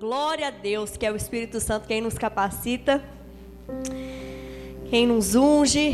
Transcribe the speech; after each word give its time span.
Glória 0.00 0.46
a 0.46 0.50
Deus, 0.52 0.96
que 0.96 1.04
é 1.04 1.10
o 1.10 1.16
Espírito 1.16 1.58
Santo 1.58 1.88
quem 1.88 2.00
nos 2.00 2.14
capacita, 2.14 3.02
quem 4.88 5.08
nos 5.08 5.34
unge. 5.34 5.92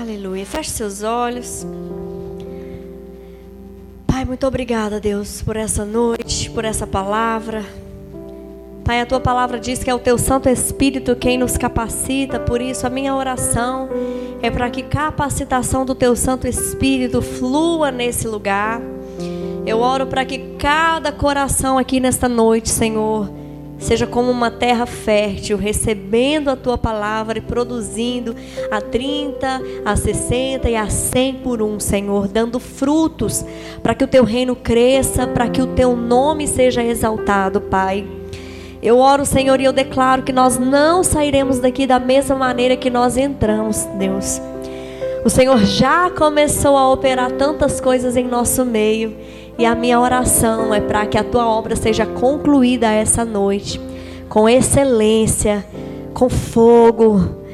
Aleluia. 0.00 0.44
Feche 0.44 0.70
seus 0.70 1.04
olhos. 1.04 1.64
Pai, 4.08 4.24
muito 4.24 4.44
obrigada, 4.44 4.98
Deus, 4.98 5.40
por 5.40 5.54
essa 5.54 5.84
noite, 5.84 6.50
por 6.50 6.64
essa 6.64 6.84
palavra. 6.84 7.64
Pai, 8.84 9.00
a 9.00 9.06
tua 9.06 9.20
palavra 9.20 9.60
diz 9.60 9.84
que 9.84 9.90
é 9.90 9.94
o 9.94 10.00
teu 10.00 10.18
Santo 10.18 10.48
Espírito 10.48 11.14
quem 11.14 11.38
nos 11.38 11.56
capacita, 11.56 12.40
por 12.40 12.60
isso 12.60 12.84
a 12.88 12.90
minha 12.90 13.14
oração 13.14 13.88
é 14.42 14.50
para 14.50 14.68
que 14.68 14.82
capacitação 14.82 15.86
do 15.86 15.94
teu 15.94 16.16
Santo 16.16 16.48
Espírito 16.48 17.22
flua 17.22 17.92
nesse 17.92 18.26
lugar 18.26 18.80
eu 19.66 19.80
oro 19.80 20.06
para 20.06 20.24
que 20.24 20.38
cada 20.58 21.10
coração 21.10 21.76
aqui 21.76 21.98
nesta 21.98 22.28
noite, 22.28 22.68
Senhor, 22.68 23.28
seja 23.78 24.06
como 24.06 24.30
uma 24.30 24.50
terra 24.50 24.86
fértil, 24.86 25.58
recebendo 25.58 26.48
a 26.48 26.56
tua 26.56 26.78
palavra 26.78 27.38
e 27.38 27.40
produzindo 27.40 28.34
a 28.70 28.80
30, 28.80 29.60
a 29.84 29.96
60 29.96 30.70
e 30.70 30.76
a 30.76 30.88
100 30.88 31.34
por 31.34 31.60
um, 31.60 31.80
Senhor, 31.80 32.28
dando 32.28 32.60
frutos 32.60 33.44
para 33.82 33.94
que 33.94 34.04
o 34.04 34.08
teu 34.08 34.22
reino 34.22 34.54
cresça, 34.54 35.26
para 35.26 35.48
que 35.48 35.60
o 35.60 35.66
teu 35.66 35.96
nome 35.96 36.46
seja 36.46 36.82
exaltado, 36.82 37.60
Pai. 37.60 38.06
Eu 38.80 38.98
oro, 38.98 39.26
Senhor, 39.26 39.60
e 39.60 39.64
eu 39.64 39.72
declaro 39.72 40.22
que 40.22 40.32
nós 40.32 40.58
não 40.58 41.02
sairemos 41.02 41.58
daqui 41.58 41.88
da 41.88 41.98
mesma 41.98 42.36
maneira 42.36 42.76
que 42.76 42.88
nós 42.88 43.16
entramos, 43.16 43.84
Deus. 43.98 44.40
O 45.24 45.28
Senhor 45.28 45.58
já 45.64 46.08
começou 46.08 46.76
a 46.76 46.92
operar 46.92 47.32
tantas 47.32 47.80
coisas 47.80 48.16
em 48.16 48.28
nosso 48.28 48.64
meio. 48.64 49.16
E 49.58 49.64
a 49.64 49.74
minha 49.74 49.98
oração 49.98 50.74
é 50.74 50.80
para 50.80 51.06
que 51.06 51.16
a 51.16 51.24
tua 51.24 51.46
obra 51.48 51.74
seja 51.76 52.04
concluída 52.04 52.90
essa 52.90 53.24
noite, 53.24 53.80
com 54.28 54.48
excelência, 54.48 55.64
com 56.12 56.28
fogo 56.28 57.45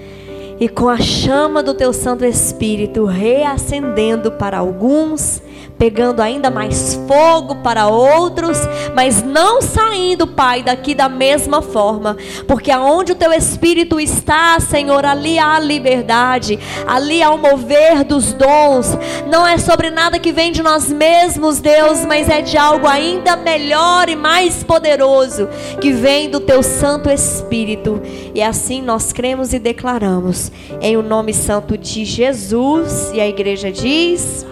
e 0.63 0.69
com 0.69 0.89
a 0.89 0.97
chama 0.97 1.61
do 1.61 1.75
teu 1.75 1.93
Santo 1.93 2.25
Espírito 2.25 3.05
reacendendo 3.05 4.31
para 4.31 4.59
alguns 4.59 5.43
pegando 5.83 6.21
ainda 6.23 6.49
mais 6.49 6.95
fogo 7.09 7.57
para 7.57 7.89
outros, 7.89 8.57
mas 8.95 9.21
não 9.21 9.61
saindo, 9.61 10.29
Pai, 10.29 10.63
daqui 10.63 10.95
da 10.95 11.09
mesma 11.09 11.61
forma, 11.61 12.17
porque 12.47 12.71
aonde 12.71 13.11
o 13.11 13.17
teu 13.17 13.33
espírito 13.33 13.99
está, 13.99 14.61
Senhor, 14.61 15.05
ali 15.05 15.41
há 15.41 15.59
liberdade, 15.59 16.57
ali 16.87 17.21
há 17.21 17.33
o 17.33 17.37
mover 17.37 18.05
dos 18.05 18.33
dons. 18.33 18.97
Não 19.29 19.45
é 19.45 19.59
sobre 19.59 19.91
nada 19.91 20.21
que 20.21 20.31
vem 20.31 20.53
de 20.53 20.63
nós 20.63 20.89
mesmos, 20.89 21.59
Deus, 21.59 22.05
mas 22.05 22.29
é 22.29 22.43
de 22.43 22.57
algo 22.57 22.87
ainda 22.87 23.35
melhor 23.35 24.09
e 24.09 24.15
mais 24.15 24.63
poderoso 24.63 25.49
que 25.81 25.91
vem 25.91 26.31
do 26.31 26.39
teu 26.39 26.63
Santo 26.63 27.11
Espírito. 27.11 28.01
E 28.33 28.41
assim 28.41 28.81
nós 28.81 29.13
cremos 29.13 29.53
e 29.53 29.59
declaramos 29.59 30.52
em 30.81 30.97
o 30.97 31.03
nome 31.03 31.35
santo 31.35 31.77
de 31.77 32.05
Jesus, 32.05 33.11
e 33.13 33.21
a 33.21 33.29
igreja 33.29 33.71
diz: 33.71 34.47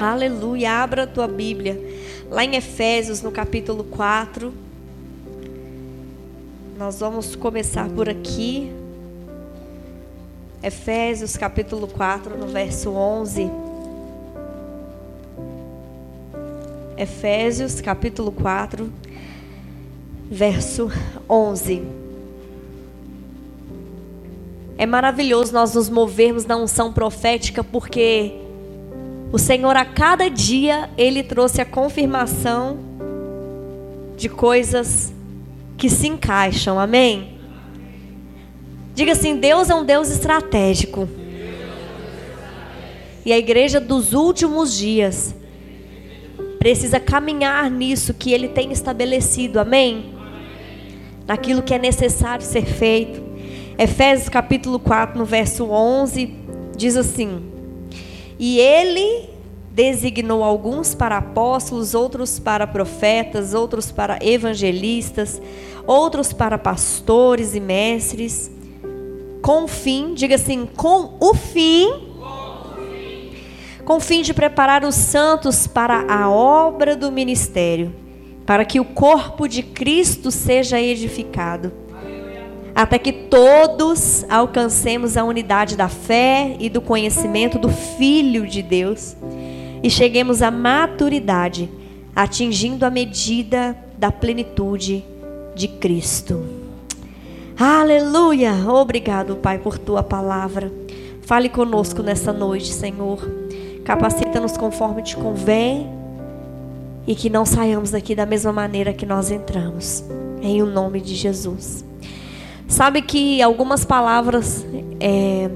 Aleluia. 0.00 0.82
Abra 0.82 1.02
a 1.02 1.06
tua 1.06 1.28
Bíblia. 1.28 1.78
Lá 2.30 2.44
em 2.44 2.56
Efésios, 2.56 3.20
no 3.20 3.30
capítulo 3.30 3.84
4. 3.84 4.52
Nós 6.78 7.00
vamos 7.00 7.36
começar 7.36 7.86
por 7.90 8.08
aqui. 8.08 8.72
Efésios, 10.62 11.36
capítulo 11.36 11.86
4, 11.86 12.38
no 12.38 12.46
verso 12.46 12.90
11. 12.92 13.50
Efésios, 16.96 17.80
capítulo 17.82 18.32
4, 18.32 18.90
verso 20.30 20.90
11. 21.28 21.99
É 24.80 24.86
maravilhoso 24.86 25.52
nós 25.52 25.74
nos 25.74 25.90
movermos 25.90 26.46
na 26.46 26.56
unção 26.56 26.90
profética 26.90 27.62
porque 27.62 28.32
o 29.30 29.36
Senhor 29.38 29.76
a 29.76 29.84
cada 29.84 30.30
dia 30.30 30.88
ele 30.96 31.22
trouxe 31.22 31.60
a 31.60 31.66
confirmação 31.66 32.78
de 34.16 34.30
coisas 34.30 35.12
que 35.76 35.90
se 35.90 36.08
encaixam. 36.08 36.80
Amém? 36.80 37.38
Diga 38.94 39.12
assim: 39.12 39.36
Deus 39.36 39.68
é 39.68 39.74
um 39.74 39.84
Deus 39.84 40.08
estratégico. 40.08 41.06
E 43.22 43.34
a 43.34 43.38
igreja 43.38 43.78
dos 43.78 44.14
últimos 44.14 44.74
dias 44.74 45.34
precisa 46.58 46.98
caminhar 46.98 47.70
nisso 47.70 48.14
que 48.14 48.32
ele 48.32 48.48
tem 48.48 48.72
estabelecido. 48.72 49.60
Amém? 49.60 50.14
Naquilo 51.26 51.60
que 51.60 51.74
é 51.74 51.78
necessário 51.78 52.46
ser 52.46 52.64
feito. 52.64 53.29
Efésios 53.82 54.28
capítulo 54.28 54.78
4, 54.78 55.18
no 55.18 55.24
verso 55.24 55.64
11, 55.64 56.34
diz 56.76 56.98
assim: 56.98 57.50
e 58.38 58.58
ele 58.58 59.30
designou 59.70 60.42
alguns 60.42 60.94
para 60.94 61.18
apóstolos, 61.18 61.94
outros 61.94 62.38
para 62.38 62.66
profetas, 62.66 63.52
outros 63.52 63.90
para 63.92 64.18
evangelistas, 64.22 65.40
outros 65.86 66.32
para 66.32 66.56
pastores 66.56 67.54
e 67.54 67.60
mestres, 67.60 68.50
com 69.42 69.64
o 69.64 69.68
fim, 69.68 70.14
diga 70.14 70.34
assim, 70.34 70.66
com 70.76 71.18
o 71.20 71.34
fim, 71.34 71.90
com 73.84 73.96
o 73.96 74.00
fim 74.00 74.22
de 74.22 74.32
preparar 74.32 74.84
os 74.84 74.94
santos 74.94 75.66
para 75.66 76.04
a 76.10 76.30
obra 76.30 76.96
do 76.96 77.12
ministério, 77.12 77.94
para 78.44 78.64
que 78.64 78.78
o 78.78 78.84
corpo 78.84 79.46
de 79.46 79.62
Cristo 79.62 80.30
seja 80.30 80.80
edificado 80.80 81.89
até 82.80 82.98
que 82.98 83.12
todos 83.12 84.24
alcancemos 84.26 85.18
a 85.18 85.22
unidade 85.22 85.76
da 85.76 85.86
fé 85.86 86.56
e 86.58 86.70
do 86.70 86.80
conhecimento 86.80 87.58
do 87.58 87.68
Filho 87.68 88.46
de 88.46 88.62
Deus 88.62 89.14
e 89.82 89.90
cheguemos 89.90 90.40
à 90.40 90.50
maturidade, 90.50 91.68
atingindo 92.16 92.86
a 92.86 92.90
medida 92.90 93.76
da 93.98 94.10
plenitude 94.10 95.04
de 95.54 95.68
Cristo. 95.68 96.42
Aleluia! 97.54 98.54
Obrigado, 98.66 99.36
Pai, 99.36 99.58
por 99.58 99.76
tua 99.76 100.02
palavra. 100.02 100.72
Fale 101.20 101.50
conosco 101.50 102.02
nessa 102.02 102.32
noite, 102.32 102.72
Senhor. 102.72 103.30
Capacita-nos 103.84 104.56
conforme 104.56 105.02
te 105.02 105.16
convém 105.16 105.86
e 107.06 107.14
que 107.14 107.28
não 107.28 107.44
saiamos 107.44 107.90
daqui 107.90 108.14
da 108.14 108.24
mesma 108.24 108.54
maneira 108.54 108.94
que 108.94 109.04
nós 109.04 109.30
entramos. 109.30 110.02
Em 110.40 110.62
o 110.62 110.66
nome 110.66 110.98
de 111.02 111.14
Jesus. 111.14 111.89
Sabe 112.70 113.02
que 113.02 113.42
algumas 113.42 113.84
palavras 113.84 114.64
é, 115.00 115.50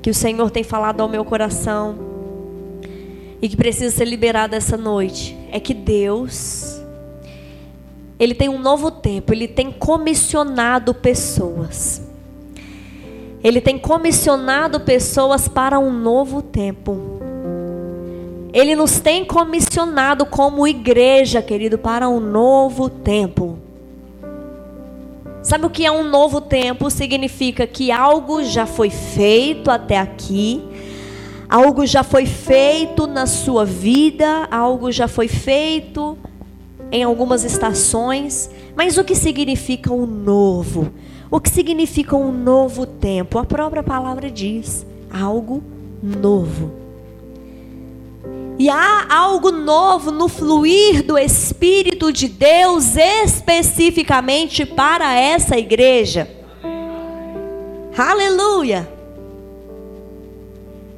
que 0.00 0.08
o 0.08 0.14
Senhor 0.14 0.50
tem 0.50 0.64
falado 0.64 1.02
ao 1.02 1.08
meu 1.08 1.22
coração 1.22 1.94
e 3.42 3.48
que 3.48 3.54
precisa 3.54 3.94
ser 3.94 4.06
liberada 4.06 4.56
essa 4.56 4.74
noite 4.74 5.36
é 5.52 5.60
que 5.60 5.74
Deus 5.74 6.80
ele 8.18 8.34
tem 8.34 8.48
um 8.48 8.58
novo 8.58 8.90
tempo, 8.90 9.34
ele 9.34 9.46
tem 9.46 9.70
comissionado 9.70 10.94
pessoas. 10.94 12.02
Ele 13.44 13.60
tem 13.60 13.78
comissionado 13.78 14.80
pessoas 14.80 15.46
para 15.46 15.78
um 15.78 15.92
novo 15.92 16.40
tempo. 16.40 17.20
Ele 18.50 18.74
nos 18.74 18.98
tem 18.98 19.26
comissionado 19.26 20.24
como 20.24 20.66
igreja, 20.66 21.42
querido, 21.42 21.76
para 21.76 22.08
um 22.08 22.18
novo 22.18 22.88
tempo. 22.88 23.65
Sabe 25.46 25.64
o 25.64 25.70
que 25.70 25.86
é 25.86 25.92
um 25.92 26.02
novo 26.02 26.40
tempo? 26.40 26.90
Significa 26.90 27.68
que 27.68 27.92
algo 27.92 28.42
já 28.42 28.66
foi 28.66 28.90
feito 28.90 29.70
até 29.70 29.96
aqui, 29.96 30.60
algo 31.48 31.86
já 31.86 32.02
foi 32.02 32.26
feito 32.26 33.06
na 33.06 33.26
sua 33.26 33.64
vida, 33.64 34.48
algo 34.50 34.90
já 34.90 35.06
foi 35.06 35.28
feito 35.28 36.18
em 36.90 37.04
algumas 37.04 37.44
estações. 37.44 38.50
Mas 38.74 38.98
o 38.98 39.04
que 39.04 39.14
significa 39.14 39.92
um 39.92 40.04
novo? 40.04 40.92
O 41.30 41.40
que 41.40 41.48
significa 41.48 42.16
um 42.16 42.32
novo 42.32 42.84
tempo? 42.84 43.38
A 43.38 43.44
própria 43.44 43.84
palavra 43.84 44.28
diz: 44.28 44.84
algo 45.12 45.62
novo. 46.02 46.85
E 48.58 48.70
há 48.70 49.06
algo 49.14 49.50
novo 49.52 50.10
no 50.10 50.28
fluir 50.28 51.02
do 51.02 51.18
Espírito 51.18 52.10
de 52.10 52.26
Deus 52.26 52.96
especificamente 52.96 54.64
para 54.64 55.14
essa 55.14 55.58
igreja. 55.58 56.26
Aleluia! 57.96 58.90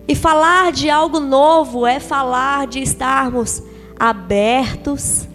E 0.07 0.15
falar 0.15 0.71
de 0.73 0.89
algo 0.89 1.19
novo 1.19 1.85
é 1.85 1.99
falar 1.99 2.67
de 2.69 2.81
estarmos 2.81 3.63
abertos, 3.99 5.27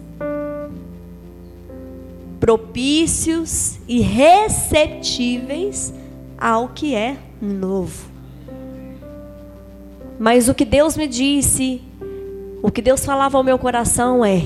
propícios 2.40 3.78
e 3.86 4.00
receptíveis 4.00 5.92
ao 6.38 6.70
que 6.70 6.94
é 6.94 7.18
novo. 7.40 8.06
Mas 10.18 10.48
o 10.48 10.54
que 10.54 10.64
Deus 10.64 10.96
me 10.96 11.06
disse 11.06 11.82
o 12.64 12.72
que 12.72 12.80
Deus 12.80 13.04
falava 13.04 13.36
ao 13.36 13.44
meu 13.44 13.58
coração 13.58 14.24
é: 14.24 14.42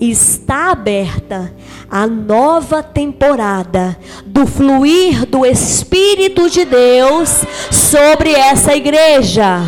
está 0.00 0.72
aberta 0.72 1.54
a 1.88 2.04
nova 2.04 2.82
temporada 2.82 3.96
do 4.26 4.44
fluir 4.44 5.24
do 5.24 5.46
Espírito 5.46 6.50
de 6.50 6.64
Deus 6.64 7.44
sobre 7.70 8.32
essa 8.32 8.74
igreja. 8.74 9.60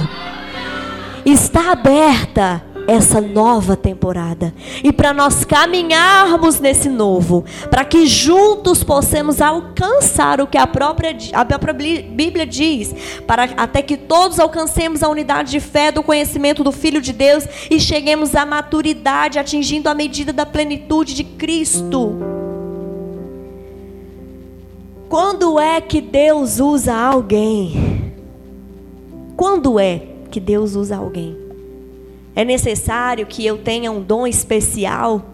Está 1.24 1.70
aberta 1.70 2.60
essa 2.86 3.20
nova 3.20 3.76
temporada. 3.76 4.52
E 4.82 4.92
para 4.92 5.12
nós 5.12 5.44
caminharmos 5.44 6.60
nesse 6.60 6.88
novo, 6.88 7.44
para 7.70 7.84
que 7.84 8.06
juntos 8.06 8.82
possamos 8.82 9.40
alcançar 9.40 10.40
o 10.40 10.46
que 10.46 10.58
a 10.58 10.66
própria, 10.66 11.16
a 11.32 11.44
própria 11.44 11.74
Bíblia 11.74 12.46
diz, 12.46 12.94
para 13.26 13.44
até 13.56 13.82
que 13.82 13.96
todos 13.96 14.38
alcancemos 14.38 15.02
a 15.02 15.08
unidade 15.08 15.50
de 15.50 15.60
fé 15.60 15.90
do 15.92 16.02
conhecimento 16.02 16.64
do 16.64 16.72
Filho 16.72 17.00
de 17.00 17.12
Deus 17.12 17.44
e 17.70 17.80
cheguemos 17.80 18.34
à 18.34 18.44
maturidade, 18.44 19.38
atingindo 19.38 19.88
a 19.88 19.94
medida 19.94 20.32
da 20.32 20.46
plenitude 20.46 21.14
de 21.14 21.24
Cristo. 21.24 22.16
Quando 25.08 25.58
é 25.58 25.80
que 25.80 26.00
Deus 26.00 26.60
usa 26.60 26.94
alguém? 26.94 28.12
Quando 29.36 29.80
é 29.80 30.02
que 30.30 30.38
Deus 30.38 30.76
usa 30.76 30.96
alguém? 30.96 31.49
É 32.34 32.44
necessário 32.44 33.26
que 33.26 33.44
eu 33.44 33.58
tenha 33.58 33.90
um 33.90 34.02
dom 34.02 34.26
especial? 34.26 35.24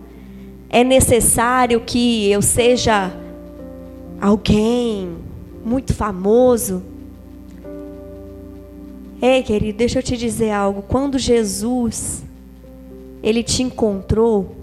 É 0.68 0.82
necessário 0.82 1.80
que 1.80 2.30
eu 2.30 2.42
seja 2.42 3.12
alguém 4.20 5.16
muito 5.64 5.94
famoso? 5.94 6.82
Ei, 9.20 9.42
querido, 9.42 9.78
deixa 9.78 9.98
eu 9.98 10.02
te 10.02 10.16
dizer 10.16 10.50
algo. 10.50 10.82
Quando 10.82 11.18
Jesus 11.18 12.22
ele 13.22 13.42
te 13.42 13.62
encontrou, 13.62 14.54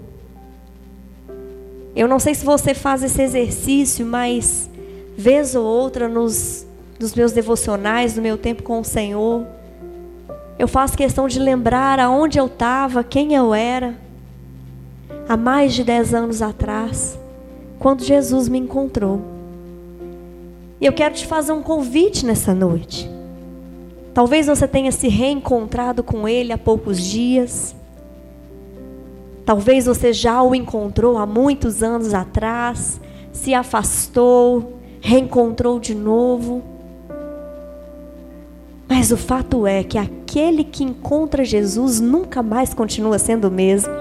eu 1.94 2.08
não 2.08 2.18
sei 2.18 2.34
se 2.34 2.44
você 2.44 2.74
faz 2.74 3.02
esse 3.02 3.20
exercício, 3.22 4.04
mas 4.06 4.68
vez 5.16 5.54
ou 5.54 5.64
outra 5.64 6.08
nos, 6.08 6.66
nos 6.98 7.14
meus 7.14 7.32
devocionais, 7.32 8.16
no 8.16 8.22
meu 8.22 8.36
tempo 8.36 8.62
com 8.62 8.80
o 8.80 8.84
Senhor, 8.84 9.46
eu 10.58 10.68
faço 10.68 10.96
questão 10.96 11.26
de 11.26 11.38
lembrar 11.38 11.98
aonde 11.98 12.38
eu 12.38 12.46
estava, 12.46 13.02
quem 13.02 13.34
eu 13.34 13.52
era, 13.52 13.94
há 15.28 15.36
mais 15.36 15.74
de 15.74 15.82
dez 15.82 16.14
anos 16.14 16.40
atrás, 16.40 17.18
quando 17.78 18.04
Jesus 18.04 18.48
me 18.48 18.58
encontrou. 18.58 19.20
E 20.80 20.86
eu 20.86 20.92
quero 20.92 21.14
te 21.14 21.26
fazer 21.26 21.52
um 21.52 21.62
convite 21.62 22.24
nessa 22.24 22.54
noite. 22.54 23.10
Talvez 24.12 24.46
você 24.46 24.68
tenha 24.68 24.92
se 24.92 25.08
reencontrado 25.08 26.02
com 26.04 26.28
Ele 26.28 26.52
há 26.52 26.58
poucos 26.58 27.00
dias. 27.02 27.74
Talvez 29.44 29.86
você 29.86 30.12
já 30.12 30.40
o 30.40 30.54
encontrou 30.54 31.18
há 31.18 31.26
muitos 31.26 31.82
anos 31.82 32.14
atrás, 32.14 33.00
se 33.32 33.52
afastou, 33.52 34.78
reencontrou 35.00 35.80
de 35.80 35.94
novo. 35.94 36.62
Mas 38.96 39.10
o 39.10 39.16
fato 39.16 39.66
é 39.66 39.82
que 39.82 39.98
aquele 39.98 40.62
que 40.62 40.84
encontra 40.84 41.44
Jesus 41.44 41.98
nunca 41.98 42.44
mais 42.44 42.72
continua 42.72 43.18
sendo 43.18 43.48
o 43.48 43.50
mesmo. 43.50 43.92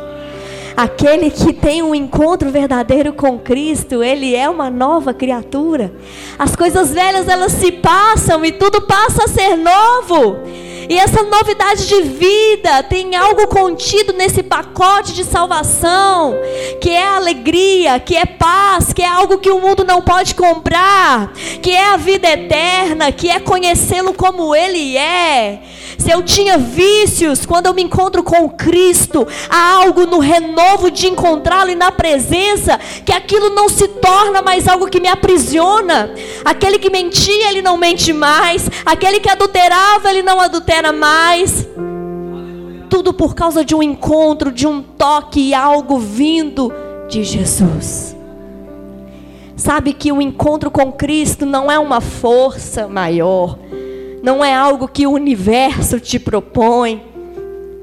Aquele 0.78 1.32
que 1.32 1.52
tem 1.52 1.82
um 1.82 1.96
encontro 1.96 2.52
verdadeiro 2.52 3.12
com 3.12 3.40
Cristo, 3.40 4.04
ele 4.04 4.36
é 4.36 4.48
uma 4.48 4.70
nova 4.70 5.12
criatura. 5.12 5.92
As 6.38 6.56
coisas 6.56 6.94
velhas 6.94 7.28
elas 7.28 7.54
se 7.54 7.72
passam 7.72 8.46
e 8.46 8.52
tudo 8.52 8.82
passa 8.84 9.24
a 9.24 9.28
ser 9.28 9.56
novo. 9.56 10.38
E 10.90 10.98
essa 10.98 11.24
novidade 11.24 11.88
de 11.88 12.02
vida 12.02 12.84
tem 12.84 13.16
algo 13.16 13.48
contido 13.48 14.14
nesse 14.14 14.44
pacote 14.44 15.14
de 15.14 15.24
salvação, 15.24 16.36
que 16.82 16.90
é 16.90 17.06
alegria, 17.06 18.00
que 18.00 18.16
é 18.16 18.26
paz, 18.26 18.92
que 18.94 19.02
é 19.02 19.08
algo 19.08 19.38
que 19.38 19.50
o 19.50 19.60
mundo 19.60 19.84
não 19.84 20.02
pode 20.02 20.36
comprar, 20.36 21.32
que 21.62 21.72
é 21.72 21.86
a 21.86 21.98
vida 21.98 22.30
eterna, 22.30 23.12
que 23.12 23.30
é 23.30 23.40
conhecê-lo 23.40 24.14
como 24.14 24.56
ele 24.56 24.98
é. 24.98 25.62
Se 25.98 26.12
eu 26.12 26.22
tinha 26.24 26.58
vícios, 26.58 27.46
quando 27.46 27.68
eu 27.68 27.74
me 27.74 27.84
encontro 27.84 28.24
com 28.24 28.50
Cristo, 28.50 29.28
há 29.50 29.74
algo 29.84 30.06
no 30.06 30.20
renovo 30.20 30.90
de 30.90 31.08
encontrá-lo 31.08 31.70
e 31.70 31.76
na 31.76 31.92
presença, 31.92 32.80
que 33.06 33.12
aquilo 33.12 33.50
não 33.50 33.70
se 33.70 33.88
torna 33.88 34.42
mais 34.42 34.68
algo 34.68 34.90
que 34.90 35.00
me 35.00 35.08
aprisiona. 35.08 36.14
Aquele 36.44 36.80
que 36.80 36.90
mentia, 36.90 37.50
ele 37.50 37.62
não 37.62 37.78
mente 37.78 38.12
mais. 38.12 38.70
Aquele 38.86 39.20
que 39.20 39.30
adulterava, 39.30 40.10
ele 40.10 40.24
não 40.24 40.40
adultera 40.40 40.92
mais. 40.92 41.68
Tudo 42.90 43.14
por 43.14 43.34
causa 43.34 43.64
de 43.66 43.74
um 43.74 43.82
encontro, 43.82 44.52
de 44.52 44.68
um 44.68 44.82
toque 44.82 45.50
e 45.50 45.54
algo 45.54 45.98
vindo 45.98 46.72
de 47.10 47.24
Jesus. 47.24 48.16
Sabe 49.56 49.94
que 49.94 50.12
o 50.12 50.22
encontro 50.22 50.70
com 50.70 50.92
Cristo 50.92 51.46
não 51.46 51.72
é 51.72 51.80
uma 51.80 52.02
força 52.02 52.88
maior 52.88 53.58
não 54.24 54.44
é 54.44 54.56
algo 54.56 54.88
que 54.88 55.06
o 55.06 55.12
universo 55.12 56.00
te 56.00 56.18
propõe, 56.18 57.04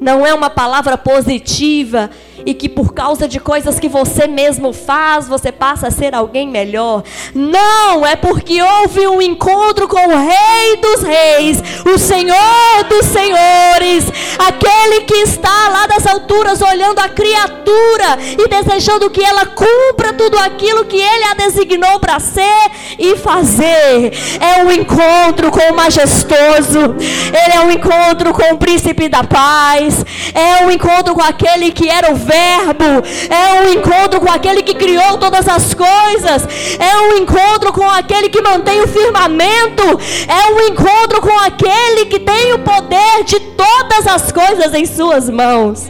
não 0.01 0.27
é 0.27 0.33
uma 0.33 0.49
palavra 0.49 0.97
positiva 0.97 2.09
e 2.45 2.55
que 2.55 2.69
por 2.69 2.93
causa 2.93 3.29
de 3.29 3.39
coisas 3.39 3.79
que 3.79 3.89
você 3.89 4.27
mesmo 4.27 4.73
faz, 4.73 5.29
você 5.29 5.53
passa 5.53 5.89
a 5.89 5.91
ser 5.91 6.15
alguém 6.15 6.49
melhor. 6.49 7.03
Não, 7.35 8.07
é 8.07 8.17
porque 8.17 8.63
houve 8.63 9.07
um 9.07 9.21
encontro 9.21 9.87
com 9.89 9.99
o 9.99 10.19
Rei 10.19 10.77
dos 10.81 11.03
Reis, 11.03 11.63
o 11.85 11.99
Senhor 11.99 12.85
dos 12.89 13.07
Senhores, 13.07 14.05
aquele 14.39 15.03
que 15.03 15.17
está 15.17 15.69
lá 15.69 15.87
das 15.87 16.07
alturas 16.07 16.61
olhando 16.61 16.99
a 16.99 17.09
criatura 17.09 18.19
e 18.39 18.49
desejando 18.49 19.11
que 19.11 19.23
ela 19.23 19.47
cumpra 19.47 20.13
tudo 20.13 20.39
aquilo 20.39 20.85
que 20.85 20.97
ele 20.97 21.25
a 21.25 21.35
designou 21.35 21.99
para 21.99 22.19
ser 22.21 22.71
e 22.99 23.17
fazer. 23.17 24.13
É 24.41 24.65
um 24.65 24.71
encontro 24.71 25.51
com 25.51 25.73
o 25.73 25.77
majestoso, 25.77 26.95
ele 26.99 27.55
é 27.55 27.61
um 27.61 27.71
encontro 27.71 28.33
com 28.33 28.55
o 28.55 28.59
príncipe 28.59 29.09
da 29.09 29.25
paz, 29.25 30.05
é 30.35 30.65
um 30.65 30.71
encontro 30.71 31.15
com 31.15 31.23
aquele 31.23 31.73
que 31.73 31.89
era 31.89 32.13
o 32.13 32.17
Verbo, 32.31 33.05
é 33.29 33.61
um 33.61 33.73
encontro 33.73 34.21
com 34.21 34.31
aquele 34.31 34.62
que 34.62 34.75
criou 34.75 35.19
todas 35.19 35.49
as 35.49 35.75
coisas, 35.75 36.47
é 36.79 36.97
um 37.09 37.17
encontro 37.19 37.73
com 37.73 37.82
aquele 37.82 38.29
que 38.29 38.41
mantém 38.41 38.81
o 38.81 38.87
firmamento, 38.87 39.82
é 40.29 40.53
um 40.53 40.61
encontro 40.69 41.21
com 41.21 41.37
aquele 41.41 42.06
que 42.06 42.21
tem 42.21 42.53
o 42.53 42.61
poder 42.61 43.25
de 43.25 43.41
todas 43.41 44.06
as 44.06 44.31
coisas 44.31 44.73
em 44.75 44.87
suas 44.87 45.29
mãos. 45.29 45.88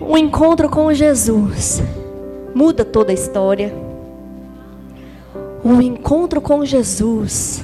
Um 0.00 0.16
encontro 0.16 0.70
com 0.70 0.94
Jesus 0.94 1.82
muda 2.54 2.86
toda 2.86 3.10
a 3.10 3.14
história. 3.14 3.74
Um 5.62 5.82
encontro 5.82 6.40
com 6.40 6.64
Jesus. 6.64 7.62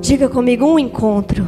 Diga 0.00 0.30
comigo, 0.30 0.64
um 0.64 0.78
encontro 0.78 1.46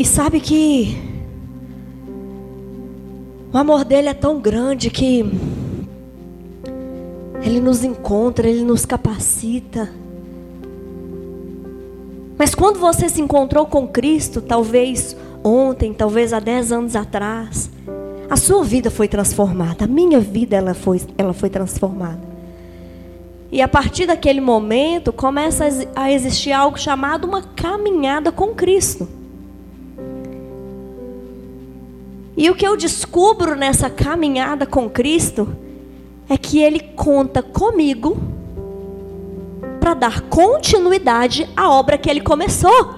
E 0.00 0.04
sabe 0.06 0.40
que 0.40 0.96
o 3.52 3.58
amor 3.58 3.84
dele 3.84 4.08
é 4.08 4.14
tão 4.14 4.40
grande 4.40 4.88
que 4.88 5.30
ele 7.42 7.60
nos 7.60 7.84
encontra, 7.84 8.48
ele 8.48 8.64
nos 8.64 8.86
capacita. 8.86 9.92
Mas 12.38 12.54
quando 12.54 12.78
você 12.78 13.10
se 13.10 13.20
encontrou 13.20 13.66
com 13.66 13.86
Cristo, 13.86 14.40
talvez 14.40 15.14
ontem, 15.44 15.92
talvez 15.92 16.32
há 16.32 16.40
dez 16.40 16.72
anos 16.72 16.96
atrás, 16.96 17.70
a 18.30 18.38
sua 18.38 18.64
vida 18.64 18.90
foi 18.90 19.06
transformada, 19.06 19.84
a 19.84 19.86
minha 19.86 20.18
vida 20.18 20.56
ela 20.56 20.72
foi, 20.72 21.02
ela 21.18 21.34
foi 21.34 21.50
transformada. 21.50 22.22
E 23.52 23.60
a 23.60 23.68
partir 23.68 24.06
daquele 24.06 24.40
momento 24.40 25.12
começa 25.12 25.68
a 25.94 26.10
existir 26.10 26.52
algo 26.52 26.80
chamado 26.80 27.26
uma 27.26 27.42
caminhada 27.42 28.32
com 28.32 28.54
Cristo. 28.54 29.19
E 32.40 32.48
o 32.48 32.54
que 32.54 32.66
eu 32.66 32.74
descubro 32.74 33.54
nessa 33.54 33.90
caminhada 33.90 34.64
com 34.64 34.88
Cristo 34.88 35.46
é 36.26 36.38
que 36.38 36.58
Ele 36.58 36.80
conta 36.80 37.42
comigo 37.42 38.16
para 39.78 39.92
dar 39.92 40.22
continuidade 40.22 41.46
à 41.54 41.68
obra 41.68 41.98
que 41.98 42.08
Ele 42.08 42.22
começou. 42.22 42.94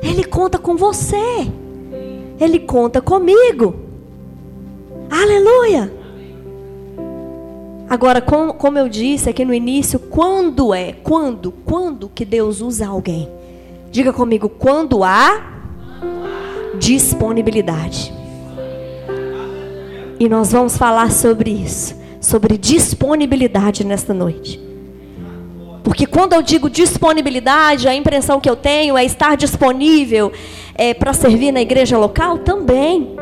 Ele 0.00 0.22
conta 0.22 0.60
com 0.60 0.76
você. 0.76 1.50
Ele 2.38 2.60
conta 2.60 3.00
comigo. 3.00 3.74
Aleluia. 5.10 5.92
Agora, 7.90 8.20
como, 8.20 8.54
como 8.54 8.78
eu 8.78 8.88
disse 8.88 9.28
aqui 9.28 9.44
no 9.44 9.52
início, 9.52 9.98
quando 9.98 10.72
é? 10.72 10.92
Quando? 10.92 11.50
Quando 11.50 12.08
que 12.08 12.24
Deus 12.24 12.60
usa 12.60 12.86
alguém? 12.86 13.28
Diga 13.90 14.12
comigo, 14.12 14.48
quando 14.48 15.02
há 15.02 15.51
disponibilidade. 16.78 18.12
E 20.18 20.28
nós 20.28 20.52
vamos 20.52 20.76
falar 20.76 21.10
sobre 21.10 21.50
isso, 21.50 21.96
sobre 22.20 22.56
disponibilidade 22.56 23.84
nesta 23.84 24.14
noite. 24.14 24.60
Porque 25.82 26.06
quando 26.06 26.32
eu 26.32 26.42
digo 26.42 26.70
disponibilidade, 26.70 27.88
a 27.88 27.94
impressão 27.94 28.40
que 28.40 28.48
eu 28.48 28.56
tenho 28.56 28.96
é 28.96 29.04
estar 29.04 29.36
disponível 29.36 30.32
é, 30.74 30.94
para 30.94 31.12
servir 31.12 31.52
na 31.52 31.60
igreja 31.60 31.98
local 31.98 32.38
também. 32.38 33.16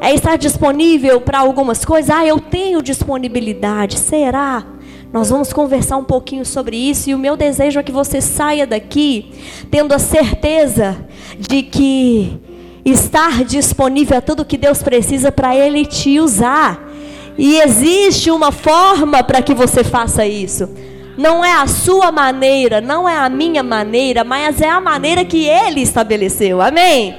É 0.00 0.14
estar 0.14 0.36
disponível 0.36 1.20
para 1.20 1.40
algumas 1.40 1.84
coisas. 1.84 2.10
Ah, 2.10 2.24
eu 2.24 2.38
tenho 2.38 2.82
disponibilidade. 2.82 3.98
Será? 3.98 4.64
Nós 5.12 5.30
vamos 5.30 5.52
conversar 5.52 5.96
um 5.96 6.04
pouquinho 6.04 6.44
sobre 6.44 6.76
isso 6.76 7.08
e 7.08 7.14
o 7.14 7.18
meu 7.18 7.36
desejo 7.36 7.78
é 7.78 7.82
que 7.82 7.92
você 7.92 8.20
saia 8.20 8.66
daqui 8.66 9.30
tendo 9.70 9.92
a 9.92 9.98
certeza 9.98 10.96
de 11.38 11.62
que 11.62 12.36
estar 12.84 13.44
disponível 13.44 14.18
a 14.18 14.20
tudo 14.20 14.44
que 14.44 14.58
Deus 14.58 14.82
precisa 14.82 15.32
para 15.32 15.56
Ele 15.56 15.86
te 15.86 16.20
usar. 16.20 16.92
E 17.36 17.60
existe 17.60 18.30
uma 18.30 18.52
forma 18.52 19.22
para 19.22 19.42
que 19.42 19.54
você 19.54 19.82
faça 19.82 20.26
isso. 20.26 20.68
Não 21.16 21.44
é 21.44 21.52
a 21.52 21.66
sua 21.66 22.10
maneira, 22.10 22.80
não 22.80 23.08
é 23.08 23.16
a 23.16 23.28
minha 23.28 23.62
maneira, 23.62 24.24
mas 24.24 24.60
é 24.60 24.68
a 24.68 24.80
maneira 24.80 25.24
que 25.24 25.46
Ele 25.46 25.80
estabeleceu. 25.80 26.60
Amém? 26.60 27.16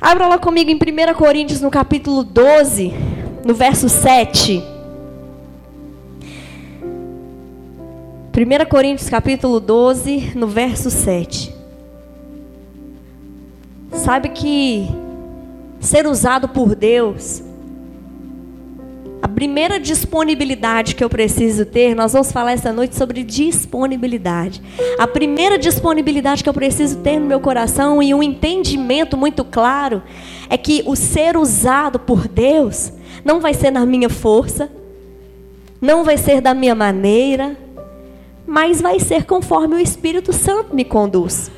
Abra 0.00 0.26
lá 0.26 0.38
comigo 0.38 0.70
em 0.70 0.74
1 0.74 1.14
Coríntios, 1.14 1.60
no 1.60 1.70
capítulo 1.70 2.24
12, 2.24 2.92
no 3.44 3.54
verso 3.54 3.88
7. 3.88 4.62
1 8.34 8.68
Coríntios, 8.68 9.08
capítulo 9.08 9.60
12, 9.60 10.32
no 10.34 10.48
verso 10.48 10.90
7. 10.90 11.51
Sabe 13.92 14.30
que 14.30 14.88
ser 15.80 16.06
usado 16.06 16.48
por 16.48 16.74
Deus 16.74 17.42
a 19.22 19.28
primeira 19.28 19.78
disponibilidade 19.78 20.96
que 20.96 21.04
eu 21.04 21.08
preciso 21.08 21.64
ter, 21.64 21.94
nós 21.94 22.12
vamos 22.12 22.32
falar 22.32 22.52
essa 22.52 22.72
noite 22.72 22.96
sobre 22.96 23.22
disponibilidade. 23.22 24.60
A 24.98 25.06
primeira 25.06 25.56
disponibilidade 25.56 26.42
que 26.42 26.48
eu 26.48 26.52
preciso 26.52 26.98
ter 26.98 27.20
no 27.20 27.26
meu 27.26 27.38
coração 27.38 28.02
e 28.02 28.12
um 28.12 28.20
entendimento 28.20 29.16
muito 29.16 29.44
claro 29.44 30.02
é 30.50 30.56
que 30.56 30.82
o 30.86 30.96
ser 30.96 31.36
usado 31.36 32.00
por 32.00 32.26
Deus 32.26 32.92
não 33.24 33.40
vai 33.40 33.54
ser 33.54 33.70
na 33.70 33.86
minha 33.86 34.08
força, 34.08 34.68
não 35.80 36.02
vai 36.02 36.16
ser 36.16 36.40
da 36.40 36.52
minha 36.52 36.74
maneira, 36.74 37.56
mas 38.44 38.80
vai 38.80 38.98
ser 38.98 39.24
conforme 39.24 39.76
o 39.76 39.78
Espírito 39.78 40.32
Santo 40.32 40.74
me 40.74 40.84
conduz. 40.84 41.48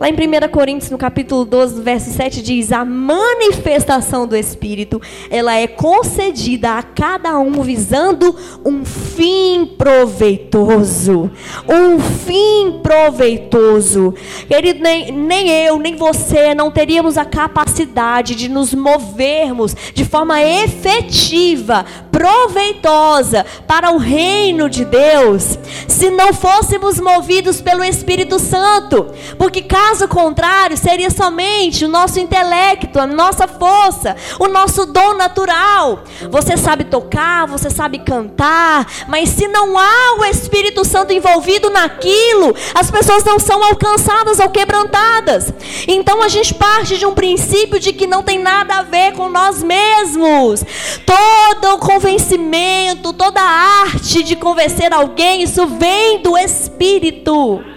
Lá 0.00 0.08
em 0.08 0.12
1 0.12 0.48
Coríntios, 0.50 0.90
no 0.90 0.98
capítulo 0.98 1.44
12, 1.44 1.80
verso 1.80 2.10
7, 2.10 2.42
diz: 2.42 2.72
A 2.72 2.84
manifestação 2.84 4.26
do 4.26 4.36
Espírito, 4.36 5.00
ela 5.30 5.54
é 5.54 5.68
concedida 5.68 6.72
a 6.72 6.82
cada 6.82 7.38
um 7.38 7.62
visando 7.62 8.34
um 8.64 8.84
fim 8.84 9.64
proveitoso. 9.78 11.30
Um 11.68 12.00
fim 12.00 12.80
proveitoso. 12.82 14.14
Querido, 14.48 14.82
nem, 14.82 15.12
nem 15.12 15.48
eu, 15.64 15.78
nem 15.78 15.94
você 15.94 16.56
não 16.56 16.72
teríamos 16.72 17.16
a 17.16 17.24
capacidade 17.24 18.34
de 18.34 18.48
nos 18.48 18.74
movermos 18.74 19.76
de 19.94 20.04
forma 20.04 20.42
efetiva, 20.42 21.86
proveitosa 22.10 23.46
para 23.66 23.92
o 23.92 23.98
reino 23.98 24.68
de 24.68 24.84
Deus, 24.84 25.56
se 25.86 26.10
não 26.10 26.32
fôssemos 26.32 26.98
movidos 26.98 27.60
pelo 27.60 27.84
Espírito 27.84 28.40
Santo. 28.40 29.06
Porque 29.38 29.62
caso 29.84 30.08
contrário, 30.08 30.78
seria 30.78 31.10
somente 31.10 31.84
o 31.84 31.88
nosso 31.88 32.18
intelecto, 32.18 32.98
a 32.98 33.06
nossa 33.06 33.46
força, 33.46 34.16
o 34.40 34.48
nosso 34.48 34.86
dom 34.86 35.12
natural. 35.12 36.04
Você 36.30 36.56
sabe 36.56 36.84
tocar, 36.84 37.46
você 37.46 37.68
sabe 37.68 37.98
cantar, 37.98 38.86
mas 39.08 39.28
se 39.28 39.46
não 39.46 39.78
há 39.78 40.16
o 40.18 40.24
Espírito 40.24 40.86
Santo 40.86 41.12
envolvido 41.12 41.68
naquilo, 41.68 42.56
as 42.74 42.90
pessoas 42.90 43.24
não 43.24 43.38
são 43.38 43.62
alcançadas 43.62 44.40
ou 44.40 44.48
quebrantadas. 44.48 45.52
Então 45.86 46.22
a 46.22 46.28
gente 46.28 46.54
parte 46.54 46.96
de 46.96 47.04
um 47.04 47.12
princípio 47.12 47.78
de 47.78 47.92
que 47.92 48.06
não 48.06 48.22
tem 48.22 48.38
nada 48.38 48.76
a 48.76 48.82
ver 48.82 49.12
com 49.12 49.28
nós 49.28 49.62
mesmos. 49.62 50.64
Todo 51.04 51.74
o 51.74 51.78
convencimento, 51.78 53.12
toda 53.12 53.38
a 53.38 53.82
arte 53.82 54.22
de 54.22 54.34
convencer 54.34 54.94
alguém, 54.94 55.42
isso 55.42 55.66
vem 55.66 56.22
do 56.22 56.38
Espírito. 56.38 57.73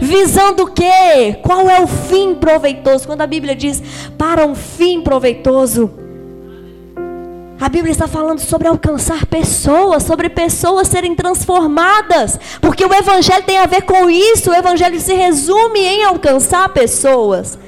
Visando 0.00 0.64
o 0.64 0.70
quê? 0.72 1.36
Qual 1.42 1.68
é 1.68 1.80
o 1.80 1.86
fim 1.86 2.34
proveitoso? 2.34 3.06
Quando 3.06 3.20
a 3.20 3.26
Bíblia 3.26 3.54
diz 3.54 3.82
para 4.16 4.46
um 4.46 4.54
fim 4.54 5.02
proveitoso, 5.02 5.90
a 7.60 7.68
Bíblia 7.68 7.92
está 7.92 8.08
falando 8.08 8.38
sobre 8.38 8.66
alcançar 8.66 9.26
pessoas, 9.26 10.02
sobre 10.02 10.30
pessoas 10.30 10.88
serem 10.88 11.14
transformadas, 11.14 12.40
porque 12.62 12.84
o 12.84 12.94
Evangelho 12.94 13.44
tem 13.44 13.58
a 13.58 13.66
ver 13.66 13.82
com 13.82 14.08
isso. 14.08 14.50
O 14.50 14.54
Evangelho 14.54 14.98
se 14.98 15.12
resume 15.12 15.80
em 15.80 16.04
alcançar 16.04 16.70
pessoas. 16.70 17.58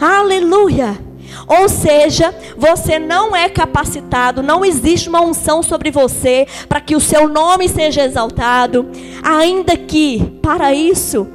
Aleluia! 0.00 0.98
Ou 1.46 1.68
seja, 1.68 2.34
você 2.56 2.98
não 2.98 3.36
é 3.36 3.48
capacitado, 3.50 4.42
não 4.42 4.64
existe 4.64 5.10
uma 5.10 5.20
unção 5.20 5.62
sobre 5.62 5.90
você 5.90 6.46
para 6.66 6.80
que 6.80 6.96
o 6.96 7.00
seu 7.00 7.28
nome 7.28 7.68
seja 7.68 8.04
exaltado, 8.04 8.86
ainda 9.22 9.76
que 9.76 10.38
para 10.40 10.72
isso 10.72 11.28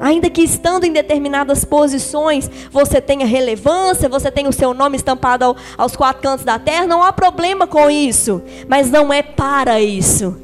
Ainda 0.00 0.30
que 0.30 0.42
estando 0.42 0.84
em 0.84 0.92
determinadas 0.92 1.64
posições, 1.64 2.50
você 2.70 3.00
tenha 3.00 3.26
relevância, 3.26 4.08
você 4.08 4.30
tenha 4.30 4.48
o 4.48 4.52
seu 4.52 4.72
nome 4.72 4.96
estampado 4.96 5.44
ao, 5.44 5.56
aos 5.76 5.96
quatro 5.96 6.22
cantos 6.22 6.44
da 6.44 6.58
terra, 6.58 6.86
não 6.86 7.02
há 7.02 7.12
problema 7.12 7.66
com 7.66 7.90
isso. 7.90 8.42
Mas 8.68 8.90
não 8.90 9.12
é 9.12 9.22
para 9.22 9.80
isso. 9.80 10.36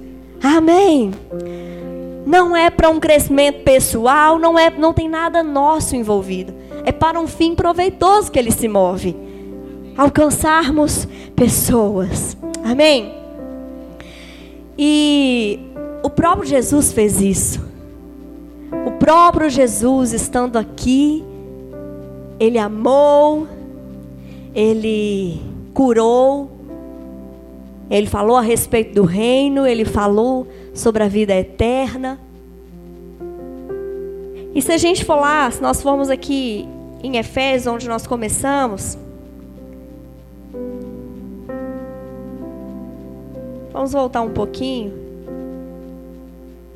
Amém. 0.43 1.13
Não 2.27 2.57
é 2.57 2.71
para 2.71 2.89
um 2.89 2.99
crescimento 2.99 3.63
pessoal, 3.63 4.39
não 4.39 4.59
é, 4.59 4.71
não 4.71 4.93
tem 4.93 5.09
nada 5.09 5.43
nosso 5.43 5.95
envolvido 5.95 6.65
é 6.85 6.93
para 6.93 7.19
um 7.19 7.27
fim 7.27 7.55
proveitoso 7.55 8.31
que 8.31 8.39
ele 8.39 8.53
se 8.53 8.69
move 8.69 9.17
alcançarmos 9.97 11.09
pessoas. 11.37 12.37
Amém? 12.65 13.15
E 14.77 15.61
o 16.03 16.11
próprio 16.11 16.47
Jesus 16.47 16.93
fez 16.93 17.21
isso. 17.21 17.74
O 18.87 18.93
próprio 18.99 19.49
Jesus 19.49 20.13
estando 20.13 20.57
aqui, 20.57 21.25
ele 22.39 22.59
amou, 22.59 23.47
ele 24.55 25.41
curou, 25.73 26.51
ele 27.91 28.07
falou 28.07 28.37
a 28.37 28.41
respeito 28.41 28.95
do 28.95 29.05
reino, 29.05 29.67
ele 29.67 29.85
falou 29.85 30.47
sobre 30.73 31.03
a 31.03 31.09
vida 31.09 31.35
eterna. 31.35 32.19
E 34.55 34.63
se 34.63 34.73
a 34.73 34.79
gente 34.79 35.05
for 35.05 35.17
lá, 35.17 35.51
se 35.51 35.61
nós 35.61 35.83
formos 35.83 36.09
aqui 36.09 36.67
em 37.03 37.17
Efésios, 37.17 37.67
onde 37.67 37.89
nós 37.89 38.07
começamos. 38.07 38.97
Vamos 43.73 43.93
voltar 43.93 44.23
um 44.23 44.31
pouquinho. 44.31 44.95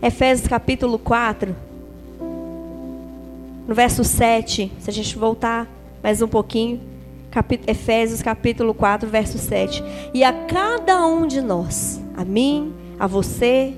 Efésios 0.02 0.46
capítulo 0.46 0.98
4. 0.98 1.67
No 3.68 3.74
verso 3.74 4.02
7, 4.02 4.72
se 4.78 4.88
a 4.88 4.92
gente 4.92 5.18
voltar 5.18 5.68
mais 6.02 6.22
um 6.22 6.26
pouquinho, 6.26 6.80
Efésios 7.66 8.22
capítulo 8.22 8.72
4, 8.72 9.06
verso 9.10 9.36
7. 9.36 9.84
E 10.14 10.24
a 10.24 10.32
cada 10.32 11.06
um 11.06 11.26
de 11.26 11.42
nós, 11.42 12.00
a 12.16 12.24
mim, 12.24 12.72
a 12.98 13.06
você, 13.06 13.74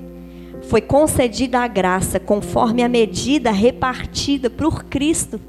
foi 0.69 0.79
concedida 0.79 1.59
a 1.59 1.67
graça 1.67 2.21
conforme 2.21 2.81
a 2.81 2.87
medida 2.87 3.51
repartida 3.51 4.49
por 4.49 4.85
Cristo. 4.85 5.41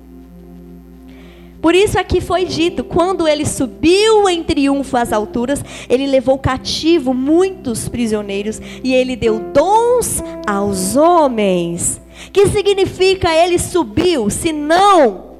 Por 1.60 1.76
isso 1.76 1.96
aqui 1.96 2.20
foi 2.20 2.44
dito: 2.44 2.82
quando 2.82 3.28
ele 3.28 3.46
subiu 3.46 4.28
em 4.28 4.42
triunfo 4.42 4.96
às 4.96 5.12
alturas, 5.12 5.64
ele 5.88 6.08
levou 6.08 6.36
cativo 6.36 7.14
muitos 7.14 7.88
prisioneiros 7.88 8.60
e 8.82 8.92
ele 8.92 9.14
deu 9.14 9.38
dons 9.38 10.20
aos 10.44 10.96
homens. 10.96 12.02
Que 12.30 12.46
significa 12.48 13.32
ele 13.32 13.58
subiu, 13.58 14.28
se 14.28 14.52
não 14.52 15.32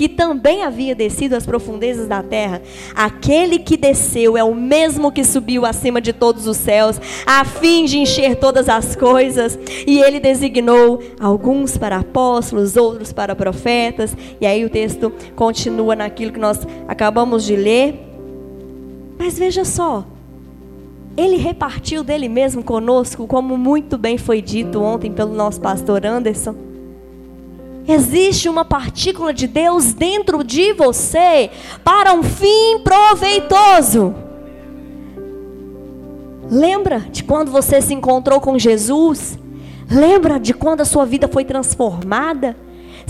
que 0.00 0.08
também 0.08 0.62
havia 0.62 0.94
descido 0.94 1.36
às 1.36 1.44
profundezas 1.44 2.08
da 2.08 2.22
terra. 2.22 2.62
Aquele 2.94 3.58
que 3.58 3.76
desceu 3.76 4.34
é 4.34 4.42
o 4.42 4.54
mesmo 4.54 5.12
que 5.12 5.22
subiu 5.22 5.66
acima 5.66 6.00
de 6.00 6.10
todos 6.10 6.46
os 6.46 6.56
céus, 6.56 6.98
a 7.26 7.44
fim 7.44 7.84
de 7.84 7.98
encher 7.98 8.36
todas 8.36 8.70
as 8.70 8.96
coisas. 8.96 9.58
E 9.86 10.00
ele 10.00 10.18
designou 10.18 11.02
alguns 11.20 11.76
para 11.76 11.98
apóstolos, 11.98 12.76
outros 12.76 13.12
para 13.12 13.36
profetas. 13.36 14.16
E 14.40 14.46
aí 14.46 14.64
o 14.64 14.70
texto 14.70 15.12
continua 15.36 15.94
naquilo 15.94 16.32
que 16.32 16.40
nós 16.40 16.66
acabamos 16.88 17.44
de 17.44 17.54
ler. 17.54 18.00
Mas 19.18 19.38
veja 19.38 19.66
só, 19.66 20.06
ele 21.20 21.36
repartiu 21.36 22.02
dele 22.02 22.28
mesmo 22.28 22.62
conosco, 22.62 23.26
como 23.26 23.58
muito 23.58 23.98
bem 23.98 24.16
foi 24.16 24.40
dito 24.40 24.80
ontem 24.80 25.12
pelo 25.12 25.34
nosso 25.34 25.60
pastor 25.60 26.06
Anderson. 26.06 26.54
Existe 27.86 28.48
uma 28.48 28.64
partícula 28.64 29.34
de 29.34 29.46
Deus 29.46 29.92
dentro 29.92 30.42
de 30.42 30.72
você 30.72 31.50
para 31.84 32.14
um 32.14 32.22
fim 32.22 32.78
proveitoso. 32.82 34.14
Lembra 36.50 37.00
de 37.00 37.22
quando 37.22 37.50
você 37.50 37.82
se 37.82 37.92
encontrou 37.92 38.40
com 38.40 38.58
Jesus? 38.58 39.38
Lembra 39.90 40.38
de 40.40 40.54
quando 40.54 40.80
a 40.80 40.84
sua 40.84 41.04
vida 41.04 41.28
foi 41.28 41.44
transformada? 41.44 42.56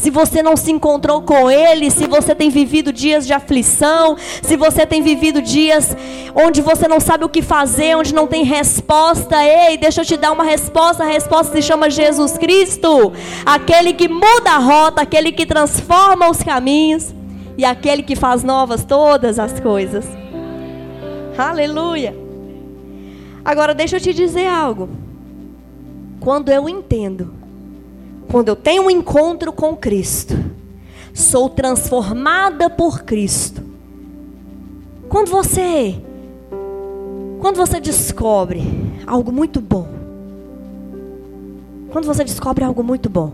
Se 0.00 0.08
você 0.08 0.42
não 0.42 0.56
se 0.56 0.72
encontrou 0.72 1.20
com 1.20 1.50
Ele, 1.50 1.90
se 1.90 2.06
você 2.06 2.34
tem 2.34 2.48
vivido 2.48 2.90
dias 2.90 3.26
de 3.26 3.34
aflição, 3.34 4.16
se 4.42 4.56
você 4.56 4.86
tem 4.86 5.02
vivido 5.02 5.42
dias 5.42 5.94
onde 6.34 6.62
você 6.62 6.88
não 6.88 6.98
sabe 6.98 7.24
o 7.26 7.28
que 7.28 7.42
fazer, 7.42 7.94
onde 7.98 8.14
não 8.14 8.26
tem 8.26 8.42
resposta, 8.42 9.36
ei, 9.44 9.76
deixa 9.76 10.00
eu 10.00 10.04
te 10.06 10.16
dar 10.16 10.32
uma 10.32 10.42
resposta. 10.42 11.04
A 11.04 11.06
resposta 11.06 11.52
se 11.52 11.60
chama 11.60 11.90
Jesus 11.90 12.38
Cristo, 12.38 13.12
aquele 13.44 13.92
que 13.92 14.08
muda 14.08 14.52
a 14.52 14.58
rota, 14.58 15.02
aquele 15.02 15.32
que 15.32 15.44
transforma 15.44 16.30
os 16.30 16.42
caminhos 16.42 17.14
e 17.58 17.64
aquele 17.64 18.02
que 18.02 18.16
faz 18.16 18.42
novas 18.42 18.82
todas 18.82 19.38
as 19.38 19.60
coisas. 19.60 20.06
Aleluia. 21.36 22.16
Agora 23.44 23.74
deixa 23.74 23.96
eu 23.96 24.00
te 24.00 24.14
dizer 24.14 24.46
algo. 24.46 24.88
Quando 26.20 26.50
eu 26.50 26.70
entendo 26.70 27.39
quando 28.30 28.48
eu 28.48 28.56
tenho 28.56 28.84
um 28.84 28.90
encontro 28.90 29.52
com 29.52 29.76
Cristo, 29.76 30.38
sou 31.12 31.50
transformada 31.50 32.70
por 32.70 33.02
Cristo. 33.02 33.62
Quando 35.08 35.28
você 35.28 36.00
quando 37.40 37.56
você 37.56 37.80
descobre 37.80 38.62
algo 39.06 39.32
muito 39.32 39.60
bom, 39.60 39.88
quando 41.90 42.04
você 42.04 42.22
descobre 42.22 42.62
algo 42.62 42.84
muito 42.84 43.08
bom, 43.08 43.32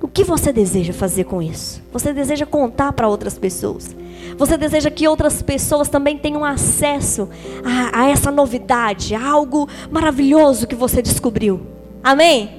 o 0.00 0.06
que 0.06 0.24
você 0.24 0.52
deseja 0.52 0.92
fazer 0.92 1.24
com 1.24 1.42
isso? 1.42 1.82
Você 1.92 2.12
deseja 2.12 2.46
contar 2.46 2.92
para 2.92 3.08
outras 3.08 3.36
pessoas? 3.36 3.94
Você 4.38 4.56
deseja 4.56 4.90
que 4.90 5.08
outras 5.08 5.42
pessoas 5.42 5.88
também 5.88 6.16
tenham 6.16 6.44
acesso 6.44 7.28
a, 7.64 8.02
a 8.02 8.08
essa 8.08 8.30
novidade, 8.30 9.14
a 9.14 9.28
algo 9.28 9.68
maravilhoso 9.90 10.66
que 10.66 10.76
você 10.76 11.02
descobriu? 11.02 11.60
Amém? 12.02 12.57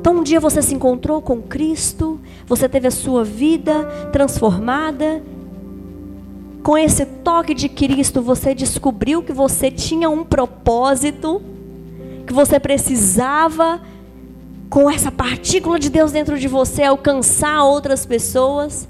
Então 0.00 0.18
um 0.18 0.22
dia 0.22 0.38
você 0.38 0.62
se 0.62 0.74
encontrou 0.74 1.20
com 1.20 1.42
Cristo, 1.42 2.20
você 2.46 2.68
teve 2.68 2.86
a 2.86 2.90
sua 2.90 3.24
vida 3.24 3.84
transformada. 4.12 5.22
Com 6.62 6.78
esse 6.78 7.04
toque 7.04 7.52
de 7.52 7.68
Cristo, 7.68 8.22
você 8.22 8.54
descobriu 8.54 9.22
que 9.22 9.32
você 9.32 9.70
tinha 9.70 10.08
um 10.08 10.24
propósito, 10.24 11.42
que 12.26 12.32
você 12.32 12.60
precisava, 12.60 13.80
com 14.70 14.88
essa 14.88 15.10
partícula 15.10 15.78
de 15.78 15.88
Deus 15.88 16.12
dentro 16.12 16.38
de 16.38 16.46
você, 16.46 16.84
alcançar 16.84 17.64
outras 17.64 18.06
pessoas. 18.06 18.86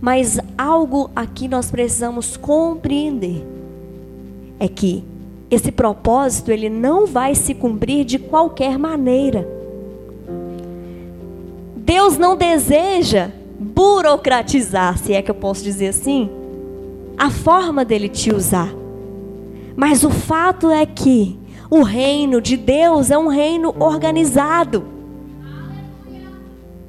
Mas 0.00 0.38
algo 0.58 1.10
aqui 1.14 1.46
nós 1.46 1.70
precisamos 1.70 2.36
compreender 2.36 3.44
é 4.58 4.66
que 4.66 5.04
esse 5.50 5.70
propósito 5.70 6.50
ele 6.50 6.68
não 6.68 7.06
vai 7.06 7.34
se 7.34 7.54
cumprir 7.54 8.04
de 8.04 8.18
qualquer 8.18 8.78
maneira. 8.78 9.55
Deus 11.86 12.18
não 12.18 12.36
deseja 12.36 13.30
burocratizar, 13.60 14.98
se 14.98 15.12
é 15.12 15.22
que 15.22 15.30
eu 15.30 15.36
posso 15.36 15.62
dizer 15.62 15.86
assim, 15.86 16.28
a 17.16 17.30
forma 17.30 17.84
dele 17.84 18.08
te 18.08 18.34
usar. 18.34 18.74
Mas 19.76 20.02
o 20.02 20.10
fato 20.10 20.68
é 20.68 20.84
que 20.84 21.38
o 21.70 21.84
reino 21.84 22.40
de 22.40 22.56
Deus 22.56 23.12
é 23.12 23.16
um 23.16 23.28
reino 23.28 23.72
organizado. 23.78 24.84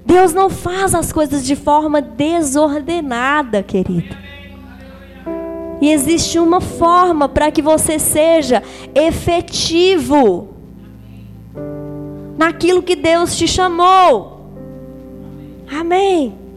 Deus 0.03 0.33
não 0.33 0.49
faz 0.49 0.95
as 0.95 1.13
coisas 1.13 1.45
de 1.45 1.55
forma 1.55 2.01
desordenada, 2.01 3.61
querido. 3.61 4.17
E 5.79 5.91
existe 5.91 6.39
uma 6.39 6.59
forma 6.59 7.29
para 7.29 7.51
que 7.51 7.61
você 7.61 7.99
seja 7.99 8.63
efetivo 8.95 10.47
naquilo 12.35 12.81
que 12.81 12.95
Deus 12.95 13.37
te 13.37 13.47
chamou. 13.47 14.36
Amém. 15.69 16.47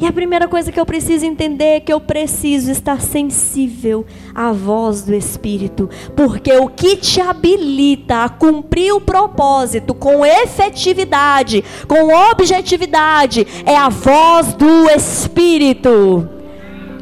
E 0.00 0.06
a 0.06 0.12
primeira 0.12 0.48
coisa 0.48 0.72
que 0.72 0.80
eu 0.80 0.84
preciso 0.84 1.24
entender 1.24 1.76
é 1.76 1.80
que 1.80 1.92
eu 1.92 2.00
preciso 2.00 2.70
estar 2.70 3.00
sensível 3.00 4.04
à 4.34 4.50
voz 4.50 5.02
do 5.02 5.14
Espírito, 5.14 5.88
porque 6.16 6.52
o 6.52 6.68
que 6.68 6.96
te 6.96 7.20
habilita 7.20 8.24
a 8.24 8.28
cumprir 8.28 8.92
o 8.92 9.00
propósito 9.00 9.94
com 9.94 10.26
efetividade, 10.26 11.62
com 11.86 12.12
objetividade, 12.30 13.46
é 13.64 13.76
a 13.76 13.88
voz 13.88 14.52
do 14.54 14.90
Espírito. 14.90 16.28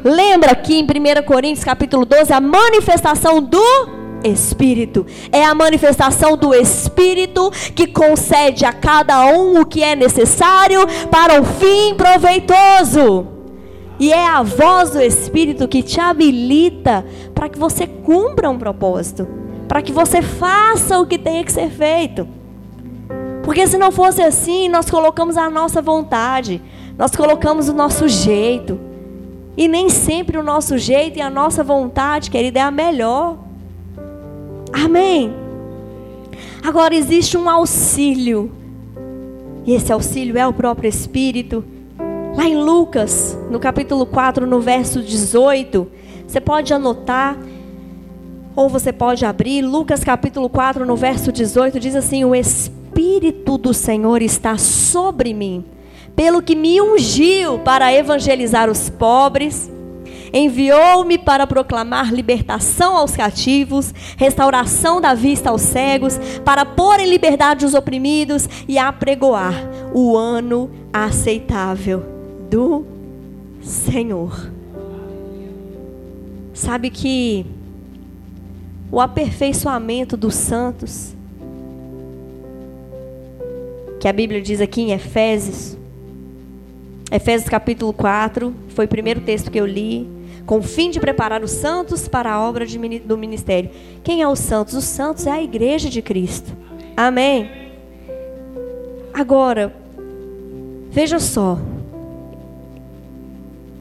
Lembra 0.03 0.51
aqui 0.51 0.75
em 0.75 0.83
1 0.83 1.23
Coríntios 1.25 1.65
capítulo 1.65 2.05
12 2.05 2.31
a 2.31 2.39
manifestação 2.39 3.41
do 3.41 4.02
Espírito. 4.23 5.05
É 5.31 5.43
a 5.43 5.55
manifestação 5.55 6.37
do 6.37 6.53
Espírito 6.53 7.51
que 7.75 7.87
concede 7.87 8.65
a 8.65 8.73
cada 8.73 9.25
um 9.27 9.61
o 9.61 9.65
que 9.65 9.83
é 9.83 9.95
necessário 9.95 10.79
para 11.09 11.41
o 11.41 11.45
fim 11.45 11.95
proveitoso. 11.95 13.27
E 13.99 14.11
é 14.11 14.27
a 14.27 14.41
voz 14.41 14.91
do 14.91 15.01
Espírito 15.01 15.67
que 15.67 15.83
te 15.83 15.99
habilita 15.99 17.05
para 17.33 17.47
que 17.47 17.59
você 17.59 17.85
cumpra 17.85 18.49
um 18.49 18.57
propósito, 18.57 19.27
para 19.67 19.81
que 19.81 19.91
você 19.91 20.21
faça 20.21 20.99
o 20.99 21.05
que 21.05 21.17
tem 21.17 21.43
que 21.43 21.51
ser 21.51 21.69
feito. 21.69 22.27
Porque 23.43 23.67
se 23.67 23.77
não 23.77 23.91
fosse 23.91 24.21
assim, 24.21 24.69
nós 24.69 24.89
colocamos 24.89 25.37
a 25.37 25.49
nossa 25.49 25.81
vontade, 25.81 26.61
nós 26.97 27.15
colocamos 27.15 27.67
o 27.69 27.73
nosso 27.73 28.07
jeito. 28.07 28.79
E 29.55 29.67
nem 29.67 29.89
sempre 29.89 30.37
o 30.37 30.43
nosso 30.43 30.77
jeito 30.77 31.19
e 31.19 31.21
a 31.21 31.29
nossa 31.29 31.63
vontade, 31.63 32.31
querida, 32.31 32.59
é 32.59 32.63
a 32.63 32.71
melhor. 32.71 33.37
Amém. 34.73 35.33
Agora 36.63 36.95
existe 36.95 37.37
um 37.37 37.49
auxílio. 37.49 38.51
E 39.65 39.73
esse 39.73 39.93
auxílio 39.93 40.37
é 40.37 40.47
o 40.47 40.51
próprio 40.51 40.89
Espírito. 40.89 41.63
Lá 42.35 42.45
em 42.45 42.55
Lucas, 42.57 43.37
no 43.51 43.59
capítulo 43.59 44.05
4, 44.05 44.47
no 44.47 44.59
verso 44.59 45.01
18, 45.01 45.87
você 46.27 46.41
pode 46.41 46.73
anotar 46.73 47.37
ou 48.55 48.67
você 48.67 48.91
pode 48.91 49.23
abrir. 49.23 49.61
Lucas 49.61 50.03
capítulo 50.03 50.49
4, 50.49 50.85
no 50.85 50.95
verso 50.95 51.31
18, 51.31 51.79
diz 51.79 51.95
assim: 51.95 52.25
"O 52.25 52.33
Espírito 52.33 53.57
do 53.57 53.73
Senhor 53.73 54.21
está 54.21 54.57
sobre 54.57 55.33
mim, 55.33 55.63
pelo 56.15 56.41
que 56.41 56.55
me 56.55 56.81
ungiu 56.81 57.59
para 57.59 57.93
evangelizar 57.93 58.69
os 58.69 58.89
pobres, 58.89 59.71
Enviou-me 60.33 61.19
para 61.19 61.45
proclamar 61.45 62.11
libertação 62.11 62.97
aos 62.97 63.15
cativos, 63.15 63.93
restauração 64.17 64.99
da 64.99 65.13
vista 65.13 65.51
aos 65.51 65.61
cegos, 65.61 66.17
para 66.43 66.65
pôr 66.65 66.99
em 66.99 67.07
liberdade 67.07 67.65
os 67.65 67.75
oprimidos 67.75 68.49
e 68.67 68.79
apregoar 68.79 69.53
o 69.93 70.17
ano 70.17 70.71
aceitável 70.91 72.03
do 72.49 72.83
Senhor. 73.61 74.51
Sabe 76.51 76.89
que 76.89 77.45
o 78.91 78.99
aperfeiçoamento 78.99 80.17
dos 80.17 80.33
santos, 80.33 81.15
que 83.99 84.07
a 84.07 84.13
Bíblia 84.13 84.41
diz 84.41 84.61
aqui 84.61 84.81
em 84.81 84.91
Efésios, 84.93 85.77
Efésios 87.11 87.47
capítulo 87.47 87.93
4, 87.93 88.51
foi 88.69 88.85
o 88.85 88.87
primeiro 88.87 89.21
texto 89.21 89.51
que 89.51 89.59
eu 89.59 89.67
li 89.67 90.07
com 90.45 90.57
o 90.57 90.63
fim 90.63 90.89
de 90.89 90.99
preparar 90.99 91.43
os 91.43 91.51
santos 91.51 92.07
para 92.07 92.31
a 92.31 92.41
obra 92.41 92.65
de, 92.65 92.77
do 92.99 93.17
ministério. 93.17 93.69
Quem 94.03 94.21
é 94.21 94.27
os 94.27 94.39
santos? 94.39 94.73
Os 94.73 94.83
santos 94.83 95.25
é 95.25 95.31
a 95.31 95.41
igreja 95.41 95.89
de 95.89 96.01
Cristo. 96.01 96.51
Amém. 96.95 97.49
Agora, 99.13 99.73
veja 100.89 101.19
só. 101.19 101.57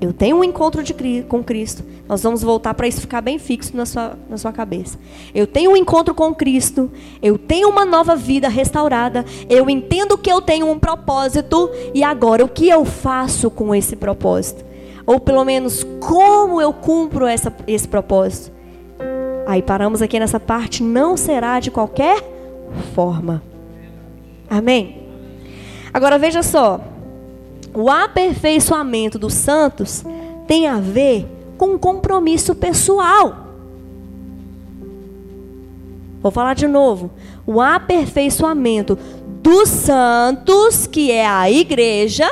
Eu 0.01 0.13
tenho 0.13 0.37
um 0.37 0.45
encontro 0.45 0.83
de, 0.83 0.95
com 1.29 1.45
Cristo. 1.45 1.85
Nós 2.09 2.23
vamos 2.23 2.43
voltar 2.43 2.75
para 2.75 2.89
isso 2.89 3.01
ficar 3.01 3.21
bem 3.21 3.39
fixo 3.39 3.77
na 3.77 3.87
sua, 3.87 4.19
na 4.29 4.37
sua 4.37 4.53
cabeça. 4.53 4.99
Eu 5.33 5.47
tenho 5.47 5.71
um 5.71 5.77
encontro 5.77 6.13
com 6.13 6.35
Cristo. 6.35 6.91
Eu 7.23 7.39
tenho 7.39 7.69
uma 7.69 7.85
nova 7.85 8.17
vida 8.17 8.49
restaurada. 8.49 9.25
Eu 9.49 9.71
entendo 9.71 10.19
que 10.19 10.31
eu 10.31 10.43
tenho 10.43 10.69
um 10.69 10.79
propósito. 10.79 11.71
E 11.95 12.03
agora, 12.03 12.45
o 12.45 12.49
que 12.49 12.69
eu 12.69 12.85
faço 12.85 13.49
com 13.49 13.73
esse 13.73 13.95
propósito? 13.95 14.72
Ou 15.07 15.19
pelo 15.19 15.45
menos 15.45 15.85
como 16.01 16.61
eu 16.61 16.73
cumpro 16.73 17.27
essa, 17.27 17.53
esse 17.67 17.89
propósito. 17.89 18.53
Aí 19.47 19.61
paramos 19.61 20.01
aqui 20.01 20.19
nessa 20.19 20.39
parte, 20.39 20.83
não 20.83 21.17
será 21.17 21.59
de 21.61 21.71
qualquer 21.71 22.23
forma. 22.95 23.43
Amém? 24.49 25.09
Agora 25.93 26.19
veja 26.19 26.43
só. 26.43 26.81
O 27.75 27.91
aperfeiçoamento 27.91 29.19
dos 29.19 29.35
santos 29.35 30.05
tem 30.47 30.67
a 30.67 30.79
ver 30.79 31.27
com 31.57 31.75
um 31.75 31.79
compromisso 31.79 32.55
pessoal. 32.55 33.43
Vou 36.23 36.31
falar 36.31 36.55
de 36.55 36.69
novo. 36.69 37.11
O 37.47 37.61
aperfeiçoamento 37.61 38.97
dos 39.43 39.69
santos, 39.69 40.87
que 40.87 41.11
é 41.11 41.27
a 41.27 41.51
igreja, 41.51 42.29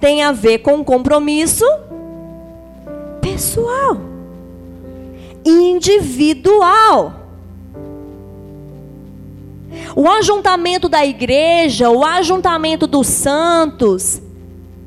tem 0.00 0.22
a 0.22 0.32
ver 0.32 0.58
com 0.58 0.76
um 0.76 0.84
compromisso 0.84 1.64
pessoal, 3.26 3.98
individual. 5.44 7.12
O 9.96 10.08
ajuntamento 10.08 10.88
da 10.88 11.04
igreja, 11.04 11.90
o 11.90 12.04
ajuntamento 12.04 12.86
dos 12.86 13.08
santos 13.08 14.22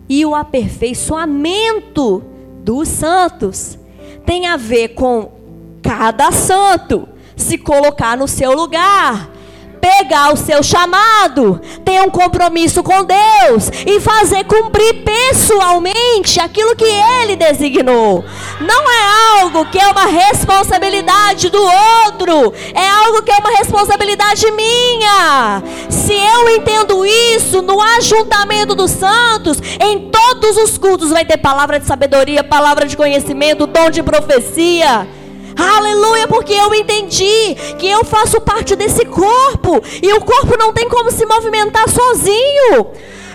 e 0.08 0.26
o 0.26 0.34
aperfeiçoamento 0.34 2.24
dos 2.64 2.88
santos 2.88 3.78
tem 4.26 4.48
a 4.48 4.56
ver 4.56 4.90
com 4.90 5.34
cada 5.82 6.32
santo 6.32 7.10
se 7.36 7.58
colocar 7.58 8.16
no 8.16 8.28
seu 8.28 8.54
lugar 8.54 9.30
pegar 9.80 10.34
o 10.34 10.38
seu 10.38 10.62
chamado, 10.62 11.62
ter 11.84 12.02
um 12.02 12.10
compromisso 12.10 12.84
com 12.84 13.04
Deus 13.04 13.70
e 13.86 14.00
fazer 14.00 14.44
cumprir 14.46 15.04
pessoalmente 15.04 16.40
aquilo 16.40 16.76
que 16.76 16.86
Ele 16.86 17.36
designou. 17.36 18.24
Não 18.60 18.92
é 18.92 19.42
algo 19.42 19.66
que 19.66 19.80
é 19.80 19.88
uma 19.88 20.06
responsabilidade 20.06 21.50
do 21.50 21.62
outro, 21.62 22.54
é 22.74 22.88
algo 23.06 23.24
que 23.24 23.32
é 23.32 23.38
uma 23.38 23.58
responsabilidade 23.58 24.50
minha. 24.52 25.64
Se 25.90 26.14
eu 26.14 26.50
entendo 26.50 27.06
isso 27.06 27.62
no 27.62 27.82
ajuntamento 27.82 28.76
dos 28.76 28.92
santos, 28.92 29.62
em 29.80 30.10
todos 30.10 30.58
os 30.58 30.78
cultos 30.78 31.10
vai 31.10 31.26
ter 31.26 31.38
palavra 31.38 31.80
de 31.80 31.86
sabedoria, 31.86 32.44
palavra 32.44 32.86
de 32.86 32.98
conhecimento, 32.98 33.68
dom 33.68 33.90
de 33.90 34.04
profecia. 34.04 35.19
Aleluia, 35.60 36.28
porque 36.28 36.54
eu 36.54 36.74
entendi 36.74 37.56
que 37.78 37.88
eu 37.88 38.06
faço 38.06 38.40
parte 38.40 38.76
desse 38.76 39.04
corpo 39.06 39.82
e 40.02 40.14
o 40.14 40.22
corpo 40.22 40.58
não 40.58 40.72
tem 40.72 40.88
como 40.88 41.12
se 41.12 41.26
movimentar 41.26 41.90
sozinho. 41.90 42.88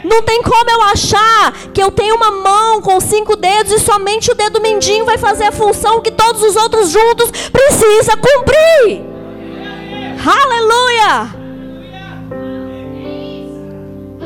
Não 0.02 0.22
tem 0.22 0.42
como 0.42 0.70
eu 0.70 0.82
achar 0.82 1.52
que 1.72 1.82
eu 1.82 1.90
tenho 1.90 2.14
uma 2.14 2.30
mão 2.30 2.82
com 2.82 3.00
cinco 3.00 3.36
dedos 3.36 3.72
e 3.72 3.80
somente 3.80 4.30
o 4.30 4.34
dedo 4.34 4.60
mindinho 4.60 5.04
vai 5.04 5.16
fazer 5.16 5.44
a 5.44 5.52
função 5.52 6.00
que 6.00 6.10
todos 6.10 6.42
os 6.42 6.56
outros 6.56 6.90
juntos 6.90 7.30
precisa 7.50 8.12
cumprir. 8.16 9.02
Aleluia! 10.26 11.34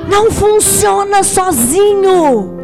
Não 0.08 0.30
funciona 0.30 1.22
sozinho. 1.22 2.57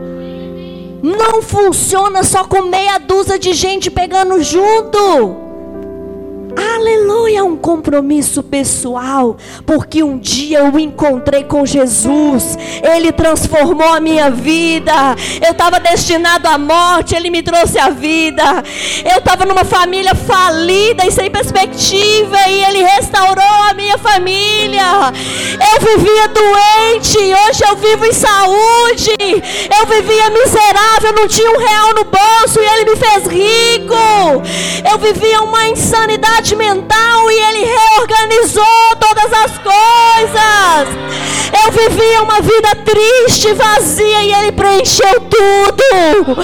Não 1.04 1.42
funciona 1.42 2.22
só 2.22 2.44
com 2.44 2.62
meia 2.62 2.96
dúzia 2.96 3.38
de 3.38 3.52
gente 3.52 3.90
pegando 3.90 4.42
junto. 4.42 5.43
Aleluia, 6.56 7.44
um 7.44 7.56
compromisso 7.56 8.42
pessoal, 8.42 9.36
porque 9.66 10.02
um 10.02 10.18
dia 10.18 10.58
eu 10.58 10.78
encontrei 10.78 11.42
com 11.44 11.64
Jesus, 11.66 12.56
Ele 12.82 13.10
transformou 13.10 13.88
a 13.92 14.00
minha 14.00 14.30
vida. 14.30 14.92
Eu 15.44 15.52
estava 15.52 15.80
destinado 15.80 16.46
à 16.46 16.58
morte, 16.58 17.14
Ele 17.14 17.30
me 17.30 17.42
trouxe 17.42 17.78
a 17.78 17.90
vida. 17.90 18.44
Eu 19.04 19.18
estava 19.18 19.44
numa 19.44 19.64
família 19.64 20.14
falida 20.14 21.06
e 21.06 21.10
sem 21.10 21.30
perspectiva, 21.30 22.36
e 22.48 22.64
Ele 22.64 22.82
restaurou 22.82 23.62
a 23.70 23.74
minha 23.74 23.98
família. 23.98 24.84
Eu 25.72 25.80
vivia 25.80 26.28
doente, 26.28 27.18
hoje 27.18 27.64
eu 27.68 27.76
vivo 27.76 28.04
em 28.04 28.12
saúde. 28.12 29.16
Eu 29.78 29.86
vivia 29.86 30.30
miserável, 30.30 31.12
não 31.16 31.26
tinha 31.26 31.50
um 31.50 31.58
real 31.58 31.94
no 31.94 32.04
bolso, 32.04 32.60
e 32.60 32.64
Ele 32.64 32.90
me 32.90 32.96
fez 32.96 33.26
rico. 33.26 33.94
Eu 34.90 34.98
vivia 34.98 35.40
uma 35.40 35.66
insanidade 35.66 36.43
mental 36.52 37.30
e 37.30 37.38
ele 37.38 37.64
reorganizou 37.64 38.96
todas 39.00 39.33
as 39.33 39.59
coisas. 39.59 41.04
Eu 41.64 41.72
vivia 41.72 42.22
uma 42.22 42.40
vida 42.40 42.68
triste, 42.85 43.52
vazia 43.54 44.22
e 44.22 44.33
ele 44.35 44.52
preencheu 44.52 45.20
tudo. 45.20 46.42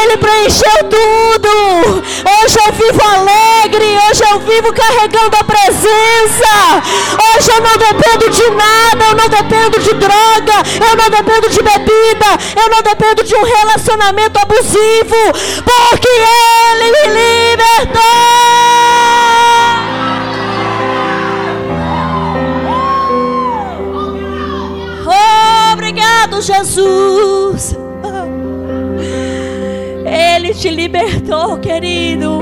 Ele 0.00 0.16
preencheu 0.16 0.78
tudo. 0.88 2.02
Hoje 2.42 2.58
eu 2.64 2.72
vivo 2.72 3.02
alegre, 3.04 3.84
hoje 4.08 4.22
eu 4.30 4.38
vivo 4.40 4.72
carregando 4.72 5.36
a 5.36 5.44
presença. 5.44 6.82
Hoje 7.34 7.50
eu 7.50 7.60
não 7.60 7.76
dependo 7.76 8.30
de 8.30 8.50
nada, 8.50 9.04
eu 9.10 9.14
não 9.14 9.28
dependo 9.28 9.78
de 9.80 9.92
droga, 9.94 10.62
eu 10.88 10.96
não 10.96 11.10
dependo 11.10 11.48
de 11.50 11.62
bebida, 11.62 12.38
eu 12.56 12.70
não 12.70 12.82
dependo 12.82 13.24
de 13.24 13.34
um 13.34 13.42
relacionamento 13.42 14.38
abusivo, 14.38 15.32
porque 15.64 16.08
ele 16.08 16.90
me 16.92 17.06
libertou. 17.20 18.77
Obrigado, 26.18 26.42
Jesus. 26.42 27.76
Ele 30.04 30.52
te 30.52 30.68
libertou, 30.68 31.58
querido. 31.58 32.40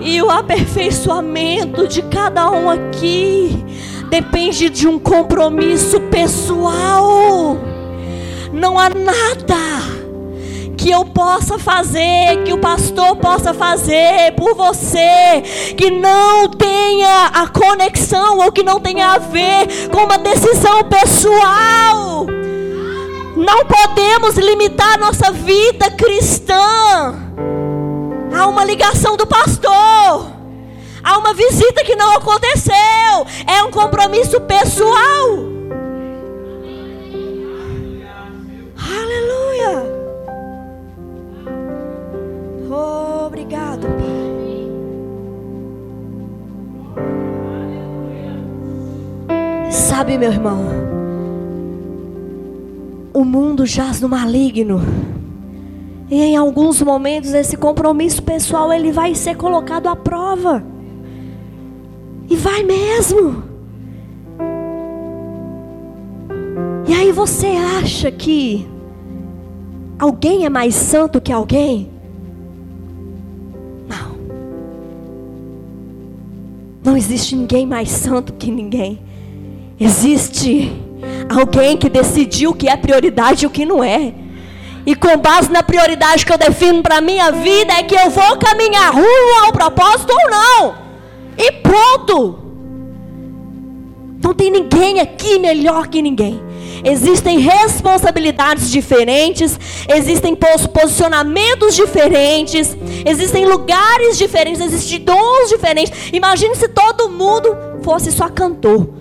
E 0.00 0.22
o 0.22 0.30
aperfeiçoamento 0.30 1.86
de 1.86 2.00
cada 2.02 2.50
um 2.50 2.70
aqui 2.70 3.62
depende 4.08 4.70
de 4.70 4.88
um 4.88 4.98
compromisso 4.98 6.00
pessoal. 6.00 7.58
Não 8.50 8.78
há 8.78 8.88
nada 8.88 9.99
que 10.80 10.90
eu 10.90 11.04
possa 11.04 11.58
fazer, 11.58 12.42
que 12.42 12.54
o 12.54 12.58
pastor 12.58 13.14
possa 13.16 13.52
fazer 13.52 14.34
por 14.34 14.54
você, 14.54 15.42
que 15.76 15.90
não 15.90 16.48
tenha 16.48 17.26
a 17.26 17.46
conexão 17.48 18.38
ou 18.38 18.50
que 18.50 18.62
não 18.62 18.80
tenha 18.80 19.12
a 19.12 19.18
ver 19.18 19.90
com 19.92 20.04
uma 20.04 20.16
decisão 20.16 20.82
pessoal. 20.84 22.26
Não 23.36 23.66
podemos 23.66 24.36
limitar 24.36 24.98
nossa 24.98 25.30
vida 25.30 25.90
cristã 25.90 27.14
a 28.34 28.46
uma 28.46 28.64
ligação 28.64 29.18
do 29.18 29.26
pastor, 29.26 30.32
a 31.04 31.18
uma 31.18 31.34
visita 31.34 31.84
que 31.84 31.94
não 31.94 32.16
aconteceu. 32.16 32.74
É 33.46 33.62
um 33.64 33.70
compromisso 33.70 34.40
pessoal. 34.40 35.49
Sabe, 50.00 50.16
meu 50.16 50.32
irmão, 50.32 50.64
o 53.12 53.22
mundo 53.22 53.66
jaz 53.66 54.00
no 54.00 54.08
maligno. 54.08 54.80
E 56.10 56.22
em 56.22 56.38
alguns 56.38 56.80
momentos 56.80 57.34
esse 57.34 57.54
compromisso 57.54 58.22
pessoal 58.22 58.72
ele 58.72 58.92
vai 58.92 59.14
ser 59.14 59.36
colocado 59.36 59.88
à 59.88 59.94
prova. 59.94 60.64
E 62.30 62.34
vai 62.34 62.62
mesmo. 62.62 63.42
E 66.88 66.94
aí 66.94 67.12
você 67.12 67.48
acha 67.82 68.10
que 68.10 68.66
alguém 69.98 70.46
é 70.46 70.48
mais 70.48 70.74
santo 70.74 71.20
que 71.20 71.30
alguém? 71.30 71.90
Não 76.82 76.96
existe 76.96 77.36
ninguém 77.36 77.66
mais 77.66 77.90
santo 77.90 78.32
que 78.32 78.50
ninguém. 78.50 79.09
Existe 79.80 80.70
alguém 81.34 81.74
que 81.74 81.88
decidiu 81.88 82.50
o 82.50 82.54
que 82.54 82.68
é 82.68 82.76
prioridade 82.76 83.44
e 83.44 83.46
o 83.46 83.50
que 83.50 83.64
não 83.64 83.82
é. 83.82 84.12
E 84.84 84.94
com 84.94 85.16
base 85.16 85.50
na 85.50 85.62
prioridade 85.62 86.26
que 86.26 86.32
eu 86.32 86.36
defino 86.36 86.82
para 86.82 87.00
minha 87.00 87.30
vida 87.30 87.72
é 87.72 87.82
que 87.82 87.94
eu 87.94 88.10
vou 88.10 88.36
caminhar 88.36 88.92
rumo 88.92 89.44
ao 89.46 89.52
propósito 89.52 90.12
ou 90.12 90.30
não. 90.30 90.74
E 91.38 91.50
pronto. 91.52 92.38
Não 94.22 94.34
tem 94.34 94.50
ninguém 94.50 95.00
aqui 95.00 95.38
melhor 95.38 95.88
que 95.88 96.02
ninguém. 96.02 96.42
Existem 96.84 97.38
responsabilidades 97.38 98.70
diferentes, 98.70 99.58
existem 99.88 100.34
posicionamentos 100.34 101.74
diferentes, 101.74 102.76
existem 103.06 103.46
lugares 103.46 104.18
diferentes, 104.18 104.60
existem 104.60 105.00
dons 105.00 105.48
diferentes. 105.48 106.10
Imagine 106.12 106.54
se 106.54 106.68
todo 106.68 107.08
mundo 107.08 107.56
fosse 107.82 108.12
só 108.12 108.28
cantor. 108.28 108.99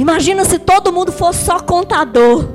Imagina 0.00 0.46
se 0.46 0.58
todo 0.58 0.90
mundo 0.90 1.12
fosse 1.12 1.44
só 1.44 1.60
contador. 1.60 2.48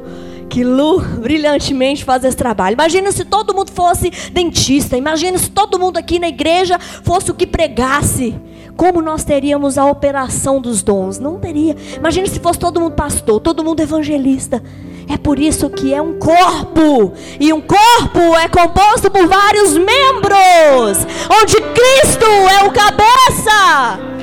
Que 0.49 0.63
Lu 0.63 0.99
brilhantemente 0.99 2.03
faz 2.03 2.23
esse 2.23 2.36
trabalho. 2.36 2.73
Imagina 2.73 3.12
se 3.12 3.23
todo 3.23 3.53
mundo 3.53 3.71
fosse 3.71 4.10
dentista. 4.31 4.97
Imagina 4.97 5.38
se 5.38 5.51
todo 5.51 5.77
mundo 5.77 5.97
aqui 5.97 6.17
na 6.17 6.27
igreja 6.27 6.79
fosse 6.79 7.29
o 7.29 7.36
que 7.36 7.45
pregasse 7.45 8.36
como 8.75 9.01
nós 9.01 9.23
teríamos 9.23 9.77
a 9.77 9.86
operação 9.86 10.60
dos 10.60 10.84
dons? 10.84 11.17
Não 11.17 11.39
teria. 11.39 11.75
Imagine 11.95 12.27
se 12.27 12.39
fosse 12.39 12.60
todo 12.60 12.79
mundo 12.79 12.93
pastor, 12.93 13.39
todo 13.39 13.63
mundo 13.63 13.79
evangelista. 13.79 14.62
É 15.08 15.17
por 15.17 15.39
isso 15.39 15.69
que 15.69 15.93
é 15.93 16.01
um 16.01 16.19
corpo. 16.19 17.13
E 17.39 17.53
um 17.53 17.62
corpo 17.62 18.36
é 18.38 18.49
composto 18.49 19.10
por 19.10 19.27
vários 19.27 19.77
membros. 19.77 21.05
Onde 21.41 21.55
Cristo 21.55 22.25
é 22.25 22.63
o 22.63 22.71
cabeça. 22.71 24.14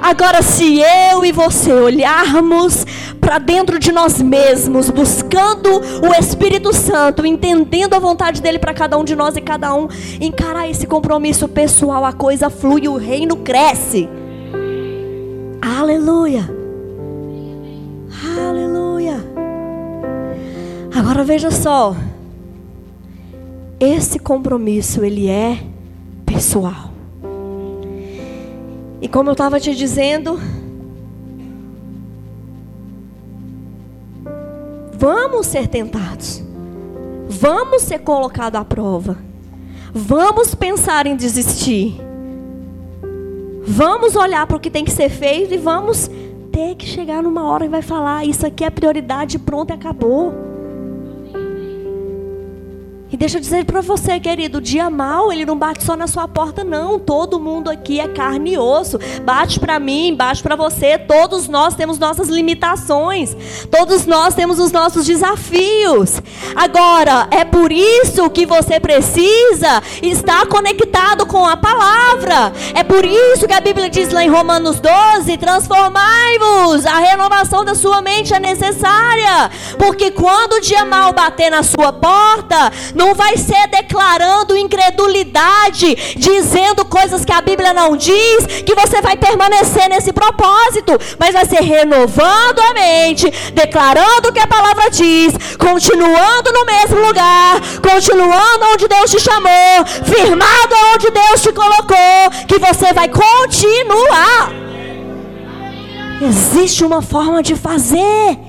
Agora, 0.00 0.42
se 0.42 0.80
eu 0.80 1.24
e 1.24 1.32
você 1.32 1.72
olharmos 1.72 2.84
para 3.20 3.38
dentro 3.38 3.78
de 3.78 3.90
nós 3.90 4.22
mesmos, 4.22 4.88
buscando 4.88 5.68
o 5.68 6.14
Espírito 6.18 6.72
Santo, 6.72 7.26
entendendo 7.26 7.94
a 7.94 7.98
vontade 7.98 8.40
dele 8.40 8.58
para 8.58 8.72
cada 8.72 8.96
um 8.96 9.04
de 9.04 9.16
nós 9.16 9.36
e 9.36 9.40
cada 9.40 9.74
um 9.74 9.88
encarar 10.20 10.68
esse 10.68 10.86
compromisso 10.86 11.48
pessoal, 11.48 12.04
a 12.04 12.12
coisa 12.12 12.48
flui, 12.48 12.86
o 12.86 12.96
reino 12.96 13.36
cresce. 13.36 14.08
Aleluia. 15.60 16.48
Aleluia. 18.38 19.16
Agora 20.94 21.24
veja 21.24 21.50
só. 21.50 21.96
Esse 23.78 24.18
compromisso 24.18 25.04
ele 25.04 25.28
é 25.28 25.58
pessoal. 26.24 26.95
E 29.00 29.08
como 29.08 29.28
eu 29.28 29.32
estava 29.32 29.60
te 29.60 29.74
dizendo, 29.74 30.40
vamos 34.92 35.46
ser 35.46 35.68
tentados. 35.68 36.42
Vamos 37.28 37.82
ser 37.82 37.98
colocados 38.00 38.58
à 38.58 38.64
prova. 38.64 39.18
Vamos 39.92 40.54
pensar 40.54 41.06
em 41.06 41.16
desistir. 41.16 42.00
Vamos 43.66 44.14
olhar 44.14 44.46
para 44.46 44.56
o 44.56 44.60
que 44.60 44.70
tem 44.70 44.84
que 44.84 44.92
ser 44.92 45.08
feito 45.10 45.52
e 45.52 45.58
vamos 45.58 46.10
ter 46.52 46.74
que 46.76 46.86
chegar 46.86 47.22
numa 47.22 47.44
hora 47.44 47.66
e 47.66 47.68
vai 47.68 47.82
falar: 47.82 48.24
Isso 48.24 48.46
aqui 48.46 48.64
é 48.64 48.70
prioridade, 48.70 49.38
pronto, 49.38 49.72
acabou. 49.72 50.32
E 53.08 53.16
deixa 53.16 53.36
eu 53.36 53.40
dizer 53.40 53.64
para 53.64 53.80
você, 53.80 54.18
querido, 54.18 54.58
o 54.58 54.60
dia 54.60 54.90
mal, 54.90 55.32
ele 55.32 55.46
não 55.46 55.56
bate 55.56 55.84
só 55.84 55.94
na 55.94 56.08
sua 56.08 56.26
porta, 56.26 56.64
não. 56.64 56.98
Todo 56.98 57.38
mundo 57.38 57.70
aqui 57.70 58.00
é 58.00 58.08
carne 58.08 58.54
e 58.54 58.58
osso. 58.58 58.98
Bate 59.22 59.60
para 59.60 59.78
mim, 59.78 60.12
bate 60.16 60.42
para 60.42 60.56
você. 60.56 60.98
Todos 60.98 61.46
nós 61.46 61.76
temos 61.76 62.00
nossas 62.00 62.28
limitações. 62.28 63.36
Todos 63.70 64.06
nós 64.06 64.34
temos 64.34 64.58
os 64.58 64.72
nossos 64.72 65.06
desafios. 65.06 66.20
Agora, 66.56 67.28
é 67.30 67.44
por 67.44 67.70
isso 67.70 68.28
que 68.28 68.44
você 68.44 68.80
precisa 68.80 69.80
estar 70.02 70.44
conectado 70.46 71.26
com 71.26 71.46
a 71.46 71.56
palavra. 71.56 72.52
É 72.74 72.82
por 72.82 73.04
isso 73.04 73.46
que 73.46 73.54
a 73.54 73.60
Bíblia 73.60 73.88
diz 73.88 74.12
lá 74.12 74.24
em 74.24 74.28
Romanos 74.28 74.80
12: 74.80 75.36
transformai-vos. 75.36 76.84
A 76.84 76.98
renovação 76.98 77.64
da 77.64 77.76
sua 77.76 78.02
mente 78.02 78.34
é 78.34 78.40
necessária. 78.40 79.48
Porque 79.78 80.10
quando 80.10 80.54
o 80.54 80.60
dia 80.60 80.84
mal 80.84 81.12
bater 81.12 81.50
na 81.50 81.62
sua 81.62 81.92
porta, 81.92 82.72
não 82.96 83.14
vai 83.14 83.36
ser 83.36 83.68
declarando 83.68 84.56
incredulidade, 84.56 86.16
dizendo 86.16 86.82
coisas 86.86 87.24
que 87.26 87.32
a 87.32 87.42
Bíblia 87.42 87.74
não 87.74 87.94
diz, 87.94 88.46
que 88.64 88.74
você 88.74 89.02
vai 89.02 89.16
permanecer 89.18 89.88
nesse 89.90 90.12
propósito, 90.14 90.98
mas 91.18 91.34
vai 91.34 91.44
ser 91.44 91.60
renovando 91.60 92.58
a 92.58 92.72
mente, 92.72 93.30
declarando 93.52 94.30
o 94.30 94.32
que 94.32 94.40
a 94.40 94.46
palavra 94.46 94.90
diz, 94.90 95.34
continuando 95.58 96.52
no 96.52 96.64
mesmo 96.64 97.06
lugar, 97.06 97.60
continuando 97.82 98.64
onde 98.72 98.88
Deus 98.88 99.10
te 99.10 99.20
chamou, 99.20 99.84
firmado 100.04 100.74
onde 100.94 101.10
Deus 101.10 101.42
te 101.42 101.52
colocou, 101.52 102.46
que 102.48 102.58
você 102.58 102.94
vai 102.94 103.08
continuar. 103.10 104.52
Existe 106.22 106.82
uma 106.82 107.02
forma 107.02 107.42
de 107.42 107.54
fazer. 107.54 108.45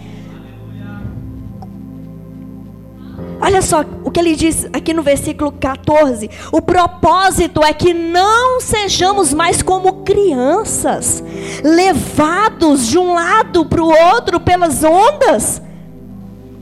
Olha 3.40 3.62
só 3.62 3.84
o 4.04 4.10
que 4.10 4.20
ele 4.20 4.36
diz 4.36 4.68
aqui 4.74 4.94
no 4.94 5.04
versículo 5.04 5.52
14. 5.52 6.30
O 6.52 6.62
propósito 6.62 7.64
é 7.64 7.72
que 7.72 7.94
não 7.94 8.60
sejamos 8.60 9.34
mais 9.34 9.62
como 9.62 10.04
crianças, 10.04 11.24
levados 11.64 12.88
de 12.88 12.98
um 12.98 13.14
lado 13.14 13.66
para 13.66 13.84
o 13.84 13.90
outro 13.90 14.40
pelas 14.40 14.84
ondas, 14.84 15.62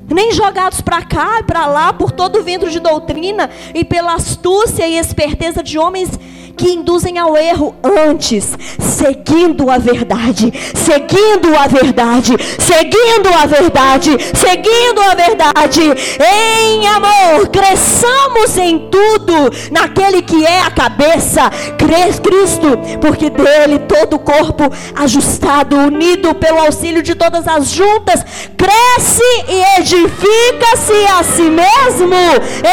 nem 0.09 0.33
jogados 0.33 0.81
para 0.81 1.01
cá 1.01 1.39
e 1.39 1.43
para 1.43 1.65
lá 1.65 1.93
por 1.93 2.11
todo 2.11 2.39
o 2.39 2.43
vento 2.43 2.69
de 2.69 2.79
doutrina 2.79 3.49
e 3.73 3.83
pela 3.83 4.13
astúcia 4.13 4.87
e 4.87 4.97
esperteza 4.97 5.63
de 5.63 5.79
homens 5.79 6.09
que 6.55 6.69
induzem 6.69 7.17
ao 7.17 7.35
erro 7.35 7.75
antes, 7.83 8.57
seguindo 8.79 9.69
a 9.69 9.77
verdade, 9.77 10.53
seguindo 10.73 11.55
a 11.55 11.67
verdade, 11.67 12.35
seguindo 12.59 13.29
a 13.29 13.45
verdade, 13.45 14.17
seguindo 14.33 15.01
a 15.01 15.15
verdade, 15.15 15.81
em 15.81 16.87
amor, 16.87 17.47
cresçamos 17.49 18.57
em 18.57 18.89
tudo 18.89 19.51
naquele 19.71 20.21
que 20.21 20.45
é 20.45 20.61
a 20.61 20.71
cabeça, 20.71 21.49
Cristo, 21.77 22.79
porque 23.01 23.29
dele 23.29 23.79
todo 23.79 24.15
o 24.15 24.19
corpo 24.19 24.71
ajustado, 24.95 25.77
unido 25.77 26.33
pelo 26.35 26.59
auxílio 26.59 27.03
de 27.03 27.15
todas 27.15 27.47
as 27.47 27.69
juntas, 27.69 28.25
cresce 28.57 29.23
e 29.47 29.79
edifica-se 29.79 31.05
a 31.19 31.23
si 31.23 31.43
mesmo. 31.43 32.15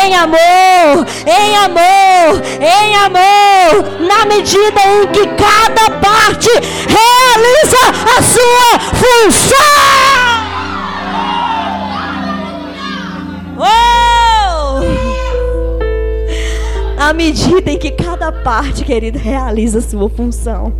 Em 0.05 0.15
amor, 0.15 1.07
em 1.27 1.57
amor, 1.57 2.43
em 2.61 2.97
amor 2.97 3.72
na 4.01 4.27
medida 4.27 4.81
em 4.81 5.07
que 5.09 5.27
cada 5.29 5.91
parte 5.99 6.51
realiza 6.89 7.79
a 8.17 8.23
sua 8.23 8.79
função. 9.01 9.63
Oh! 13.59 13.83
Na 16.97 17.13
medida 17.13 17.71
em 17.71 17.79
que 17.79 17.91
cada 17.91 18.31
parte, 18.31 18.85
querido, 18.85 19.19
realiza 19.19 19.79
a 19.79 19.83
sua 19.83 20.09
função. 20.09 20.73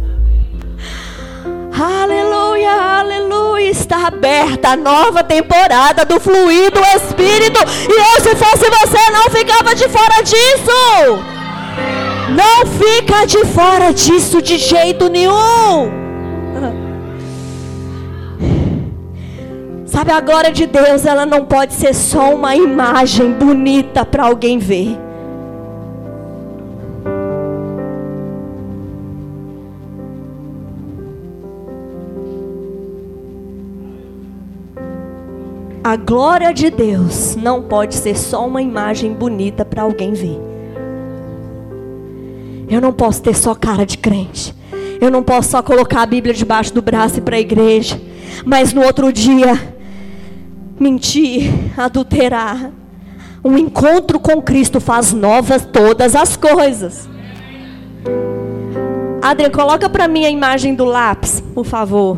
Aleluia, 1.79 2.71
aleluia. 2.71 3.71
Está 3.71 4.07
aberta 4.07 4.71
a 4.71 4.77
nova 4.77 5.25
temporada 5.25 6.05
do 6.05 6.21
fluir 6.21 6.71
do 6.71 6.81
Espírito. 6.97 7.59
E 7.89 7.93
eu, 7.93 8.21
se 8.23 8.37
fosse 8.37 8.71
você, 8.71 9.11
não 9.11 9.25
ficava 9.31 9.75
de 9.75 9.89
fora 9.89 10.23
disso. 10.23 11.32
Não 12.37 12.67
fica 12.67 13.27
de 13.27 13.45
fora 13.47 13.93
disso 13.93 14.41
de 14.41 14.57
jeito 14.59 15.09
nenhum. 15.09 16.03
Sabe, 19.85 20.11
a 20.11 20.21
glória 20.21 20.51
de 20.51 20.67
Deus, 20.67 21.05
ela 21.05 21.27
não 21.27 21.45
pode 21.45 21.75
ser 21.75 21.95
só 21.95 22.35
uma 22.35 22.57
imagem 22.57 23.33
bonita 23.33 24.05
para 24.05 24.25
alguém 24.25 24.59
ver. 24.59 24.99
A 35.85 35.97
glória 35.97 36.55
de 36.55 36.71
Deus 36.71 37.37
não 37.37 37.61
pode 37.61 37.95
ser 37.95 38.17
só 38.17 38.47
uma 38.47 38.63
imagem 38.63 39.13
bonita 39.13 39.65
para 39.65 39.83
alguém 39.83 40.15
ver. 40.15 40.52
Eu 42.73 42.81
não 42.81 42.93
posso 42.93 43.21
ter 43.21 43.35
só 43.37 43.55
cara 43.55 43.85
de 43.85 43.99
crente. 43.99 44.55
Eu 45.01 45.11
não 45.11 45.23
posso 45.23 45.51
só 45.51 45.63
colocar 45.63 46.03
a 46.03 46.07
Bíblia 46.07 46.33
debaixo 46.33 46.73
do 46.73 46.81
braço 46.81 47.17
e 47.17 47.19
ir 47.19 47.23
para 47.23 47.37
a 47.37 47.41
igreja. 47.41 48.01
Mas 48.47 48.73
no 48.73 48.83
outro 48.83 49.13
dia, 49.13 49.61
mentir, 50.81 51.53
adulterar. 51.77 52.71
Um 53.45 53.59
encontro 53.59 54.19
com 54.19 54.41
Cristo 54.41 54.81
faz 54.81 55.13
novas 55.13 55.67
todas 55.67 56.15
as 56.15 56.37
coisas. 56.37 57.09
Adrian, 59.21 59.51
coloca 59.51 59.89
para 59.89 60.09
mim 60.09 60.25
a 60.25 60.31
imagem 60.31 60.75
do 60.75 60.85
lápis, 60.85 61.43
por 61.55 61.65
favor. 61.65 62.17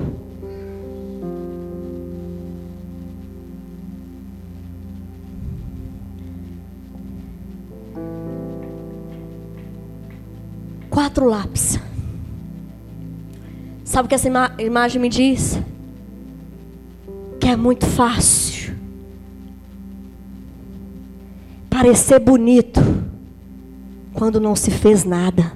Quatro 10.94 11.26
lápis. 11.28 11.80
Sabe 13.83 14.07
o 14.07 14.09
que 14.09 14.14
essa 14.14 14.28
ima 14.28 14.54
imagem 14.61 15.02
me 15.02 15.09
diz? 15.09 15.59
Que 17.40 17.48
é 17.48 17.57
muito 17.57 17.85
fácil 17.85 18.72
parecer 21.68 22.20
bonito 22.20 22.80
quando 24.12 24.40
não 24.40 24.54
se 24.54 24.70
fez 24.70 25.04
nada. 25.04 25.52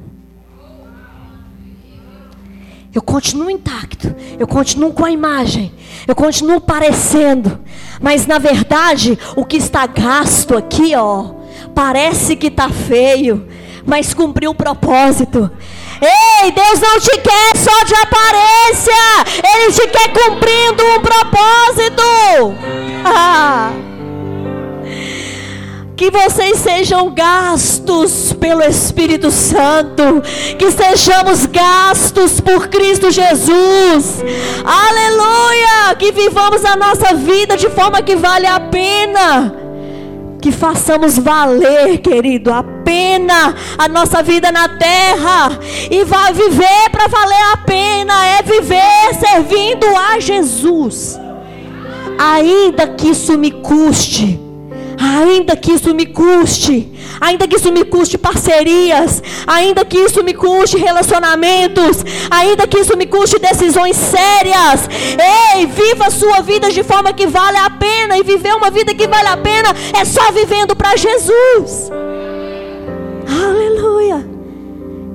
Eu 2.92 3.00
continuo 3.00 3.48
intacto, 3.48 4.12
eu 4.40 4.46
continuo 4.48 4.92
com 4.92 5.04
a 5.04 5.10
imagem, 5.10 5.72
eu 6.08 6.16
continuo 6.16 6.60
parecendo, 6.60 7.60
mas 8.02 8.26
na 8.26 8.38
verdade 8.38 9.16
o 9.36 9.44
que 9.44 9.56
está 9.56 9.86
gasto 9.86 10.56
aqui, 10.56 10.96
ó, 10.96 11.34
parece 11.76 12.34
que 12.34 12.48
está 12.48 12.68
feio, 12.68 13.46
mas 13.88 14.12
cumpriu 14.12 14.50
o 14.50 14.54
propósito. 14.54 15.50
Ei, 16.00 16.52
Deus 16.52 16.78
não 16.78 17.00
te 17.00 17.18
quer 17.18 17.56
só 17.56 17.84
de 17.84 17.94
aparência, 17.94 18.94
Ele 19.54 19.72
te 19.72 19.88
quer 19.88 20.12
cumprindo 20.12 20.84
um 20.94 21.00
propósito. 21.00 22.02
Ah. 23.04 23.72
Que 25.98 26.12
vocês 26.12 26.58
sejam 26.58 27.12
gastos 27.12 28.32
pelo 28.34 28.62
Espírito 28.62 29.32
Santo, 29.32 30.22
que 30.56 30.70
sejamos 30.70 31.44
gastos 31.46 32.40
por 32.40 32.68
Cristo 32.68 33.10
Jesus. 33.10 34.22
Aleluia! 34.64 35.96
Que 35.98 36.12
vivamos 36.12 36.64
a 36.64 36.76
nossa 36.76 37.14
vida 37.14 37.56
de 37.56 37.68
forma 37.70 38.00
que 38.00 38.14
vale 38.14 38.46
a 38.46 38.60
pena 38.60 39.67
que 40.40 40.52
façamos 40.52 41.18
valer, 41.18 41.98
querido, 41.98 42.52
a 42.52 42.62
pena 42.62 43.54
a 43.76 43.88
nossa 43.88 44.22
vida 44.22 44.50
na 44.50 44.68
terra 44.68 45.58
e 45.90 46.04
vai 46.04 46.32
viver 46.32 46.90
para 46.90 47.06
valer 47.06 47.52
a 47.52 47.56
pena, 47.58 48.26
é 48.26 48.42
viver 48.42 49.14
servindo 49.18 49.86
a 49.86 50.18
Jesus. 50.18 51.18
Ainda 52.18 52.88
que 52.88 53.10
isso 53.10 53.38
me 53.38 53.50
custe. 53.50 54.47
Ainda 54.98 55.54
que 55.56 55.72
isso 55.72 55.94
me 55.94 56.06
custe, 56.06 56.88
ainda 57.20 57.46
que 57.46 57.54
isso 57.54 57.70
me 57.70 57.84
custe 57.84 58.18
parcerias, 58.18 59.22
ainda 59.46 59.84
que 59.84 59.96
isso 59.96 60.24
me 60.24 60.34
custe 60.34 60.76
relacionamentos, 60.76 62.04
ainda 62.28 62.66
que 62.66 62.78
isso 62.78 62.96
me 62.96 63.06
custe 63.06 63.38
decisões 63.38 63.96
sérias. 63.96 64.88
Ei, 65.54 65.66
viva 65.66 66.06
a 66.06 66.10
sua 66.10 66.40
vida 66.40 66.70
de 66.72 66.82
forma 66.82 67.12
que 67.12 67.28
vale 67.28 67.58
a 67.58 67.70
pena 67.70 68.18
e 68.18 68.24
viver 68.24 68.54
uma 68.54 68.70
vida 68.70 68.92
que 68.92 69.06
vale 69.06 69.28
a 69.28 69.36
pena 69.36 69.68
é 69.96 70.04
só 70.04 70.32
vivendo 70.32 70.74
para 70.74 70.96
Jesus. 70.96 71.90
Aleluia. 73.28 74.28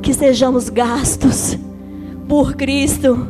Que 0.01 0.13
sejamos 0.13 0.69
gastos 0.69 1.57
por 2.27 2.55
Cristo, 2.55 3.27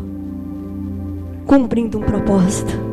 cumprindo 1.47 1.97
um 1.97 2.01
propósito. 2.01 2.92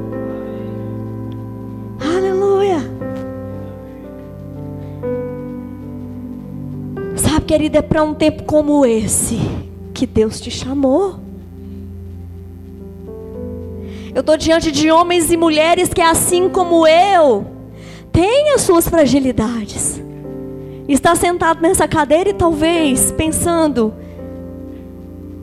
Querida, 7.51 7.81
é 7.81 7.83
para 7.83 8.05
um 8.05 8.15
tempo 8.15 8.45
como 8.45 8.87
esse 8.87 9.37
que 9.93 10.07
Deus 10.07 10.41
te 10.41 10.53
chamou. 10.53 11.19
Eu 14.15 14.21
estou 14.21 14.37
diante 14.37 14.71
de 14.71 14.89
homens 14.89 15.33
e 15.33 15.37
mulheres 15.37 15.93
que, 15.93 16.01
assim 16.01 16.49
como 16.49 16.87
eu, 16.87 17.45
têm 18.13 18.53
as 18.53 18.61
suas 18.61 18.89
fragilidades. 18.89 20.01
Está 20.87 21.17
sentado 21.17 21.61
nessa 21.61 21.89
cadeira 21.89 22.31
e 22.31 22.35
talvez 22.35 23.11
pensando: 23.11 23.95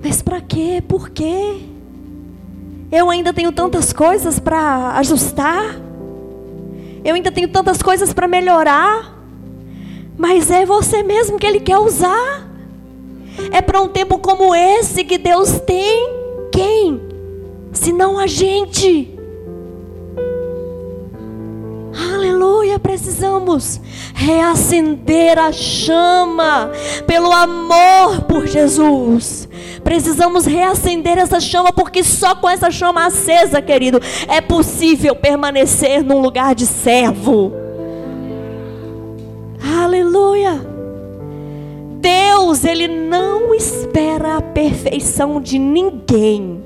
mas 0.02 0.22
para 0.22 0.40
quê? 0.40 0.82
Por 0.88 1.10
quê? 1.10 1.58
Eu 2.90 3.10
ainda 3.10 3.34
tenho 3.34 3.52
tantas 3.52 3.92
coisas 3.92 4.40
para 4.40 4.94
ajustar. 4.94 5.76
Eu 7.04 7.16
ainda 7.16 7.34
tenho 7.34 7.50
tantas 7.50 7.82
coisas 7.82 8.14
para 8.14 8.30
melhorar. 8.30 9.17
Mas 10.18 10.50
é 10.50 10.66
você 10.66 11.04
mesmo 11.04 11.38
que 11.38 11.46
Ele 11.46 11.60
quer 11.60 11.78
usar. 11.78 12.48
É 13.52 13.62
para 13.62 13.82
um 13.82 13.88
tempo 13.88 14.18
como 14.18 14.56
esse 14.56 15.04
que 15.04 15.18
Deus 15.18 15.60
tem. 15.60 16.10
Quem? 16.52 17.00
Se 17.72 17.94
não 17.94 18.18
a 18.18 18.26
gente. 18.26 19.14
Aleluia, 22.14 22.80
precisamos 22.80 23.80
reacender 24.14 25.38
a 25.38 25.52
chama 25.52 26.72
pelo 27.06 27.32
amor 27.32 28.22
por 28.24 28.48
Jesus. 28.48 29.48
Precisamos 29.84 30.46
reacender 30.46 31.18
essa 31.18 31.40
chama 31.40 31.72
porque 31.72 32.04
só 32.04 32.36
com 32.36 32.50
essa 32.50 32.72
chama 32.72 33.06
acesa, 33.06 33.62
querido, 33.62 34.02
é 34.28 34.42
possível 34.42 35.16
permanecer 35.16 36.04
num 36.04 36.20
lugar 36.20 36.56
de 36.56 36.66
servo. 36.66 37.67
Aleluia. 39.78 40.60
Deus, 42.00 42.64
ele 42.64 42.88
não 42.88 43.54
espera 43.54 44.38
a 44.38 44.42
perfeição 44.42 45.40
de 45.40 45.60
ninguém 45.60 46.64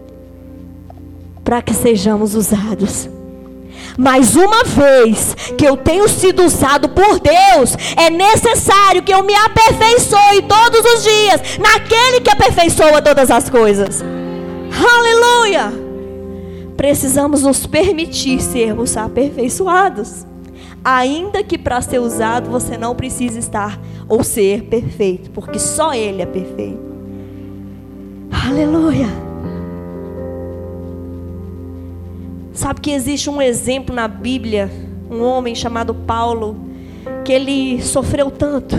para 1.44 1.62
que 1.62 1.74
sejamos 1.74 2.36
usados. 2.36 3.10
Mas 3.98 4.36
uma 4.36 4.64
vez 4.64 5.36
que 5.58 5.66
eu 5.66 5.76
tenho 5.76 6.08
sido 6.08 6.44
usado 6.44 6.88
por 6.88 7.20
Deus, 7.20 7.76
é 7.98 8.10
necessário 8.10 9.04
que 9.04 9.14
eu 9.14 9.24
me 9.24 9.34
aperfeiçoe 9.36 10.44
todos 10.48 10.94
os 10.94 11.04
dias 11.04 11.42
naquele 11.60 12.22
que 12.22 12.30
aperfeiçoa 12.30 13.02
todas 13.02 13.30
as 13.30 13.50
coisas. 13.50 14.02
Aleluia! 14.72 15.74
Precisamos 16.78 17.44
nos 17.44 17.68
permitir 17.68 18.42
sermos 18.42 18.96
aperfeiçoados. 18.96 20.31
Ainda 20.84 21.44
que 21.44 21.58
para 21.58 21.82
ser 21.82 22.00
usado 22.00 22.50
você 22.50 22.78
não 22.78 22.96
precisa 22.96 23.38
estar 23.38 23.80
ou 24.08 24.24
ser 24.24 24.64
perfeito, 24.64 25.30
porque 25.32 25.60
só 25.60 25.94
Ele 25.94 26.22
é 26.22 26.26
perfeito. 26.26 26.92
Aleluia! 28.48 29.08
Sabe 32.54 32.82
que 32.82 32.92
existe 32.92 33.30
um 33.30 33.42
exemplo 33.42 33.96
na 33.96 34.08
Bíblia, 34.08 34.70
um 35.10 35.22
homem 35.22 35.56
chamado 35.56 35.94
Paulo, 35.94 36.58
que 37.24 37.32
ele 37.32 37.82
sofreu 37.82 38.30
tanto. 38.30 38.76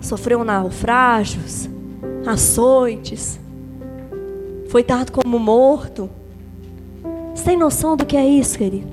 Sofreu 0.00 0.44
naufrágios, 0.44 1.68
açoites, 2.26 3.40
foi 4.68 4.84
dado 4.84 5.12
como 5.12 5.38
morto. 5.38 6.10
Você 7.34 7.44
tem 7.44 7.56
noção 7.56 7.96
do 7.96 8.04
que 8.04 8.16
é 8.16 8.26
isso, 8.26 8.58
querido? 8.58 8.91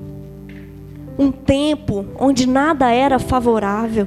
Um 1.20 1.30
tempo 1.30 2.06
onde 2.18 2.48
nada 2.48 2.90
era 2.90 3.18
favorável. 3.18 4.06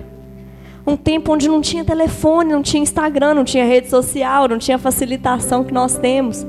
Um 0.86 0.98
tempo 0.98 1.32
onde 1.32 1.48
não 1.48 1.62
tinha 1.62 1.86
telefone, 1.86 2.52
não 2.52 2.64
tinha 2.64 2.82
Instagram, 2.82 3.36
não 3.36 3.44
tinha 3.44 3.64
rede 3.66 3.88
social, 3.88 4.48
não 4.48 4.58
tinha 4.58 4.80
facilitação 4.80 5.64
que 5.64 5.72
nós 5.72 5.96
temos. 5.96 6.44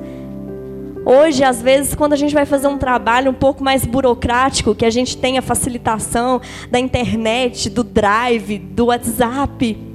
Hoje, 1.05 1.45
às 1.45 1.61
vezes, 1.61 1.95
quando 1.95 2.15
a 2.15 2.17
gente 2.17 2.33
vai 2.33 2.47
fazer 2.47 2.67
um 2.67 2.79
trabalho 2.79 3.31
um 3.31 3.35
pouco 3.35 3.63
mais 3.63 3.85
burocrático, 3.85 4.75
que 4.75 4.87
a 4.87 4.91
gente 4.91 5.19
tem 5.19 5.37
a 5.37 5.43
facilitação 5.43 6.41
da 6.71 6.79
internet, 6.79 7.69
do 7.69 7.85
drive, 7.85 8.57
do 8.57 8.87
WhatsApp. 8.87 9.94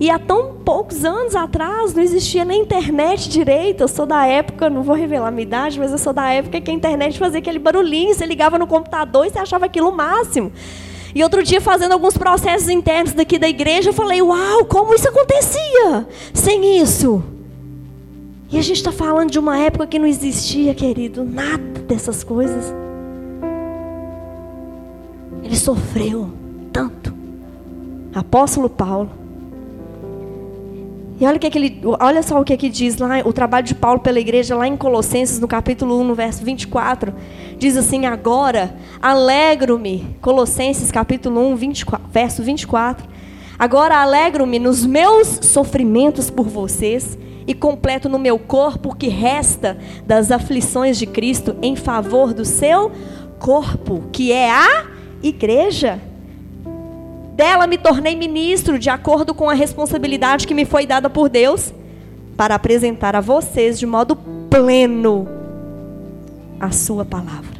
E 0.00 0.10
há 0.10 0.18
tão 0.18 0.54
poucos 0.64 1.04
anos 1.04 1.34
atrás 1.34 1.92
não 1.92 2.02
existia 2.02 2.44
nem 2.44 2.62
internet 2.62 3.28
direito. 3.28 3.80
Eu 3.82 3.88
sou 3.88 4.06
da 4.06 4.24
época, 4.26 4.70
não 4.70 4.82
vou 4.82 4.94
revelar 4.94 5.28
a 5.28 5.30
minha 5.30 5.42
idade, 5.42 5.78
mas 5.78 5.90
eu 5.90 5.98
sou 5.98 6.12
da 6.12 6.30
época 6.32 6.60
que 6.60 6.70
a 6.70 6.74
internet 6.74 7.18
fazia 7.18 7.40
aquele 7.40 7.58
barulhinho. 7.58 8.14
Você 8.14 8.24
ligava 8.24 8.58
no 8.58 8.66
computador 8.66 9.26
e 9.26 9.30
você 9.30 9.38
achava 9.40 9.66
aquilo 9.66 9.88
o 9.88 9.96
máximo. 9.96 10.52
E 11.14 11.22
outro 11.22 11.42
dia, 11.42 11.60
fazendo 11.60 11.92
alguns 11.92 12.16
processos 12.16 12.68
internos 12.68 13.12
daqui 13.12 13.38
da 13.38 13.48
igreja, 13.48 13.90
eu 13.90 13.94
falei: 13.94 14.22
Uau, 14.22 14.64
como 14.66 14.94
isso 14.94 15.08
acontecia 15.08 16.06
sem 16.32 16.80
isso? 16.80 17.22
E 18.50 18.56
a 18.56 18.62
gente 18.62 18.76
está 18.76 18.92
falando 18.92 19.30
de 19.30 19.38
uma 19.38 19.58
época 19.58 19.86
que 19.86 19.98
não 19.98 20.06
existia, 20.06 20.74
querido, 20.74 21.24
nada 21.24 21.80
dessas 21.86 22.22
coisas. 22.22 22.72
Ele 25.42 25.56
sofreu 25.56 26.30
tanto. 26.72 27.12
Apóstolo 28.14 28.70
Paulo. 28.70 29.17
E 31.20 31.26
olha, 31.26 31.36
o 31.36 31.40
que, 31.40 31.46
é 31.48 31.50
que 31.50 31.58
ele, 31.58 31.80
olha 32.00 32.22
só 32.22 32.40
o 32.40 32.44
que, 32.44 32.52
é 32.52 32.56
que 32.56 32.68
diz 32.68 32.96
lá, 32.96 33.08
o 33.24 33.32
trabalho 33.32 33.66
de 33.66 33.74
Paulo 33.74 33.98
pela 33.98 34.20
igreja, 34.20 34.54
lá 34.54 34.68
em 34.68 34.76
Colossenses, 34.76 35.40
no 35.40 35.48
capítulo 35.48 36.00
1, 36.00 36.04
no 36.04 36.14
verso 36.14 36.44
24. 36.44 37.12
Diz 37.58 37.76
assim: 37.76 38.06
Agora 38.06 38.72
alegro-me. 39.02 40.16
Colossenses, 40.20 40.92
capítulo 40.92 41.40
1, 41.52 41.56
24, 41.56 42.08
verso 42.12 42.42
24. 42.42 43.08
Agora 43.58 43.96
alegro-me 43.96 44.60
nos 44.60 44.86
meus 44.86 45.40
sofrimentos 45.42 46.30
por 46.30 46.46
vocês 46.46 47.18
e 47.48 47.52
completo 47.52 48.08
no 48.08 48.18
meu 48.18 48.38
corpo 48.38 48.90
o 48.90 48.94
que 48.94 49.08
resta 49.08 49.76
das 50.06 50.30
aflições 50.30 50.96
de 50.96 51.06
Cristo 51.06 51.56
em 51.60 51.74
favor 51.74 52.32
do 52.32 52.44
seu 52.44 52.92
corpo, 53.40 54.04
que 54.12 54.30
é 54.30 54.48
a 54.48 54.86
igreja. 55.20 56.00
Dela 57.38 57.68
me 57.68 57.78
tornei 57.78 58.16
ministro 58.16 58.80
de 58.80 58.90
acordo 58.90 59.32
com 59.32 59.48
a 59.48 59.54
responsabilidade 59.54 60.44
que 60.44 60.52
me 60.52 60.64
foi 60.64 60.84
dada 60.84 61.08
por 61.08 61.28
Deus 61.28 61.72
para 62.36 62.56
apresentar 62.56 63.14
a 63.14 63.20
vocês 63.20 63.78
de 63.78 63.86
modo 63.86 64.16
pleno 64.50 65.28
a 66.58 66.72
sua 66.72 67.04
palavra. 67.04 67.56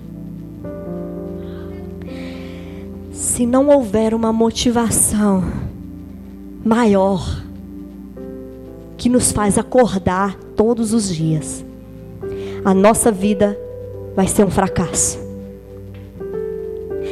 Se 3.12 3.46
não 3.46 3.68
houver 3.68 4.14
uma 4.14 4.32
motivação 4.32 5.44
maior 6.64 7.40
que 8.96 9.08
nos 9.08 9.30
faz 9.30 9.56
acordar 9.56 10.34
todos 10.56 10.92
os 10.92 11.14
dias, 11.14 11.64
a 12.64 12.74
nossa 12.74 13.12
vida 13.12 13.56
vai 14.16 14.26
ser 14.26 14.44
um 14.44 14.50
fracasso. 14.50 15.27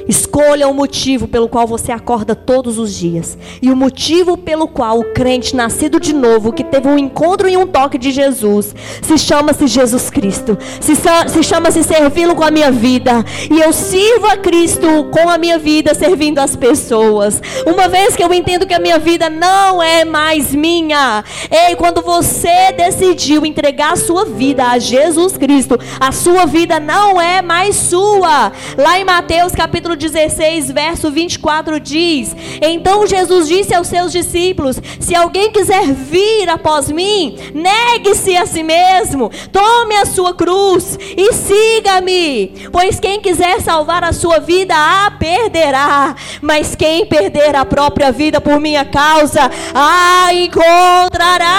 Escolha 0.09 0.69
o 0.69 0.75
motivo 0.75 1.27
pelo 1.27 1.49
qual 1.49 1.67
você 1.67 1.91
acorda 1.91 2.35
todos 2.35 2.79
os 2.79 2.95
dias. 2.95 3.37
E 3.61 3.71
o 3.71 3.77
motivo 3.77 4.37
pelo 4.37 4.69
qual 4.69 5.01
o 5.01 5.13
crente 5.13 5.57
nascido 5.57 5.99
de 5.99 6.15
novo, 6.15 6.53
que 6.53 6.63
teve 6.63 6.89
um 6.89 6.99
encontro 6.99 7.49
e 7.49 7.57
um 7.57 7.67
toque 7.67 7.99
de 7.99 8.11
Jesus, 8.11 8.75
se 9.03 9.19
chama-se 9.19 9.67
Jesus 9.67 10.11
Cristo. 10.11 10.57
Se, 10.81 10.95
se 10.95 11.43
chama-se 11.43 11.83
servi-lo 11.83 12.35
com 12.35 12.45
a 12.45 12.51
minha 12.51 12.71
vida. 12.71 13.25
E 13.51 13.61
eu 13.61 13.73
sirvo 13.73 14.27
a 14.27 14.37
Cristo 14.37 14.87
com 15.11 15.29
a 15.29 15.39
minha 15.39 15.59
vida, 15.59 15.95
servindo 15.95 16.39
as 16.39 16.55
pessoas. 16.55 17.43
Uma 17.67 17.89
vez 17.89 18.15
que 18.15 18.23
eu 18.23 18.33
entendo 18.33 18.67
que 18.67 18.75
a 18.75 18.79
minha 18.79 18.99
vida 18.99 19.29
não 19.29 19.83
é 19.83 20.05
mais 20.05 20.55
minha. 20.55 21.25
Ei, 21.51 21.75
quando 21.75 22.01
você 22.03 22.73
decidiu 22.73 23.45
entregar 23.45 23.95
a 23.95 23.97
sua 23.97 24.25
vida 24.25 24.67
a 24.67 24.79
Jesus 24.79 25.37
Cristo, 25.37 25.79
a 25.99 26.13
sua 26.13 26.47
vida 26.47 26.79
não 26.79 27.21
é 27.21 27.43
mais 27.43 27.75
sua. 27.75 28.53
Lá 28.77 28.99
em 28.99 29.05
Mateus 29.05 29.53
capítulo 29.53 29.96
capítulo 29.97 30.11
16, 30.11 30.71
verso 30.71 31.11
24 31.11 31.81
diz: 31.81 32.37
Então 32.61 33.07
Jesus 33.07 33.49
disse 33.49 33.75
aos 33.75 33.89
seus 33.89 34.13
discípulos: 34.13 34.81
Se 35.01 35.15
alguém 35.15 35.51
quiser 35.51 35.87
vir 35.87 36.49
após 36.49 36.91
mim, 36.91 37.37
negue-se 37.55 38.37
a 38.37 38.47
si 38.47 38.63
mesmo, 38.63 39.31
tome 39.51 39.97
a 39.97 40.07
sua 40.07 40.35
cruz 40.35 40.99
e 41.17 41.33
siga-me. 41.33 42.69
Pois 42.71 43.01
quem 43.01 43.21
quiser 43.21 43.61
salvar 43.63 44.05
a 44.05 44.13
sua 44.13 44.39
vida, 44.39 44.75
a 44.77 45.11
perderá. 45.13 46.15
Mas 46.41 46.75
quem 46.75 47.07
perder 47.07 47.57
a 47.57 47.65
própria 47.65 48.13
vida 48.13 48.41
por 48.41 48.61
minha 48.61 48.85
causa, 48.85 49.51
a 49.75 50.33
encontrará. 50.35 51.57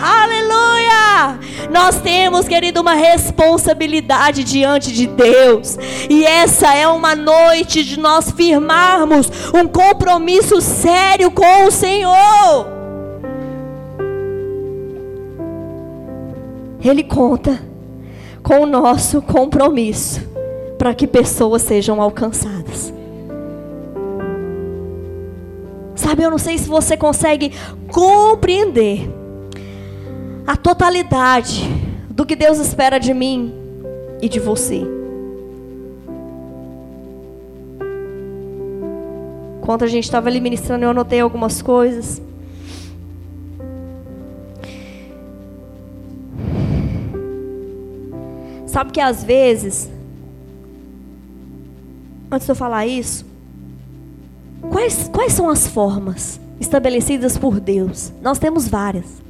Aleluia! 0.00 1.38
Nós 1.70 2.00
temos, 2.00 2.46
querido, 2.46 2.80
uma 2.80 2.94
responsabilidade 2.94 4.44
diante 4.44 4.92
de 4.92 5.06
Deus. 5.06 5.76
E 6.08 6.24
essa 6.24 6.74
é 6.74 6.86
uma 6.86 7.14
noite 7.14 7.84
de 7.84 7.98
nós 7.98 8.30
firmarmos 8.30 9.30
um 9.54 9.66
compromisso 9.66 10.60
sério 10.60 11.30
com 11.30 11.64
o 11.64 11.70
Senhor. 11.70 12.66
Ele 16.82 17.02
conta 17.02 17.60
com 18.42 18.60
o 18.60 18.66
nosso 18.66 19.20
compromisso 19.20 20.20
para 20.78 20.94
que 20.94 21.06
pessoas 21.06 21.62
sejam 21.62 22.00
alcançadas. 22.00 22.92
Sabe, 25.96 26.22
eu 26.22 26.30
não 26.30 26.38
sei 26.38 26.56
se 26.58 26.68
você 26.68 26.96
consegue 26.96 27.52
compreender 27.90 29.10
a 30.46 30.56
totalidade 30.56 31.64
do 32.08 32.24
que 32.24 32.36
Deus 32.36 32.58
espera 32.58 32.98
de 32.98 33.12
mim 33.12 33.52
e 34.22 34.28
de 34.28 34.38
você. 34.38 34.82
Enquanto 39.60 39.82
a 39.82 39.88
gente 39.88 40.04
estava 40.04 40.28
ali 40.28 40.40
ministrando, 40.40 40.84
eu 40.84 40.90
anotei 40.90 41.18
algumas 41.18 41.60
coisas. 41.60 42.22
Sabe 48.66 48.92
que 48.92 49.00
às 49.00 49.24
vezes, 49.24 49.90
antes 52.30 52.46
de 52.46 52.52
eu 52.52 52.56
falar 52.56 52.86
isso, 52.86 53.26
quais, 54.70 55.08
quais 55.12 55.32
são 55.32 55.48
as 55.48 55.66
formas 55.66 56.38
estabelecidas 56.60 57.36
por 57.36 57.58
Deus? 57.58 58.12
Nós 58.22 58.38
temos 58.38 58.68
várias. 58.68 59.25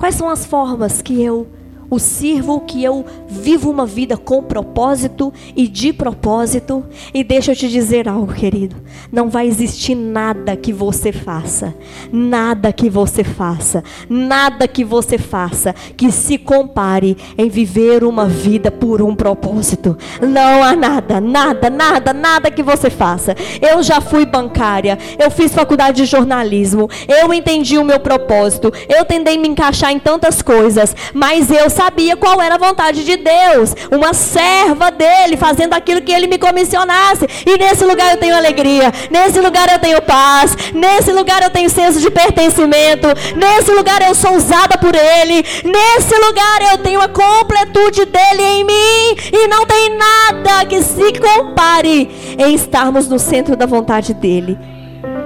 Quais 0.00 0.14
são 0.14 0.30
as 0.30 0.46
formas 0.46 1.02
que 1.02 1.22
eu 1.22 1.46
o 1.90 1.98
sirvo, 1.98 2.60
que 2.60 2.82
eu 2.82 3.04
vivo 3.26 3.68
uma 3.68 3.84
vida 3.84 4.16
com 4.16 4.42
propósito 4.42 5.32
e 5.56 5.66
de 5.66 5.92
propósito. 5.92 6.84
E 7.12 7.24
deixa 7.24 7.52
eu 7.52 7.56
te 7.56 7.68
dizer 7.68 8.08
algo, 8.08 8.32
querido. 8.32 8.76
Não 9.12 9.28
vai 9.28 9.46
existir 9.46 9.94
nada 9.94 10.56
que 10.56 10.72
você 10.72 11.12
faça, 11.12 11.74
nada 12.12 12.72
que 12.72 12.88
você 12.88 13.24
faça, 13.24 13.82
nada 14.08 14.68
que 14.68 14.84
você 14.84 15.18
faça 15.18 15.74
que 15.96 16.10
se 16.12 16.38
compare 16.38 17.16
em 17.36 17.48
viver 17.48 18.04
uma 18.04 18.26
vida 18.26 18.70
por 18.70 19.02
um 19.02 19.14
propósito. 19.14 19.96
Não 20.20 20.62
há 20.62 20.76
nada, 20.76 21.20
nada, 21.20 21.68
nada, 21.68 22.12
nada 22.12 22.50
que 22.50 22.62
você 22.62 22.88
faça. 22.88 23.34
Eu 23.60 23.82
já 23.82 24.00
fui 24.00 24.24
bancária, 24.24 24.98
eu 25.18 25.30
fiz 25.30 25.52
faculdade 25.52 25.98
de 25.98 26.04
jornalismo, 26.04 26.88
eu 27.08 27.32
entendi 27.34 27.78
o 27.78 27.84
meu 27.84 27.98
propósito, 27.98 28.72
eu 28.88 29.04
tentei 29.04 29.36
me 29.36 29.48
encaixar 29.48 29.90
em 29.92 29.98
tantas 29.98 30.40
coisas, 30.42 30.94
mas 31.12 31.50
eu 31.50 31.68
sabia 31.80 32.14
qual 32.14 32.42
era 32.42 32.56
a 32.56 32.58
vontade 32.58 33.02
de 33.02 33.16
Deus, 33.16 33.74
uma 33.90 34.12
serva 34.12 34.90
dele, 34.90 35.38
fazendo 35.38 35.72
aquilo 35.72 36.02
que 36.02 36.12
ele 36.12 36.26
me 36.26 36.36
comissionasse. 36.36 37.26
E 37.46 37.56
nesse 37.56 37.86
lugar 37.86 38.10
eu 38.10 38.18
tenho 38.18 38.36
alegria, 38.36 38.92
nesse 39.10 39.40
lugar 39.40 39.66
eu 39.72 39.78
tenho 39.78 40.02
paz, 40.02 40.54
nesse 40.74 41.10
lugar 41.10 41.42
eu 41.42 41.48
tenho 41.48 41.70
senso 41.70 41.98
de 41.98 42.10
pertencimento, 42.10 43.08
nesse 43.34 43.72
lugar 43.72 44.02
eu 44.02 44.14
sou 44.14 44.36
usada 44.36 44.76
por 44.76 44.94
ele, 44.94 45.42
nesse 45.64 46.14
lugar 46.26 46.70
eu 46.70 46.78
tenho 46.78 47.00
a 47.00 47.08
completude 47.08 48.04
dele 48.04 48.42
em 48.42 48.64
mim, 48.64 49.16
e 49.32 49.48
não 49.48 49.64
tem 49.64 49.96
nada 49.96 50.66
que 50.66 50.82
se 50.82 51.18
compare 51.18 52.36
em 52.38 52.54
estarmos 52.54 53.08
no 53.08 53.18
centro 53.18 53.56
da 53.56 53.64
vontade 53.64 54.12
dele. 54.12 54.58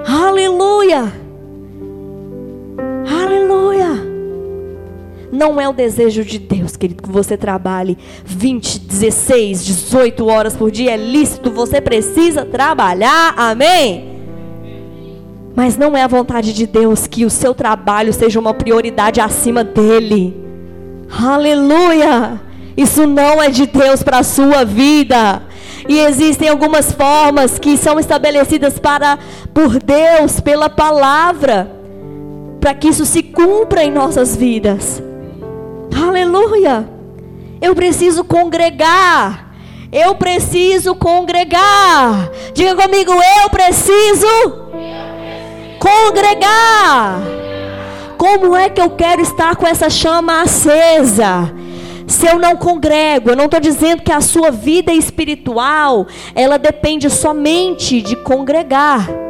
Aleluia! 0.07 1.11
Aleluia! 3.05 4.04
Não 5.35 5.59
é 5.59 5.67
o 5.67 5.73
desejo 5.73 6.23
de 6.23 6.39
Deus, 6.39 6.77
querido, 6.77 7.03
que 7.03 7.09
você 7.09 7.35
trabalhe 7.35 7.97
20, 8.23 8.79
16, 8.79 9.65
18 9.65 10.25
horas 10.25 10.55
por 10.55 10.71
dia. 10.71 10.93
É 10.93 10.97
lícito, 10.97 11.51
você 11.51 11.81
precisa 11.81 12.45
trabalhar. 12.45 13.33
Amém? 13.35 14.15
Mas 15.53 15.75
não 15.75 15.95
é 15.95 16.03
a 16.03 16.07
vontade 16.07 16.53
de 16.53 16.65
Deus 16.65 17.05
que 17.05 17.25
o 17.25 17.29
seu 17.29 17.53
trabalho 17.53 18.13
seja 18.13 18.39
uma 18.39 18.53
prioridade 18.53 19.19
acima 19.19 19.61
dele. 19.61 20.33
Aleluia! 21.11 22.39
Isso 22.77 23.05
não 23.05 23.43
é 23.43 23.49
de 23.49 23.65
Deus 23.65 24.01
para 24.01 24.19
a 24.19 24.23
sua 24.23 24.63
vida. 24.63 25.41
E 25.87 25.99
existem 25.99 26.47
algumas 26.47 26.93
formas 26.93 27.59
que 27.59 27.75
são 27.75 27.99
estabelecidas 27.99 28.79
para 28.79 29.19
por 29.53 29.79
Deus 29.83 30.39
pela 30.39 30.69
palavra, 30.69 31.69
para 32.61 32.73
que 32.73 32.87
isso 32.87 33.05
se 33.05 33.21
cumpra 33.21 33.83
em 33.83 33.91
nossas 33.91 34.33
vidas. 34.33 35.03
Aleluia. 35.95 36.87
Eu 37.61 37.73
preciso 37.73 38.23
congregar. 38.23 39.53
Eu 39.91 40.15
preciso 40.15 40.93
congregar. 40.93 42.29
Diga 42.53 42.75
comigo, 42.75 43.13
eu 43.13 43.49
preciso, 43.49 44.27
congregar. 45.79 47.21
Como 48.17 48.55
é 48.55 48.69
que 48.69 48.81
eu 48.81 48.89
quero 48.89 49.21
estar 49.21 49.55
com 49.55 49.65
essa 49.65 49.89
chama 49.89 50.41
acesa? 50.41 51.53
Se 52.07 52.27
eu 52.27 52.37
não 52.37 52.57
congrego, 52.57 53.29
eu 53.29 53.35
não 53.35 53.45
estou 53.45 53.59
dizendo 53.59 54.03
que 54.03 54.11
a 54.11 54.21
sua 54.21 54.51
vida 54.51 54.91
espiritual 54.93 56.07
ela 56.35 56.57
depende 56.57 57.09
somente 57.09 58.01
de 58.01 58.15
congregar 58.17 59.24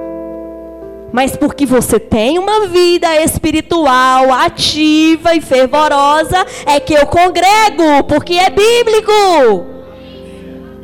mas 1.15 1.37
porque 1.37 1.65
você 1.65 1.97
tem 1.97 2.37
uma 2.37 2.67
vida 2.67 3.07
espiritual 3.23 4.33
ativa 4.33 5.33
e 5.33 5.39
fervorosa, 5.39 6.45
é 6.65 6.77
que 6.77 6.93
eu 6.93 7.05
congrego, 7.05 8.03
porque 8.05 8.33
é 8.33 8.49
bíblico. 8.49 9.65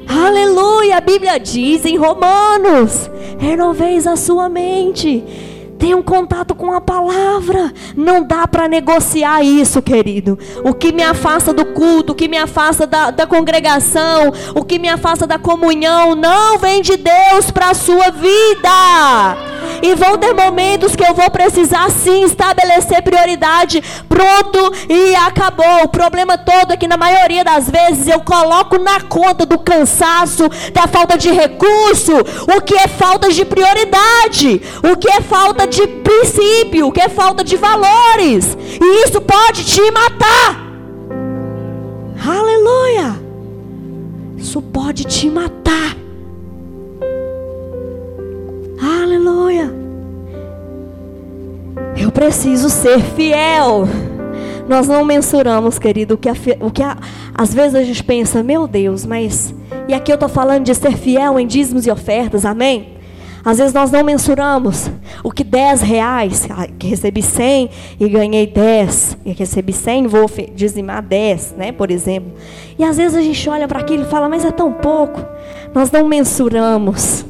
Aleluia, 0.08 0.96
a 0.96 1.02
Bíblia 1.02 1.38
diz 1.38 1.84
em 1.84 1.98
Romanos: 1.98 3.12
renoveis 3.40 4.08
a 4.08 4.16
sua 4.16 4.48
mente 4.48 5.22
Tenha 5.78 5.98
um 5.98 6.04
contato 6.04 6.54
com 6.54 6.72
a 6.72 6.80
palavra. 6.80 7.74
Não 7.98 8.24
dá 8.24 8.48
para 8.48 8.68
negociar 8.68 9.44
isso, 9.44 9.82
querido. 9.82 10.38
O 10.64 10.76
que 10.76 10.94
me 10.94 11.02
afasta 11.02 11.52
do 11.52 11.66
culto, 11.66 12.14
o 12.14 12.16
que 12.16 12.28
me 12.28 12.38
afasta 12.38 12.86
da, 12.86 13.10
da 13.10 13.26
congregação, 13.26 14.32
o 14.54 14.64
que 14.64 14.78
me 14.78 14.88
afasta 14.88 15.26
da 15.26 15.40
comunhão, 15.40 16.14
não 16.14 16.60
vem 16.60 16.84
de 16.84 16.98
Deus 16.98 17.50
para 17.50 17.72
a 17.72 17.74
sua 17.74 18.12
vida. 18.12 19.51
E 19.82 19.96
vão 19.96 20.18
ter 20.18 20.34
momentos 20.34 20.96
que 20.96 21.04
eu 21.04 21.14
vou 21.14 21.30
precisar 21.30 21.90
sim 21.90 22.24
estabelecer 22.24 23.02
prioridade. 23.02 23.82
Pronto 24.08 24.74
e 24.90 25.16
acabou. 25.16 25.84
O 25.84 25.88
problema 25.88 26.38
todo 26.38 26.74
é 26.74 26.78
que 26.78 26.88
na 26.88 26.98
maioria 26.98 27.44
das 27.44 27.70
vezes 27.70 28.08
eu 28.08 28.20
coloco 28.22 28.78
na 28.78 29.02
conta 29.02 29.46
do 29.46 29.58
cansaço, 29.58 30.50
da 30.74 30.88
falta 30.88 31.18
de 31.18 31.32
recurso, 31.32 32.14
o 32.56 32.62
que 32.62 32.76
é 32.76 32.88
falta 32.88 33.32
de 33.32 33.44
prioridade, 33.46 34.62
o 34.84 34.96
que 34.98 35.10
é 35.10 35.22
falta 35.22 35.68
de 35.68 35.88
princípio, 35.88 36.92
que 36.92 37.02
é 37.02 37.10
falta 37.10 37.44
de 37.44 37.58
valores. 37.58 38.58
E 38.82 39.04
isso 39.06 39.20
pode 39.22 39.64
te 39.66 39.82
matar. 39.92 40.72
Aleluia. 42.26 43.20
Isso 44.38 44.62
pode 44.62 45.04
te 45.06 45.30
matar. 45.30 46.01
Aleluia. 48.82 49.72
Eu 51.96 52.12
preciso 52.12 52.68
ser 52.68 53.00
fiel. 53.00 53.88
Nós 54.68 54.88
não 54.88 55.06
mensuramos, 55.06 55.78
querido, 55.78 56.16
o 56.16 56.18
que, 56.18 56.30
a, 56.30 56.34
o 56.60 56.72
que 56.72 56.82
a, 56.82 56.98
às 57.36 57.54
vezes 57.54 57.76
a 57.76 57.84
gente 57.84 58.04
pensa, 58.04 58.42
meu 58.42 58.68
Deus, 58.68 59.06
mas. 59.06 59.54
E 59.88 59.94
aqui 59.94 60.12
eu 60.12 60.16
estou 60.16 60.30
falando 60.30 60.64
de 60.64 60.74
ser 60.74 60.98
fiel 60.98 61.40
em 61.40 61.46
dízimos 61.46 61.86
e 61.86 61.92
ofertas, 61.92 62.44
amém? 62.44 62.98
Às 63.44 63.58
vezes 63.58 63.74
nós 63.74 63.92
não 63.92 64.04
mensuramos 64.04 64.90
o 65.24 65.32
que 65.32 65.44
10 65.44 65.82
reais, 65.82 66.48
que 66.78 66.88
recebi 66.88 67.24
100 67.24 67.70
e 68.00 68.10
ganhei 68.10 68.46
10, 68.46 69.18
e 69.26 69.32
recebi 69.32 69.74
100 69.74 70.08
vou 70.08 70.30
dizimar 70.54 71.02
10, 71.02 71.56
né, 71.58 71.72
por 71.72 71.90
exemplo. 71.90 72.32
E 72.78 72.84
às 72.84 72.98
vezes 72.98 73.18
a 73.18 73.22
gente 73.22 73.50
olha 73.50 73.68
para 73.68 73.80
aquilo 73.80 74.04
e 74.04 74.06
fala, 74.06 74.30
mas 74.30 74.46
é 74.46 74.52
tão 74.52 74.72
pouco. 74.72 75.26
Nós 75.74 75.90
não 75.92 76.08
mensuramos. 76.08 77.26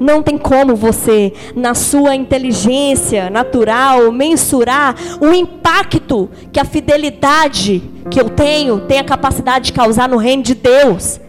Não 0.00 0.22
tem 0.22 0.36
como 0.36 0.76
você, 0.76 1.32
na 1.54 1.74
sua 1.74 2.14
inteligência 2.14 3.30
natural, 3.30 4.12
mensurar 4.12 4.94
o 5.20 5.32
impacto 5.32 6.28
que 6.52 6.60
a 6.60 6.64
fidelidade 6.64 7.82
que 8.10 8.20
eu 8.20 8.28
tenho 8.28 8.80
tem 8.80 8.98
a 8.98 9.04
capacidade 9.04 9.66
de 9.66 9.72
causar 9.72 10.08
no 10.08 10.16
reino 10.16 10.42
de 10.42 10.54
Deus. 10.54 11.20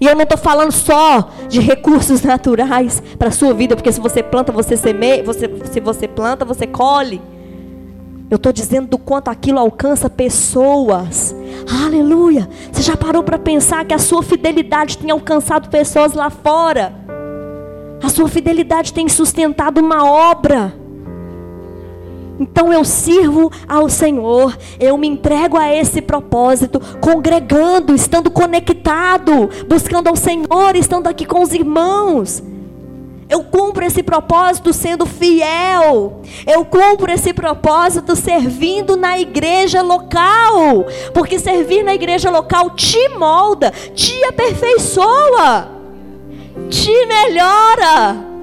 E 0.00 0.06
eu 0.06 0.14
não 0.14 0.24
estou 0.24 0.38
falando 0.38 0.72
só 0.72 1.30
de 1.48 1.60
recursos 1.60 2.20
naturais 2.24 3.02
para 3.18 3.28
a 3.28 3.32
sua 3.32 3.54
vida, 3.54 3.74
porque 3.74 3.92
se 3.92 4.00
você 4.00 4.22
planta, 4.22 4.52
você 4.52 4.76
semeia, 4.76 5.22
você, 5.22 5.50
se 5.70 5.80
você 5.80 6.06
planta, 6.06 6.44
você 6.44 6.66
colhe. 6.66 7.20
Eu 8.28 8.36
estou 8.36 8.52
dizendo 8.52 8.88
do 8.88 8.98
quanto 8.98 9.28
aquilo 9.28 9.58
alcança 9.58 10.10
pessoas. 10.10 11.34
Aleluia! 11.84 12.48
Você 12.72 12.82
já 12.82 12.96
parou 12.96 13.22
para 13.22 13.38
pensar 13.38 13.84
que 13.84 13.94
a 13.94 13.98
sua 13.98 14.22
fidelidade 14.22 14.98
tem 14.98 15.12
alcançado 15.12 15.68
pessoas 15.68 16.12
lá 16.12 16.28
fora? 16.28 17.05
A 18.02 18.08
sua 18.08 18.28
fidelidade 18.28 18.92
tem 18.92 19.08
sustentado 19.08 19.78
uma 19.78 20.04
obra. 20.04 20.74
Então 22.38 22.72
eu 22.72 22.84
sirvo 22.84 23.50
ao 23.66 23.88
Senhor, 23.88 24.56
eu 24.78 24.96
me 24.98 25.08
entrego 25.08 25.56
a 25.56 25.74
esse 25.74 26.02
propósito, 26.02 26.80
congregando, 27.00 27.94
estando 27.94 28.30
conectado, 28.30 29.48
buscando 29.66 30.08
ao 30.08 30.16
Senhor, 30.16 30.76
estando 30.76 31.06
aqui 31.06 31.24
com 31.24 31.40
os 31.40 31.52
irmãos. 31.54 32.42
Eu 33.28 33.42
cumpro 33.42 33.84
esse 33.84 34.02
propósito 34.04 34.72
sendo 34.72 35.04
fiel. 35.04 36.20
Eu 36.46 36.64
cumpro 36.64 37.10
esse 37.10 37.32
propósito 37.32 38.14
servindo 38.14 38.96
na 38.96 39.18
igreja 39.18 39.82
local. 39.82 40.86
Porque 41.12 41.38
servir 41.38 41.82
na 41.82 41.94
igreja 41.94 42.30
local 42.30 42.70
te 42.70 43.08
molda, 43.08 43.72
te 43.94 44.22
aperfeiçoa, 44.24 45.75
te 46.66 47.06
melhora 47.06 48.36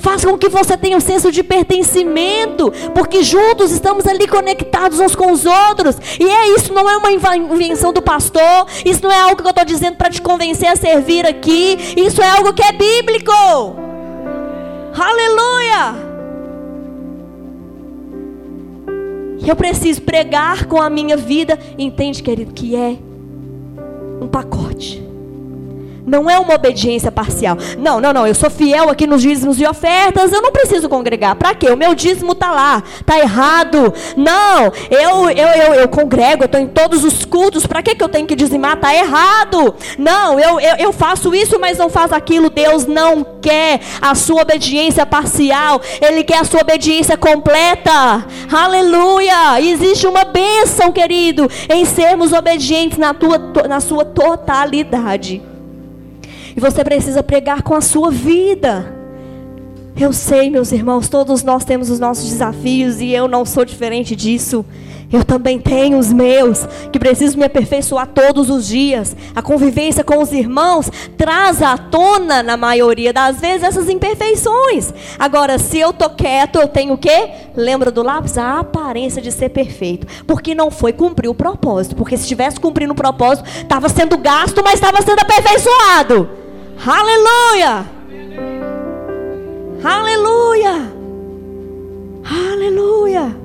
faz 0.00 0.24
com 0.24 0.36
que 0.36 0.48
você 0.48 0.76
tenha 0.76 0.96
um 0.96 1.00
senso 1.00 1.30
de 1.30 1.42
pertencimento, 1.42 2.72
porque 2.94 3.22
juntos 3.22 3.70
estamos 3.70 4.06
ali 4.06 4.26
conectados 4.26 4.98
uns 4.98 5.14
com 5.14 5.30
os 5.30 5.44
outros. 5.44 5.96
E 6.18 6.24
é 6.24 6.54
isso, 6.56 6.72
não 6.72 6.88
é 6.88 6.96
uma 6.96 7.12
invenção 7.36 7.92
do 7.92 8.02
pastor, 8.02 8.66
isso 8.84 9.02
não 9.02 9.12
é 9.12 9.20
algo 9.20 9.36
que 9.36 9.46
eu 9.46 9.50
estou 9.50 9.64
dizendo 9.64 9.96
para 9.96 10.10
te 10.10 10.20
convencer 10.20 10.68
a 10.68 10.76
servir 10.76 11.26
aqui, 11.26 11.76
isso 11.96 12.22
é 12.22 12.30
algo 12.30 12.52
que 12.52 12.62
é 12.62 12.72
bíblico. 12.72 13.32
Aleluia! 14.98 16.10
Eu 19.46 19.56
preciso 19.56 20.02
pregar 20.02 20.66
com 20.66 20.80
a 20.80 20.90
minha 20.90 21.16
vida, 21.16 21.58
entende, 21.78 22.22
querido, 22.22 22.52
que 22.52 22.76
é 22.76 22.96
um 24.20 24.28
pacote. 24.28 25.09
Não 26.06 26.28
é 26.30 26.38
uma 26.38 26.54
obediência 26.54 27.12
parcial. 27.12 27.56
Não, 27.78 28.00
não, 28.00 28.12
não. 28.12 28.26
Eu 28.26 28.34
sou 28.34 28.50
fiel 28.50 28.88
aqui 28.88 29.06
nos 29.06 29.22
dízimos 29.22 29.60
e 29.60 29.66
ofertas. 29.66 30.32
Eu 30.32 30.42
não 30.42 30.52
preciso 30.52 30.88
congregar. 30.88 31.34
Para 31.36 31.54
quê? 31.54 31.70
O 31.70 31.76
meu 31.76 31.94
dízimo 31.94 32.32
está 32.32 32.50
lá. 32.50 32.82
Está 33.00 33.18
errado. 33.18 33.92
Não. 34.16 34.72
Eu, 34.90 35.30
eu, 35.30 35.48
eu, 35.48 35.74
eu 35.74 35.88
congrego. 35.88 36.42
Eu 36.42 36.46
estou 36.46 36.60
em 36.60 36.66
todos 36.66 37.04
os 37.04 37.24
cultos. 37.24 37.66
Para 37.66 37.82
que, 37.82 37.94
que 37.94 38.02
eu 38.02 38.08
tenho 38.08 38.26
que 38.26 38.34
dizimar? 38.34 38.74
Está 38.74 38.94
errado. 38.94 39.74
Não. 39.98 40.38
Eu, 40.38 40.60
eu, 40.60 40.76
eu 40.76 40.92
faço 40.92 41.34
isso, 41.34 41.58
mas 41.60 41.78
não 41.78 41.90
faço 41.90 42.14
aquilo. 42.14 42.50
Deus 42.50 42.86
não 42.86 43.24
quer 43.40 43.80
a 44.00 44.14
sua 44.14 44.42
obediência 44.42 45.04
parcial. 45.04 45.80
Ele 46.00 46.24
quer 46.24 46.38
a 46.38 46.44
sua 46.44 46.60
obediência 46.60 47.16
completa. 47.16 48.24
Aleluia. 48.50 49.60
Existe 49.60 50.06
uma 50.06 50.24
bênção, 50.24 50.90
querido, 50.90 51.48
em 51.68 51.84
sermos 51.84 52.32
obedientes 52.32 52.98
na, 52.98 53.12
tua, 53.14 53.38
na 53.68 53.80
sua 53.80 54.04
totalidade. 54.04 55.49
E 56.56 56.60
você 56.60 56.84
precisa 56.84 57.22
pregar 57.22 57.62
com 57.62 57.74
a 57.74 57.80
sua 57.80 58.10
vida. 58.10 58.94
Eu 59.96 60.12
sei, 60.12 60.50
meus 60.50 60.72
irmãos, 60.72 61.08
todos 61.08 61.42
nós 61.42 61.64
temos 61.64 61.90
os 61.90 62.00
nossos 62.00 62.30
desafios 62.30 63.00
e 63.00 63.12
eu 63.12 63.28
não 63.28 63.44
sou 63.44 63.64
diferente 63.64 64.16
disso. 64.16 64.64
Eu 65.12 65.24
também 65.24 65.58
tenho 65.58 65.98
os 65.98 66.12
meus, 66.12 66.66
que 66.92 66.98
preciso 66.98 67.36
me 67.36 67.44
aperfeiçoar 67.44 68.06
todos 68.06 68.48
os 68.48 68.68
dias. 68.68 69.16
A 69.34 69.42
convivência 69.42 70.04
com 70.04 70.22
os 70.22 70.30
irmãos 70.32 70.88
traz 71.18 71.60
à 71.60 71.76
tona, 71.76 72.44
na 72.44 72.56
maioria 72.56 73.12
das 73.12 73.40
vezes, 73.40 73.64
essas 73.64 73.88
imperfeições. 73.88 74.94
Agora, 75.18 75.58
se 75.58 75.78
eu 75.78 75.92
tô 75.92 76.08
quieto, 76.10 76.60
eu 76.60 76.68
tenho 76.68 76.94
o 76.94 76.98
quê? 76.98 77.28
Lembra 77.56 77.90
do 77.90 78.04
lápis? 78.04 78.38
A 78.38 78.60
aparência 78.60 79.20
de 79.20 79.32
ser 79.32 79.48
perfeito. 79.48 80.06
Porque 80.26 80.54
não 80.54 80.70
foi 80.70 80.92
cumprir 80.92 81.28
o 81.28 81.34
propósito. 81.34 81.96
Porque 81.96 82.16
se 82.16 82.22
estivesse 82.22 82.60
cumprindo 82.60 82.92
o 82.92 82.96
propósito, 82.96 83.48
estava 83.48 83.88
sendo 83.88 84.16
gasto, 84.16 84.62
mas 84.62 84.74
estava 84.74 85.02
sendo 85.02 85.18
aperfeiçoado. 85.18 86.39
Aleluia! 86.86 87.86
Aleluia! 89.84 90.92
Aleluia! 92.24 93.36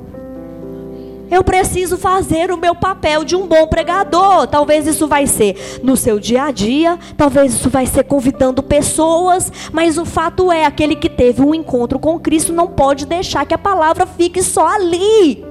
Eu 1.30 1.44
preciso 1.44 1.98
fazer 1.98 2.50
o 2.50 2.56
meu 2.58 2.74
papel 2.74 3.26
de 3.26 3.36
um 3.36 3.46
bom 3.46 3.68
pregador. 3.68 4.48
Talvez 4.48 4.88
isso 4.88 5.06
vai 5.06 5.28
ser 5.28 5.82
no 5.84 5.98
seu 5.98 6.18
dia 6.18 6.44
a 6.44 6.52
dia, 6.52 6.98
talvez 7.18 7.56
isso 7.56 7.70
vai 7.70 7.86
ser 7.86 8.06
convidando 8.06 8.64
pessoas, 8.64 9.52
mas 9.74 9.98
o 9.98 10.06
fato 10.06 10.50
é, 10.50 10.64
aquele 10.64 10.96
que 10.96 11.10
teve 11.10 11.42
um 11.42 11.54
encontro 11.54 12.00
com 12.00 12.18
Cristo 12.18 12.54
não 12.54 12.68
pode 12.68 13.06
deixar 13.06 13.46
que 13.46 13.54
a 13.54 13.58
palavra 13.58 14.06
fique 14.06 14.42
só 14.42 14.66
ali. 14.66 15.44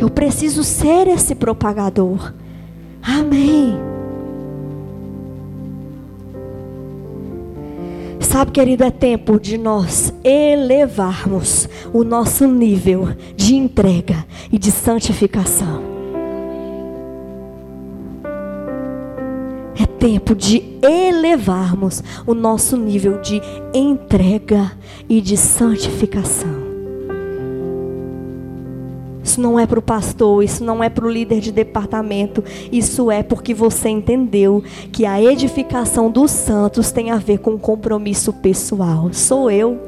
Eu 0.00 0.10
preciso 0.10 0.64
ser 0.64 1.06
esse 1.06 1.36
propagador. 1.36 2.32
Amém. 3.00 3.97
Sabe, 8.28 8.52
querido, 8.52 8.84
é 8.84 8.90
tempo 8.90 9.40
de 9.40 9.56
nós 9.56 10.12
elevarmos 10.22 11.66
o 11.94 12.04
nosso 12.04 12.46
nível 12.46 13.08
de 13.34 13.54
entrega 13.54 14.22
e 14.52 14.58
de 14.58 14.70
santificação. 14.70 15.82
É 19.80 19.86
tempo 19.86 20.34
de 20.34 20.62
elevarmos 20.82 22.04
o 22.26 22.34
nosso 22.34 22.76
nível 22.76 23.18
de 23.22 23.40
entrega 23.72 24.72
e 25.08 25.22
de 25.22 25.34
santificação. 25.34 26.67
Isso 29.28 29.42
não 29.42 29.60
é 29.60 29.66
para 29.66 29.78
o 29.78 29.82
pastor, 29.82 30.42
isso 30.42 30.64
não 30.64 30.82
é 30.82 30.88
para 30.88 31.04
o 31.04 31.10
líder 31.10 31.40
de 31.40 31.52
departamento, 31.52 32.42
isso 32.72 33.10
é 33.10 33.22
porque 33.22 33.52
você 33.52 33.90
entendeu 33.90 34.64
que 34.90 35.04
a 35.04 35.22
edificação 35.22 36.10
dos 36.10 36.30
santos 36.30 36.90
tem 36.90 37.10
a 37.10 37.18
ver 37.18 37.36
com 37.36 37.58
compromisso 37.58 38.32
pessoal. 38.32 39.12
Sou 39.12 39.50
eu. 39.50 39.78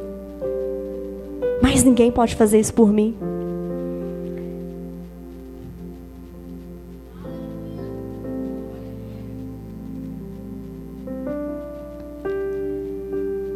Mas 1.63 1.83
ninguém 1.83 2.13
pode 2.13 2.35
fazer 2.35 2.61
isso 2.61 2.75
por 2.75 2.93
mim. 2.93 3.17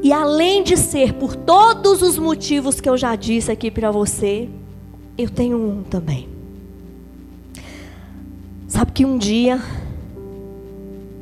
E 0.03 0.11
além 0.11 0.63
de 0.63 0.79
ser 0.79 1.13
por 1.13 1.37
todos 1.37 2.01
os 2.01 2.19
motivos 2.19 2.81
que 2.81 2.89
eu 2.89 2.97
já 2.97 3.15
disse 3.15 3.53
aqui 3.53 3.71
para 3.71 3.91
você, 3.91 4.49
eu 5.17 5.31
tenho 5.31 5.57
um 5.57 5.83
também. 5.83 6.29
Sabe 8.67 8.93
que 8.93 9.05
um 9.05 9.17
dia, 9.17 9.61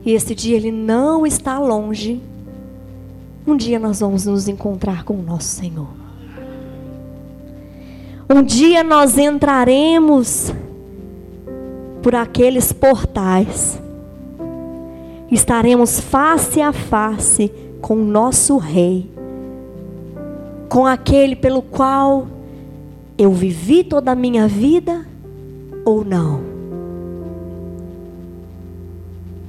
e 0.05 0.13
esse 0.13 0.35
dia 0.35 0.57
ele 0.57 0.73
não 0.73 1.27
está 1.27 1.59
longe, 1.59 2.21
um 3.47 3.57
dia 3.57 3.79
nós 3.79 4.01
vamos 4.01 4.25
nos 4.25 4.49
encontrar 4.49 5.05
com 5.05 5.15
o 5.15 5.23
nosso 5.23 5.49
Senhor. 5.49 5.89
Um 8.31 8.43
dia 8.43 8.83
nós 8.83 9.19
entraremos 9.19 10.53
por 12.03 12.15
aqueles 12.15 12.73
portais, 12.73 13.79
estaremos 15.31 16.01
face 16.01 16.61
a 16.63 16.73
face 16.73 17.53
com 17.83 17.95
o 17.97 18.05
nosso 18.05 18.57
Rei, 18.57 19.11
com 20.71 20.87
aquele 20.87 21.37
pelo 21.37 21.61
qual 21.61 22.27
eu 23.23 23.33
vivi 23.33 23.85
toda 23.85 24.11
a 24.11 24.15
minha 24.15 24.49
vida 24.49 25.07
ou 25.85 26.05
não? 26.05 26.41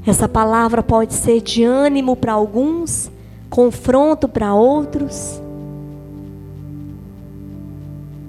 Essa 0.06 0.28
palavra 0.28 0.84
pode 0.84 1.14
ser 1.14 1.42
de 1.42 1.64
ânimo 1.64 2.16
para 2.16 2.34
alguns, 2.34 3.10
confronto 3.50 4.28
para 4.28 4.54
outros 4.54 5.42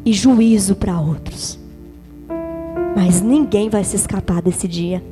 e 0.04 0.12
juízo 0.12 0.76
para 0.76 1.00
outros. 1.00 1.58
Mas 2.96 3.20
ninguém 3.20 3.68
vai 3.68 3.82
se 3.82 3.96
escapar 3.96 4.40
desse 4.40 4.68
dia. 4.68 5.02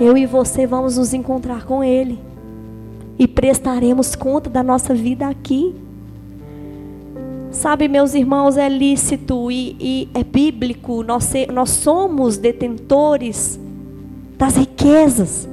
Eu 0.00 0.16
e 0.16 0.26
você 0.26 0.66
vamos 0.66 0.96
nos 0.96 1.12
encontrar 1.12 1.64
com 1.64 1.82
Ele 1.82 2.18
e 3.18 3.26
prestaremos 3.26 4.14
conta 4.14 4.48
da 4.48 4.62
nossa 4.62 4.94
vida 4.94 5.28
aqui. 5.28 5.74
Sabe, 7.54 7.86
meus 7.86 8.14
irmãos, 8.14 8.56
é 8.56 8.68
lícito 8.68 9.48
e, 9.48 9.76
e 9.80 10.08
é 10.12 10.24
bíblico, 10.24 11.04
nós, 11.04 11.32
nós 11.52 11.70
somos 11.70 12.36
detentores 12.36 13.58
das 14.36 14.56
riquezas. 14.56 15.48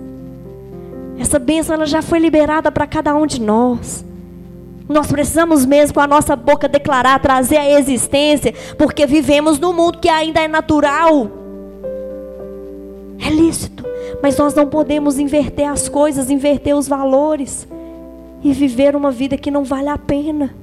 Essa 1.19 1.37
bênção 1.37 1.75
ela 1.75 1.85
já 1.85 2.01
foi 2.01 2.17
liberada 2.17 2.71
para 2.71 2.87
cada 2.87 3.15
um 3.15 3.27
de 3.27 3.39
nós. 3.39 4.03
Nós 4.89 5.07
precisamos 5.07 5.63
mesmo 5.63 5.93
com 5.93 5.99
a 5.99 6.07
nossa 6.07 6.35
boca 6.35 6.67
declarar, 6.67 7.19
trazer 7.19 7.57
a 7.57 7.79
existência, 7.79 8.51
porque 8.79 9.05
vivemos 9.05 9.59
num 9.59 9.71
mundo 9.71 9.99
que 9.99 10.09
ainda 10.09 10.41
é 10.41 10.47
natural. 10.47 11.29
É 13.23 13.29
lícito, 13.29 13.85
Mas 14.23 14.35
nós 14.37 14.55
não 14.55 14.65
podemos 14.65 15.19
inverter 15.19 15.69
as 15.69 15.87
coisas, 15.87 16.31
inverter 16.31 16.75
os 16.75 16.87
valores 16.87 17.67
e 18.43 18.51
viver 18.53 18.95
uma 18.95 19.11
vida 19.11 19.37
que 19.37 19.51
não 19.51 19.63
vale 19.63 19.87
a 19.87 19.99
pena. 19.99 20.60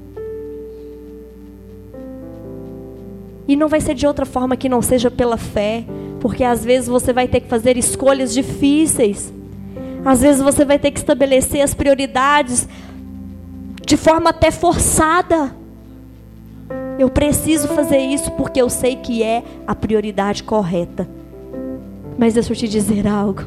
E 3.48 3.56
não 3.56 3.66
vai 3.66 3.80
ser 3.80 3.94
de 3.94 4.06
outra 4.06 4.26
forma 4.26 4.56
que 4.56 4.68
não 4.68 4.82
seja 4.82 5.10
pela 5.10 5.38
fé, 5.38 5.84
porque 6.20 6.44
às 6.44 6.62
vezes 6.62 6.86
você 6.86 7.14
vai 7.14 7.26
ter 7.26 7.40
que 7.40 7.48
fazer 7.48 7.78
escolhas 7.78 8.34
difíceis. 8.34 9.32
Às 10.04 10.20
vezes 10.20 10.42
você 10.42 10.66
vai 10.66 10.78
ter 10.78 10.90
que 10.90 10.98
estabelecer 10.98 11.62
as 11.62 11.72
prioridades 11.72 12.68
de 13.86 13.96
forma 13.96 14.30
até 14.30 14.50
forçada. 14.50 15.56
Eu 16.98 17.08
preciso 17.08 17.68
fazer 17.68 17.98
isso 17.98 18.30
porque 18.32 18.60
eu 18.60 18.68
sei 18.68 18.96
que 18.96 19.22
é 19.22 19.42
a 19.66 19.74
prioridade 19.74 20.42
correta. 20.42 21.08
Mas 22.18 22.34
deixa 22.34 22.52
eu 22.52 22.56
te 22.56 22.68
dizer 22.68 23.06
algo. 23.06 23.44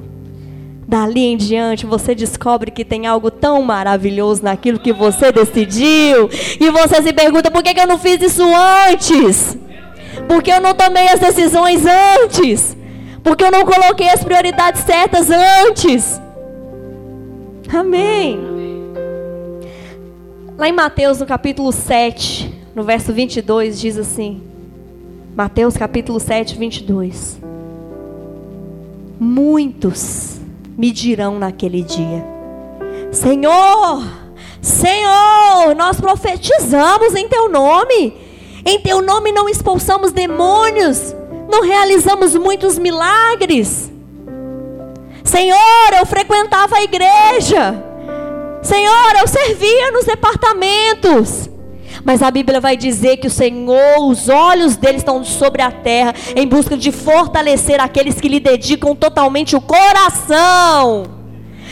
Dali 0.88 1.26
em 1.26 1.38
diante 1.38 1.86
você 1.86 2.16
descobre 2.16 2.72
que 2.72 2.84
tem 2.84 3.06
algo 3.06 3.30
tão 3.30 3.62
maravilhoso 3.62 4.43
naquilo 4.43 4.80
que 4.80 4.91
você 4.91 5.32
decidiu. 5.32 6.28
E 6.60 6.70
você 6.72 7.04
se 7.04 7.14
pergunta: 7.14 7.52
por 7.52 7.62
que, 7.62 7.80
eu 7.80 7.88
não 7.88 7.99
fiz 7.99 8.22
isso 8.22 8.43
antes? 8.89 9.58
Por 10.32 10.41
que 10.41 10.49
eu 10.49 10.61
não 10.61 10.73
tomei 10.73 11.09
as 11.09 11.19
decisões 11.19 11.84
antes? 12.23 12.77
Porque 13.21 13.43
eu 13.43 13.51
não 13.51 13.65
coloquei 13.65 14.07
as 14.07 14.23
prioridades 14.23 14.82
certas 14.82 15.27
antes. 15.29 16.21
Amém. 17.67 18.39
Lá 20.57 20.69
em 20.69 20.71
Mateus, 20.71 21.19
no 21.19 21.25
capítulo 21.25 21.73
7, 21.73 22.49
no 22.73 22.82
verso 22.82 23.11
22, 23.11 23.77
diz 23.77 23.97
assim: 23.97 24.41
Mateus 25.36 25.75
capítulo 25.75 26.17
7, 26.17 26.57
22. 26.57 27.38
Muitos 29.19 30.39
me 30.77 30.91
dirão 30.91 31.38
naquele 31.39 31.84
dia: 31.84 32.25
Senhor, 33.11 34.01
Senhor, 34.61 35.75
nós 35.75 35.99
profetizamos 35.99 37.15
em 37.15 37.27
teu 37.27 37.49
nome, 37.49 38.20
em 38.66 38.80
teu 38.80 39.01
nome 39.01 39.32
não 39.32 39.49
expulsamos 39.49 40.12
demônios, 40.12 41.16
não 41.49 41.64
realizamos 41.64 42.36
muitos 42.36 42.78
milagres. 42.78 43.91
Senhor, 45.24 45.93
eu 45.99 46.05
frequentava 46.05 46.78
a 46.78 46.84
igreja. 46.84 47.84
Senhor, 48.62 49.16
eu 49.20 49.28
servia 49.28 49.91
nos 49.91 50.05
departamentos. 50.05 51.49
Mas 52.03 52.22
a 52.22 52.32
Bíblia 52.32 52.59
vai 52.59 52.76
dizer 52.76 53.18
que 53.18 53.28
o 53.28 53.32
Senhor, 53.32 53.99
os 53.99 54.30
olhos 54.30 54.76
dele 54.76 54.97
estão 54.97 55.24
sobre 55.24 55.62
a 55.62 55.72
terra, 55.72 56.14
em 56.36 56.47
busca 56.47 56.76
de 56.78 56.91
fortalecer 56.91 57.80
aqueles 57.80 58.20
que 58.20 58.28
lhe 58.28 58.39
dedicam 58.39 58.95
totalmente 58.95 59.55
o 59.55 59.62
coração. 59.62 61.05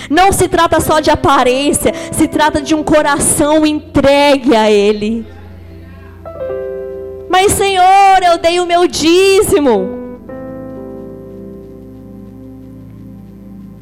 Não 0.10 0.32
se 0.32 0.48
trata 0.48 0.80
só 0.80 1.00
de 1.00 1.10
aparência, 1.10 1.94
se 2.12 2.28
trata 2.28 2.62
de 2.62 2.76
um 2.76 2.84
coração 2.84 3.66
entregue 3.66 4.56
a 4.56 4.70
Ele. 4.70 5.26
Mas, 7.30 7.52
Senhor, 7.52 8.24
eu 8.24 8.40
dei 8.40 8.60
o 8.60 8.66
meu 8.66 8.88
dízimo. 8.88 10.00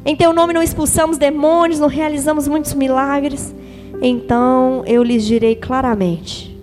Em 0.04 0.14
teu 0.14 0.32
nome 0.32 0.52
não 0.52 0.62
expulsamos 0.62 1.18
demônios, 1.18 1.80
não 1.80 1.88
realizamos 1.88 2.46
muitos 2.46 2.74
milagres. 2.74 3.54
Então 4.00 4.82
eu 4.86 5.02
lhes 5.02 5.26
direi 5.26 5.54
claramente: 5.54 6.56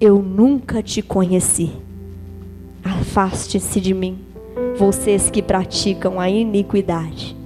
Eu 0.00 0.22
nunca 0.22 0.82
te 0.82 1.02
conheci. 1.02 1.72
Afaste-se 2.84 3.80
de 3.80 3.92
mim, 3.92 4.18
vocês 4.76 5.28
que 5.28 5.42
praticam 5.42 6.20
a 6.20 6.30
iniquidade. 6.30 7.36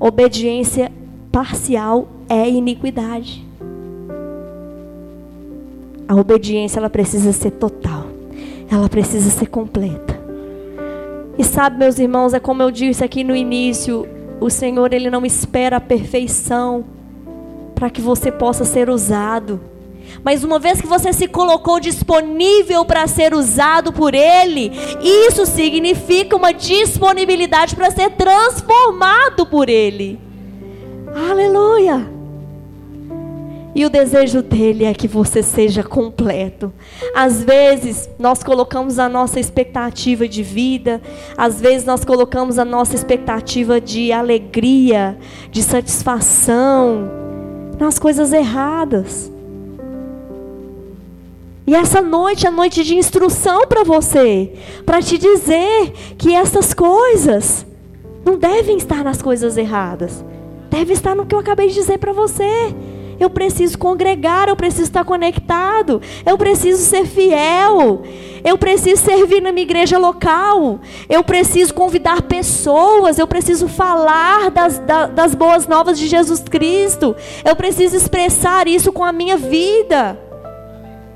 Obediência 0.00 0.90
parcial 1.30 2.08
é 2.28 2.48
iniquidade. 2.48 3.43
A 6.08 6.14
obediência 6.14 6.78
ela 6.78 6.90
precisa 6.90 7.32
ser 7.32 7.52
total. 7.52 8.06
Ela 8.70 8.88
precisa 8.88 9.30
ser 9.30 9.46
completa. 9.46 10.14
E 11.38 11.44
sabe, 11.44 11.78
meus 11.78 11.98
irmãos, 11.98 12.32
é 12.32 12.40
como 12.40 12.62
eu 12.62 12.70
disse 12.70 13.02
aqui 13.02 13.24
no 13.24 13.34
início, 13.34 14.06
o 14.40 14.48
Senhor 14.48 14.92
ele 14.92 15.10
não 15.10 15.24
espera 15.24 15.76
a 15.76 15.80
perfeição 15.80 16.84
para 17.74 17.90
que 17.90 18.00
você 18.00 18.30
possa 18.30 18.64
ser 18.64 18.88
usado. 18.88 19.60
Mas 20.22 20.44
uma 20.44 20.58
vez 20.58 20.80
que 20.80 20.86
você 20.86 21.12
se 21.12 21.26
colocou 21.26 21.80
disponível 21.80 22.84
para 22.84 23.06
ser 23.06 23.34
usado 23.34 23.92
por 23.92 24.14
Ele, 24.14 24.70
isso 25.02 25.46
significa 25.46 26.36
uma 26.36 26.52
disponibilidade 26.52 27.74
para 27.74 27.90
ser 27.90 28.10
transformado 28.10 29.46
por 29.46 29.68
Ele. 29.68 30.18
Aleluia! 31.30 32.13
E 33.74 33.84
o 33.84 33.90
desejo 33.90 34.40
dele 34.40 34.84
é 34.84 34.94
que 34.94 35.08
você 35.08 35.42
seja 35.42 35.82
completo. 35.82 36.72
Às 37.12 37.42
vezes, 37.42 38.08
nós 38.18 38.44
colocamos 38.44 39.00
a 39.00 39.08
nossa 39.08 39.40
expectativa 39.40 40.28
de 40.28 40.44
vida, 40.44 41.02
às 41.36 41.60
vezes, 41.60 41.84
nós 41.84 42.04
colocamos 42.04 42.56
a 42.58 42.64
nossa 42.64 42.94
expectativa 42.94 43.80
de 43.80 44.12
alegria, 44.12 45.18
de 45.50 45.60
satisfação, 45.60 47.10
nas 47.76 47.98
coisas 47.98 48.32
erradas. 48.32 49.32
E 51.66 51.74
essa 51.74 52.00
noite 52.00 52.46
é 52.46 52.50
noite 52.50 52.84
de 52.84 52.94
instrução 52.94 53.66
para 53.66 53.82
você, 53.82 54.52
para 54.86 55.02
te 55.02 55.18
dizer 55.18 55.92
que 56.16 56.32
essas 56.32 56.72
coisas 56.72 57.66
não 58.24 58.38
devem 58.38 58.76
estar 58.76 59.02
nas 59.02 59.20
coisas 59.20 59.56
erradas, 59.56 60.24
deve 60.70 60.92
estar 60.92 61.16
no 61.16 61.26
que 61.26 61.34
eu 61.34 61.38
acabei 61.38 61.68
de 61.68 61.74
dizer 61.74 61.98
para 61.98 62.12
você. 62.12 62.72
Eu 63.18 63.30
preciso 63.30 63.78
congregar, 63.78 64.48
eu 64.48 64.56
preciso 64.56 64.84
estar 64.84 65.04
conectado, 65.04 66.00
eu 66.24 66.36
preciso 66.36 66.82
ser 66.82 67.06
fiel, 67.06 68.02
eu 68.44 68.58
preciso 68.58 69.02
servir 69.02 69.40
na 69.40 69.52
minha 69.52 69.64
igreja 69.64 69.98
local, 69.98 70.80
eu 71.08 71.22
preciso 71.22 71.72
convidar 71.74 72.22
pessoas, 72.22 73.18
eu 73.18 73.26
preciso 73.26 73.68
falar 73.68 74.50
das, 74.50 74.80
das 75.14 75.34
boas 75.34 75.66
novas 75.66 75.98
de 75.98 76.06
Jesus 76.06 76.40
Cristo, 76.40 77.14
eu 77.44 77.56
preciso 77.56 77.96
expressar 77.96 78.66
isso 78.66 78.92
com 78.92 79.04
a 79.04 79.12
minha 79.12 79.36
vida. 79.36 80.18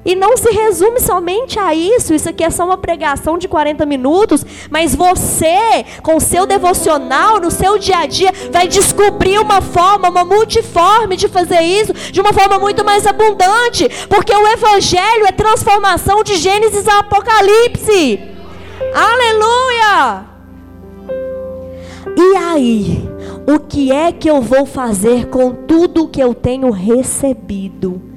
E 0.05 0.15
não 0.15 0.37
se 0.37 0.51
resume 0.51 1.01
somente 1.01 1.59
a 1.59 1.75
isso. 1.75 2.15
Isso 2.15 2.29
aqui 2.29 2.45
é 2.45 2.51
só 2.51 2.65
uma 2.65 2.79
pregação 2.79 3.37
de 3.37 3.49
40 3.49 3.85
minutos. 3.85 4.45
Mas 4.71 4.95
você, 4.95 5.85
com 6.03 6.17
o 6.17 6.21
seu 6.21 6.47
devocional, 6.47 7.41
no 7.41 7.51
seu 7.51 7.79
dia 7.79 7.99
a 7.99 8.07
dia, 8.07 8.33
vai 8.51 8.67
descobrir 8.67 9.39
uma 9.39 9.61
forma, 9.61 10.09
uma 10.09 10.25
multiforme 10.25 11.17
de 11.17 11.29
fazer 11.29 11.61
isso 11.61 11.93
de 11.93 12.21
uma 12.21 12.33
forma 12.33 12.59
muito 12.59 12.85
mais 12.85 13.07
abundante. 13.07 13.89
Porque 14.09 14.35
o 14.35 14.47
Evangelho 14.49 15.27
é 15.27 15.33
transformação 15.33 16.23
de 16.23 16.37
Gênesis 16.37 16.87
a 16.89 17.01
Apocalipse. 17.01 18.21
Aleluia! 18.95 20.25
E 22.17 22.37
aí? 22.37 23.09
O 23.47 23.59
que 23.59 23.93
é 23.93 24.13
que 24.13 24.29
eu 24.29 24.41
vou 24.41 24.67
fazer 24.67 25.27
com 25.29 25.53
tudo 25.53 26.09
que 26.09 26.21
eu 26.21 26.35
tenho 26.35 26.71
recebido? 26.71 28.08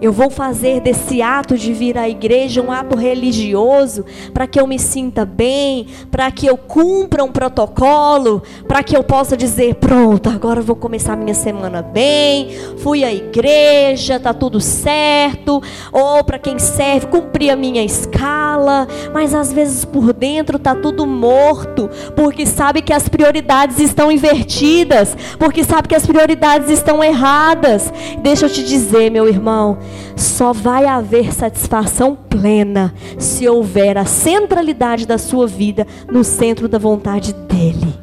Eu 0.00 0.12
vou 0.12 0.30
fazer 0.30 0.80
desse 0.80 1.20
ato 1.20 1.58
de 1.58 1.74
vir 1.74 1.98
à 1.98 2.08
igreja 2.08 2.62
um 2.62 2.72
ato 2.72 2.96
religioso 2.96 4.04
para 4.32 4.46
que 4.46 4.58
eu 4.58 4.66
me 4.66 4.78
sinta 4.78 5.26
bem, 5.26 5.86
para 6.10 6.30
que 6.30 6.46
eu 6.46 6.56
cumpra 6.56 7.22
um 7.22 7.30
protocolo, 7.30 8.42
para 8.66 8.82
que 8.82 8.96
eu 8.96 9.04
possa 9.04 9.36
dizer: 9.36 9.74
pronto, 9.74 10.30
agora 10.30 10.60
eu 10.60 10.64
vou 10.64 10.74
começar 10.74 11.16
minha 11.16 11.34
semana 11.34 11.82
bem, 11.82 12.48
fui 12.78 13.04
à 13.04 13.12
igreja, 13.12 14.18
tá 14.18 14.32
tudo 14.32 14.58
certo. 14.58 15.62
Ou 15.92 16.24
para 16.24 16.38
quem 16.38 16.58
serve, 16.58 17.06
cumpri 17.08 17.50
a 17.50 17.56
minha 17.56 17.84
escala, 17.84 18.88
mas 19.12 19.34
às 19.34 19.52
vezes 19.52 19.84
por 19.84 20.14
dentro 20.14 20.58
tá 20.58 20.74
tudo 20.74 21.06
morto, 21.06 21.90
porque 22.16 22.46
sabe 22.46 22.80
que 22.80 22.92
as 22.92 23.06
prioridades 23.06 23.78
estão 23.78 24.10
invertidas, 24.10 25.14
porque 25.38 25.62
sabe 25.62 25.88
que 25.88 25.94
as 25.94 26.06
prioridades 26.06 26.70
estão 26.70 27.04
erradas. 27.04 27.92
Deixa 28.22 28.46
eu 28.46 28.50
te 28.50 28.64
dizer, 28.64 29.10
meu 29.10 29.28
irmão, 29.28 29.78
só 30.16 30.52
vai 30.52 30.86
haver 30.86 31.32
satisfação 31.32 32.16
plena 32.16 32.94
se 33.18 33.48
houver 33.48 33.98
a 33.98 34.04
centralidade 34.04 35.06
da 35.06 35.18
sua 35.18 35.46
vida 35.46 35.86
no 36.10 36.24
centro 36.24 36.68
da 36.68 36.78
vontade 36.78 37.32
dEle. 37.32 37.94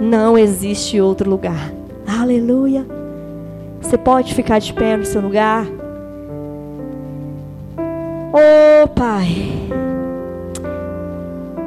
Não 0.00 0.36
existe 0.36 1.00
outro 1.00 1.28
lugar. 1.28 1.72
Aleluia. 2.06 2.86
Você 3.80 3.96
pode 3.96 4.34
ficar 4.34 4.58
de 4.58 4.72
pé 4.72 4.96
no 4.96 5.04
seu 5.04 5.20
lugar. 5.20 5.66
Oh, 8.32 8.88
Pai. 8.88 9.52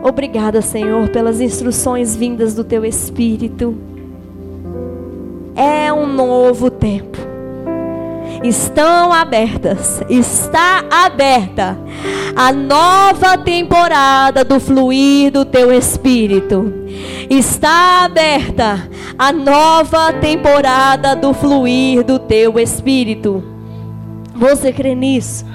Obrigada, 0.04 0.62
Senhor, 0.62 1.10
pelas 1.10 1.42
instruções 1.42 2.16
vindas 2.16 2.54
do 2.54 2.64
Teu 2.64 2.86
Espírito. 2.86 3.76
É 5.56 5.92
um 5.92 6.06
novo 6.08 6.70
tempo. 6.70 7.18
Estão 8.44 9.12
abertas, 9.14 10.02
está 10.10 10.84
aberta 10.90 11.78
a 12.36 12.52
nova 12.52 13.38
temporada 13.38 14.44
do 14.44 14.60
fluir 14.60 15.32
do 15.32 15.46
teu 15.46 15.72
espírito. 15.72 16.74
Está 17.30 18.06
aberta 18.06 18.90
a 19.18 19.32
nova 19.32 20.14
temporada 20.14 21.16
do 21.16 21.34
fluir 21.34 22.04
do 22.04 22.18
teu 22.18 22.58
espírito. 22.60 23.44
Você 24.36 24.72
crê 24.72 24.96
nisso? 24.96 25.46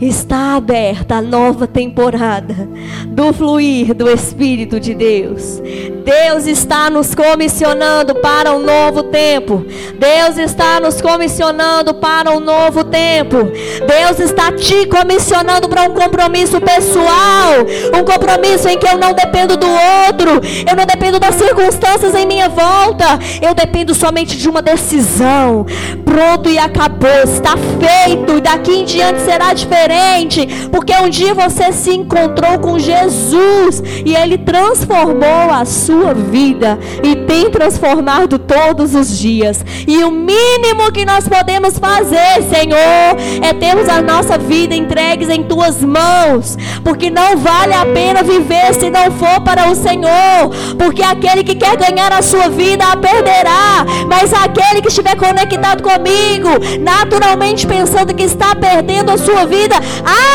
Está 0.00 0.56
aberta 0.56 1.16
a 1.16 1.22
nova 1.22 1.66
temporada 1.66 2.68
do 3.06 3.32
fluir 3.32 3.94
do 3.94 4.10
Espírito 4.10 4.78
de 4.78 4.94
Deus. 4.94 5.62
Deus 6.04 6.46
está 6.46 6.90
nos 6.90 7.14
comissionando 7.14 8.14
para 8.16 8.52
um 8.52 8.60
novo 8.60 9.04
tempo. 9.04 9.64
Deus 9.98 10.36
está 10.36 10.78
nos 10.78 11.00
comissionando 11.00 11.94
para 11.94 12.30
um 12.30 12.40
novo 12.40 12.84
tempo. 12.84 13.38
Deus 13.38 14.20
está 14.20 14.52
te 14.52 14.86
comissionando 14.86 15.68
para 15.68 15.82
um 15.82 15.94
compromisso 15.94 16.60
pessoal, 16.60 17.54
um 17.98 18.04
compromisso 18.04 18.68
em 18.68 18.78
que 18.78 18.86
eu 18.86 18.98
não 18.98 19.14
dependo 19.14 19.56
do 19.56 19.66
outro, 20.06 20.40
eu 20.68 20.76
não 20.76 20.84
dependo 20.84 21.18
das 21.18 21.34
circunstâncias 21.34 22.14
em 22.14 22.26
minha 22.26 22.48
volta, 22.48 23.18
eu 23.40 23.54
dependo 23.54 23.94
somente 23.94 24.36
de 24.36 24.48
uma 24.48 24.60
decisão. 24.60 25.66
Pronto 26.04 26.48
e 26.48 26.58
acabou, 26.58 27.22
está 27.24 27.54
feito, 27.56 28.38
e 28.38 28.40
daqui 28.40 28.72
em 28.72 28.84
diante 28.84 29.20
será 29.22 29.52
diferente 29.52 29.85
diferente, 29.86 30.68
porque 30.70 30.92
um 30.94 31.08
dia 31.08 31.32
você 31.32 31.72
se 31.72 31.90
encontrou 31.90 32.58
com 32.58 32.78
Jesus 32.78 33.82
e 34.04 34.14
ele 34.14 34.38
transformou 34.38 35.50
a 35.50 35.64
sua 35.64 36.12
vida 36.12 36.78
e 37.02 37.14
tem 37.14 37.50
transformado 37.50 38.38
todos 38.38 38.94
os 38.94 39.16
dias. 39.16 39.64
E 39.86 40.02
o 40.02 40.10
mínimo 40.10 40.90
que 40.92 41.04
nós 41.04 41.28
podemos 41.28 41.78
fazer, 41.78 42.42
Senhor, 42.50 43.16
é 43.42 43.52
termos 43.52 43.88
a 43.88 44.02
nossa 44.02 44.36
vida 44.36 44.74
entregues 44.74 45.28
em 45.28 45.42
tuas 45.42 45.82
mãos, 45.82 46.56
porque 46.82 47.08
não 47.10 47.36
vale 47.36 47.72
a 47.72 47.86
pena 47.86 48.22
viver 48.22 48.74
se 48.74 48.90
não 48.90 49.10
for 49.12 49.40
para 49.42 49.70
o 49.70 49.74
Senhor, 49.74 50.50
porque 50.78 51.02
aquele 51.02 51.44
que 51.44 51.54
quer 51.54 51.76
ganhar 51.76 52.12
a 52.12 52.22
sua 52.22 52.48
vida 52.48 52.84
a 52.84 52.96
perderá, 52.96 53.84
mas 54.08 54.32
aquele 54.32 54.80
que 54.82 54.88
estiver 54.88 55.16
conectado 55.16 55.82
comigo, 55.82 56.48
naturalmente 56.80 57.66
pensando 57.66 58.14
que 58.14 58.24
está 58.24 58.54
perdendo 58.54 59.10
a 59.10 59.18
sua 59.18 59.44
vida, 59.44 59.75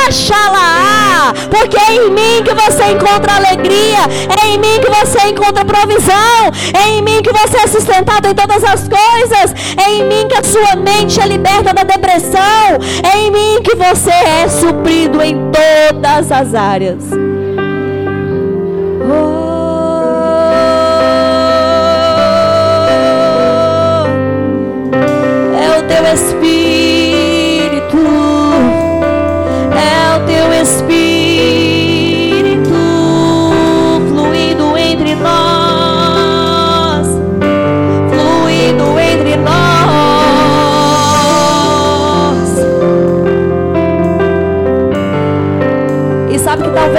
Achala, 0.06 1.34
porque 1.50 1.78
é 1.78 1.96
em 1.96 2.10
mim 2.12 2.44
que 2.44 2.54
você 2.54 2.92
encontra 2.92 3.36
alegria, 3.36 4.00
é 4.42 4.48
em 4.48 4.58
mim 4.58 4.80
que 4.82 4.89
você 4.89 5.28
encontra 5.30 5.66
provisão, 5.66 6.52
é 6.74 6.89
em 6.89 7.02
mim 7.02 7.22
que 7.22 7.32
você 7.32 7.58
é 7.58 7.68
sustentado 7.68 8.28
em 8.28 8.34
todas 8.34 8.64
as 8.64 8.88
coisas, 8.88 9.54
é 9.78 9.92
em 9.92 10.04
mim 10.08 10.28
que 10.28 10.36
a 10.36 10.44
sua 10.44 10.76
mente 10.76 11.20
é 11.20 11.26
liberta 11.26 11.74
da 11.74 11.84
depressão, 11.84 12.80
é 13.04 13.18
em 13.18 13.32
mim 13.32 13.62
que 13.64 13.76
você 13.76 14.12
é 14.12 14.48
suprido 14.48 15.22
em 15.22 15.52
todas 15.52 16.32
as 16.32 16.54
áreas. 16.54 17.31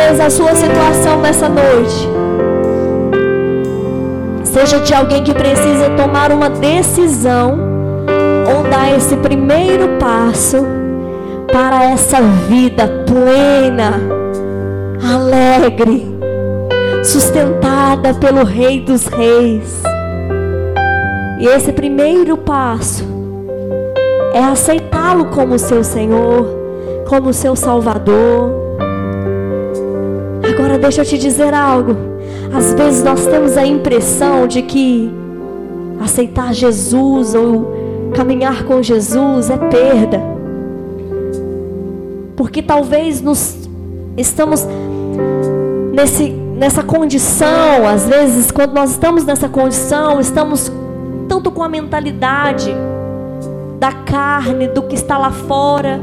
Talvez 0.03 0.21
a 0.21 0.31
sua 0.31 0.55
situação 0.55 1.21
nessa 1.21 1.49
noite 1.49 2.09
seja 4.45 4.81
de 4.81 4.93
alguém 4.93 5.23
que 5.23 5.33
precisa 5.33 5.91
tomar 5.91 6.33
uma 6.33 6.51
decisão 6.51 7.59
ou 8.55 8.69
dar 8.69 8.97
esse 8.97 9.17
primeiro 9.17 9.89
passo 9.99 10.59
para 11.51 11.85
essa 11.85 12.21
vida 12.49 13.05
plena, 13.07 14.01
alegre, 15.15 16.07
sustentada 17.05 18.15
pelo 18.15 18.45
Rei 18.45 18.81
dos 18.81 19.07
Reis. 19.07 19.83
E 21.39 21.47
esse 21.47 21.73
primeiro 21.73 22.37
passo 22.37 23.05
é 24.35 24.43
aceitá-lo 24.43 25.27
como 25.27 25.59
seu 25.59 25.85
Senhor, 25.85 26.47
como 27.09 27.33
seu 27.33 27.55
Salvador 27.55 28.62
deixa 30.83 31.03
eu 31.03 31.05
te 31.05 31.17
dizer 31.17 31.55
algo. 31.55 31.97
Às 32.53 32.75
vezes 32.75 33.05
nós 33.05 33.25
temos 33.25 33.57
a 33.57 33.65
impressão 33.65 34.49
de 34.49 34.63
que 34.63 35.09
aceitar 36.01 36.53
Jesus 36.53 37.37
ou 37.37 38.11
caminhar 38.15 38.65
com 38.65 38.83
Jesus 38.83 39.49
é 39.49 39.57
perda. 39.57 40.21
Porque 42.37 42.61
talvez 42.61 43.23
nos 43.23 43.57
estamos 44.17 44.67
nesse, 45.95 46.31
nessa 46.31 46.83
condição, 46.83 47.87
às 47.89 48.09
vezes 48.09 48.51
quando 48.51 48.73
nós 48.73 48.91
estamos 48.91 49.25
nessa 49.25 49.49
condição, 49.49 50.21
estamos 50.21 50.71
tanto 51.29 51.53
com 51.53 51.63
a 51.63 51.69
mentalidade 51.69 52.75
da 53.79 53.93
carne, 53.93 54.67
do 54.67 54.83
que 54.83 54.97
está 54.97 55.17
lá 55.17 55.31
fora, 55.31 56.01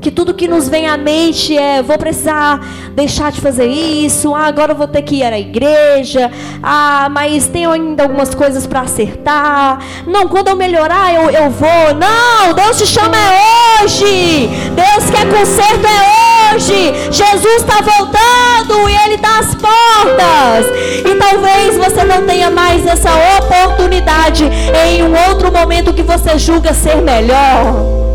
que 0.00 0.10
tudo 0.10 0.34
que 0.34 0.46
nos 0.46 0.68
vem 0.68 0.86
à 0.86 0.96
mente 0.96 1.56
é: 1.56 1.82
vou 1.82 1.98
precisar 1.98 2.60
deixar 2.94 3.30
de 3.32 3.40
fazer 3.40 3.66
isso, 3.66 4.34
ah, 4.34 4.46
agora 4.46 4.72
eu 4.72 4.76
vou 4.76 4.88
ter 4.88 5.02
que 5.02 5.16
ir 5.16 5.24
à 5.24 5.38
igreja, 5.38 6.30
ah, 6.62 7.08
mas 7.10 7.46
tenho 7.48 7.70
ainda 7.70 8.02
algumas 8.02 8.34
coisas 8.34 8.66
para 8.66 8.80
acertar. 8.80 9.78
Não, 10.06 10.28
quando 10.28 10.48
eu 10.48 10.56
melhorar, 10.56 11.12
eu, 11.14 11.30
eu 11.30 11.50
vou. 11.50 11.94
Não, 11.98 12.54
Deus 12.54 12.78
te 12.78 12.86
chama 12.86 13.16
é 13.16 13.82
hoje. 13.84 14.48
Deus 14.74 15.10
quer 15.10 15.26
conserto 15.28 15.86
é 15.86 16.54
hoje. 16.54 16.94
Jesus 17.10 17.56
está 17.56 17.80
voltando 17.80 18.88
e 18.88 18.96
Ele 19.04 19.14
está 19.14 19.38
às 19.38 19.54
portas. 19.54 20.66
E 21.04 21.14
talvez 21.16 21.76
você 21.76 22.04
não 22.04 22.26
tenha 22.26 22.50
mais 22.50 22.86
essa 22.86 23.10
oportunidade 23.38 24.44
em 24.44 25.02
um 25.02 25.14
outro 25.28 25.52
momento 25.52 25.92
que 25.92 26.02
você 26.02 26.38
julga 26.38 26.72
ser 26.72 26.96
melhor. 26.96 28.05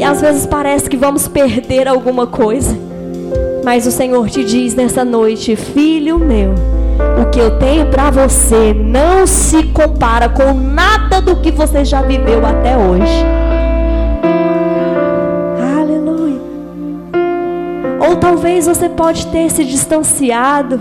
E 0.00 0.02
às 0.02 0.22
vezes 0.22 0.46
parece 0.46 0.88
que 0.88 0.96
vamos 0.96 1.28
perder 1.28 1.86
alguma 1.86 2.26
coisa. 2.26 2.74
Mas 3.62 3.86
o 3.86 3.90
Senhor 3.90 4.30
te 4.30 4.42
diz 4.42 4.74
nessa 4.74 5.04
noite, 5.04 5.54
filho 5.54 6.18
meu, 6.18 6.54
o 7.20 7.28
que 7.30 7.38
eu 7.38 7.58
tenho 7.58 7.84
para 7.84 8.10
você 8.10 8.72
não 8.72 9.26
se 9.26 9.62
compara 9.64 10.30
com 10.30 10.54
nada 10.54 11.20
do 11.20 11.36
que 11.36 11.50
você 11.50 11.84
já 11.84 12.00
viveu 12.00 12.46
até 12.46 12.78
hoje. 12.78 13.26
Aleluia. 15.78 16.40
Ou 18.08 18.16
talvez 18.16 18.66
você 18.66 18.88
pode 18.88 19.26
ter 19.26 19.50
se 19.50 19.66
distanciado 19.66 20.80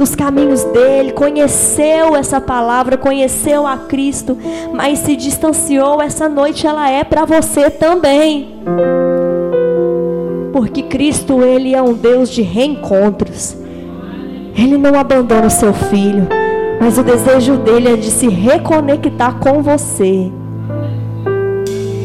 dos 0.00 0.14
caminhos 0.14 0.64
dele, 0.64 1.12
conheceu 1.12 2.16
essa 2.16 2.40
palavra, 2.40 2.96
conheceu 2.96 3.66
a 3.66 3.76
Cristo, 3.76 4.34
mas 4.72 5.00
se 5.00 5.14
distanciou, 5.14 6.00
essa 6.00 6.26
noite 6.26 6.66
ela 6.66 6.90
é 6.90 7.04
para 7.04 7.26
você 7.26 7.68
também. 7.68 8.48
Porque 10.54 10.84
Cristo, 10.84 11.42
ele 11.42 11.74
é 11.74 11.82
um 11.82 11.92
Deus 11.92 12.30
de 12.30 12.40
reencontros. 12.40 13.54
Ele 14.56 14.78
não 14.78 14.98
abandona 14.98 15.48
o 15.48 15.50
seu 15.50 15.74
filho, 15.74 16.26
mas 16.80 16.96
o 16.96 17.02
desejo 17.02 17.58
dele 17.58 17.92
é 17.92 17.96
de 17.96 18.10
se 18.10 18.26
reconectar 18.26 19.38
com 19.38 19.62
você. 19.62 20.32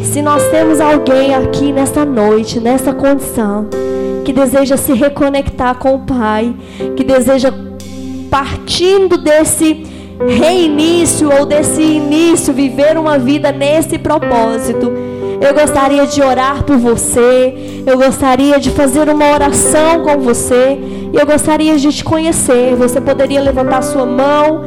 Se 0.04 0.22
nós 0.22 0.44
temos 0.50 0.82
alguém 0.82 1.34
aqui 1.34 1.72
nessa 1.72 2.04
noite, 2.04 2.60
nessa 2.60 2.94
condição, 2.94 3.70
que 4.26 4.34
deseja 4.34 4.76
se 4.76 4.92
reconectar 4.92 5.76
com 5.78 5.96
o 5.96 6.00
Pai, 6.00 6.54
que 6.98 7.04
deseja 7.04 7.65
partindo 8.36 9.18
desse 9.18 9.86
reinício 10.28 11.30
ou 11.34 11.46
desse 11.46 11.82
início, 11.82 12.54
viver 12.54 12.98
uma 12.98 13.18
vida 13.18 13.50
nesse 13.50 13.98
propósito. 13.98 14.92
Eu 15.40 15.54
gostaria 15.54 16.06
de 16.06 16.22
orar 16.22 16.66
por 16.66 16.76
você, 16.76 17.84
eu 17.88 17.98
gostaria 17.98 18.60
de 18.60 18.72
fazer 18.72 19.08
uma 19.08 19.32
oração 19.32 20.04
com 20.04 20.20
você, 20.20 20.78
e 21.14 21.16
eu 21.16 21.26
gostaria 21.26 21.78
de 21.78 21.94
te 21.94 22.04
conhecer. 22.04 22.76
Você 22.76 23.00
poderia 23.00 23.40
levantar 23.40 23.82
sua 23.82 24.06
mão, 24.06 24.66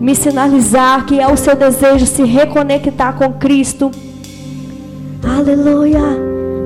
me 0.00 0.14
sinalizar 0.14 1.04
que 1.04 1.20
é 1.20 1.30
o 1.30 1.36
seu 1.36 1.54
desejo 1.54 2.06
se 2.06 2.24
reconectar 2.24 3.12
com 3.12 3.30
Cristo. 3.34 3.90
Aleluia, 5.22 6.00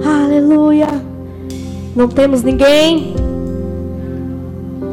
aleluia. 0.05 0.87
Não 1.97 2.07
temos 2.07 2.45
ninguém? 2.45 3.20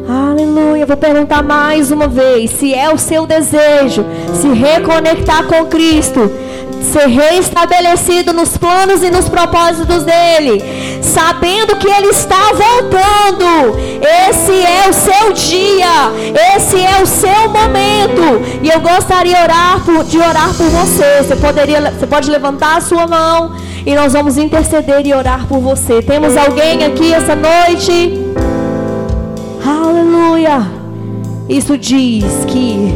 Aleluia. 0.10 0.86
vou 0.86 0.95
perguntar 0.95 1.43
mais 1.43 1.91
uma 1.91 2.08
vez: 2.08 2.51
se 2.51 2.74
é 2.74 2.89
o 2.89 2.97
seu 2.97 3.28
desejo 3.28 4.05
se 4.34 4.47
reconectar 4.47 5.43
com 5.43 5.66
Cristo, 5.66 6.32
ser 6.82 7.08
reestabelecido 7.08 8.32
nos 8.32 8.55
planos 8.55 9.03
e 9.03 9.12
nos 9.12 9.28
propósitos 9.28 10.03
dele, 10.03 10.64
sabendo 11.01 11.76
que 11.76 11.89
ele 11.89 12.08
está 12.08 12.53
voltando. 12.53 13.78
Esse 14.30 14.53
é 14.53 14.89
o 14.89 14.93
seu 14.93 15.34
dia, 15.34 16.12
esse 16.55 16.80
é 16.82 17.01
o 17.01 17.05
seu 17.05 17.49
momento. 17.49 18.62
E 18.64 18.70
eu 18.70 18.80
gostaria 18.80 19.36
de 19.36 19.43
orar 19.43 19.84
por, 19.84 20.05
de 20.05 20.18
orar 20.18 20.53
por 20.53 20.68
você. 20.70 21.22
Você 21.22 21.36
poderia, 21.36 21.91
você 21.91 22.08
pode 22.08 22.32
levantar 22.32 22.78
a 22.78 22.82
sua 22.82 23.05
mão 23.05 23.55
e 23.86 23.93
nós 23.93 24.14
vamos 24.14 24.38
interceder 24.38 25.05
e 25.05 25.14
orar 25.14 25.45
por 25.47 25.60
você. 25.60 26.01
Temos 26.01 26.38
alguém 26.38 26.86
aqui 26.86 27.14
essa 27.14 27.36
noite? 27.36 28.57
Aleluia. 29.68 30.65
Isso 31.49 31.78
diz 31.78 32.45
que 32.47 32.93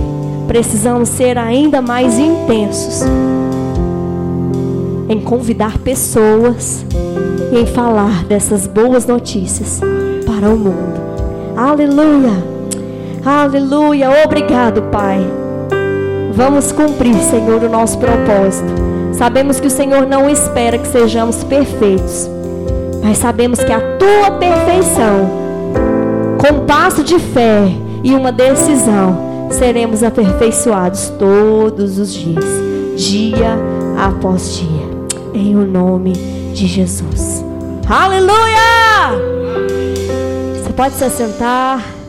precisamos 0.48 1.10
ser 1.10 1.38
ainda 1.38 1.82
mais 1.82 2.18
intensos 2.18 3.04
em 5.10 5.20
convidar 5.20 5.78
pessoas 5.80 6.86
e 7.52 7.60
em 7.60 7.66
falar 7.66 8.24
dessas 8.24 8.68
boas 8.68 9.06
notícias 9.06 9.82
para 10.26 10.48
o 10.48 10.58
mundo. 10.58 11.02
Aleluia! 11.58 12.32
Aleluia! 13.26 14.10
Obrigado, 14.24 14.82
Pai. 14.84 15.20
Vamos 16.34 16.72
cumprir, 16.72 17.16
Senhor, 17.16 17.62
o 17.62 17.70
nosso 17.70 17.98
propósito. 17.98 18.72
Sabemos 19.12 19.60
que 19.60 19.68
o 19.68 19.72
Senhor 19.72 20.08
não 20.08 20.30
espera 20.30 20.78
que 20.78 20.88
sejamos 20.88 21.44
perfeitos, 21.44 22.30
mas 23.04 23.18
sabemos 23.18 23.60
que 23.62 23.74
a 23.74 23.98
tua 23.98 24.32
perfeição, 24.40 25.41
com 26.42 26.56
um 26.56 26.66
passo 26.66 27.04
de 27.04 27.20
fé 27.20 27.72
e 28.04 28.16
uma 28.16 28.32
decisão, 28.32 29.48
seremos 29.52 30.02
aperfeiçoados 30.02 31.10
todos 31.20 32.00
os 32.00 32.12
dias, 32.12 32.44
dia 32.98 33.56
após 33.96 34.58
dia 34.58 34.92
em 35.36 35.56
o 35.56 35.64
nome 35.66 36.14
de 36.54 36.66
Jesus. 36.66 37.46
Aleluia! 37.88 38.32
Você 40.56 40.74
pode 40.74 40.96
se 40.96 41.04
assentar. 41.04 42.01